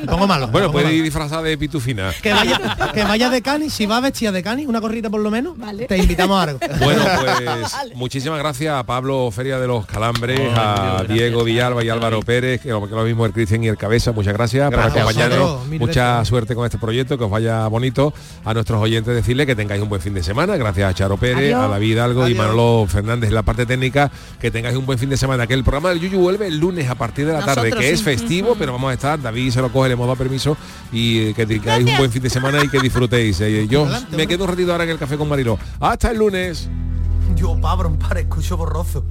Me 0.00 0.06
pongo 0.06 0.26
malo. 0.26 0.48
Bueno, 0.48 0.66
pongo 0.66 0.72
puede 0.72 0.86
malo. 0.86 0.96
ir 0.96 1.04
disfrazada 1.04 1.42
de 1.42 1.56
pitufina. 1.56 2.10
que 2.20 2.32
vaya, 2.32 2.60
que 2.92 3.04
vaya 3.04 3.30
de 3.30 3.42
cani, 3.42 3.70
si 3.70 3.86
va 3.86 4.00
vestida 4.00 4.32
de 4.32 4.42
cani, 4.42 4.66
una 4.66 4.80
corrida 4.80 5.08
por 5.08 5.20
lo 5.20 5.30
menos, 5.30 5.56
Vale. 5.56 5.86
te 5.86 5.96
invitamos 5.96 6.38
a 6.38 6.42
algo. 6.42 6.58
Bueno, 6.80 7.02
pues 7.20 7.94
muchísimas 7.94 8.38
gracias 8.40 8.74
a 8.74 8.82
Pablo 8.84 9.30
Feria 9.30 9.58
de 9.60 9.68
los 9.68 9.86
Calambres, 9.86 10.40
a 10.56 11.04
Diego 11.08 11.44
Villalba 11.44 11.84
y 11.84 11.88
Álvaro 11.88 12.20
Pérez, 12.22 12.45
que 12.62 12.70
lo, 12.70 12.88
que 12.88 12.94
lo 12.94 13.04
mismo 13.04 13.26
el 13.26 13.32
Cristian 13.32 13.62
y 13.64 13.68
el 13.68 13.76
Cabeza, 13.76 14.12
muchas 14.12 14.34
gracias, 14.34 14.70
Gracias 14.70 14.92
por 14.92 15.02
acompañarnos. 15.02 15.66
Mucha 15.68 16.24
suerte 16.24 16.54
con 16.54 16.64
este 16.64 16.78
proyecto, 16.78 17.18
que 17.18 17.24
os 17.24 17.30
vaya 17.30 17.66
bonito. 17.68 18.12
A 18.44 18.54
nuestros 18.54 18.80
oyentes 18.80 19.14
decirle 19.14 19.46
que 19.46 19.56
tengáis 19.56 19.82
un 19.82 19.88
buen 19.88 20.00
fin 20.00 20.14
de 20.14 20.22
semana, 20.22 20.56
gracias 20.56 20.90
a 20.90 20.94
Charo 20.94 21.16
Pérez, 21.16 21.54
Adiós. 21.54 21.64
a 21.64 21.68
David 21.68 21.92
Hidalgo 21.92 22.28
y. 22.28 22.34
Manolo 22.36 22.86
Fernández 22.88 23.28
en 23.28 23.34
la 23.34 23.42
parte 23.42 23.66
técnica, 23.66 24.10
que 24.40 24.50
tengáis 24.50 24.76
un 24.76 24.86
buen 24.86 24.98
fin 24.98 25.08
de 25.08 25.16
semana, 25.16 25.46
que 25.46 25.54
el 25.54 25.64
programa 25.64 25.88
del 25.90 26.00
Yuyu 26.00 26.18
vuelve 26.18 26.46
el 26.46 26.58
lunes 26.58 26.88
a 26.88 26.94
partir 26.94 27.26
de 27.26 27.32
la 27.32 27.44
tarde, 27.44 27.72
que 27.72 27.90
es 27.90 27.98
sí. 27.98 28.04
festivo, 28.04 28.54
pero 28.58 28.72
vamos 28.72 28.90
a 28.90 28.94
estar, 28.94 29.20
David 29.20 29.50
se 29.50 29.60
lo 29.60 29.72
coge, 29.72 29.88
le 29.88 29.94
hemos 29.94 30.06
dado 30.06 30.16
permiso 30.16 30.56
y 30.92 31.28
eh, 31.28 31.34
que 31.34 31.46
tengáis 31.46 31.86
un 31.86 31.96
buen 31.96 32.12
fin 32.12 32.22
de 32.22 32.30
semana 32.30 32.62
y 32.62 32.68
que 32.68 32.78
disfrutéis. 32.80 33.40
Eh, 33.40 33.66
Yo 33.68 33.84
Adelante, 33.84 34.16
me 34.16 34.26
quedo 34.26 34.44
un 34.44 34.50
ratito 34.50 34.72
ahora 34.72 34.84
en 34.84 34.90
el 34.90 34.98
café 34.98 35.16
con 35.16 35.28
Marilo. 35.28 35.58
Hasta 35.80 36.10
el 36.10 36.18
lunes. 36.18 36.68
Dios, 37.34 37.58
Pablo, 37.60 37.98
para, 37.98 38.20
escucho 38.20 38.56
borroso. 38.56 39.04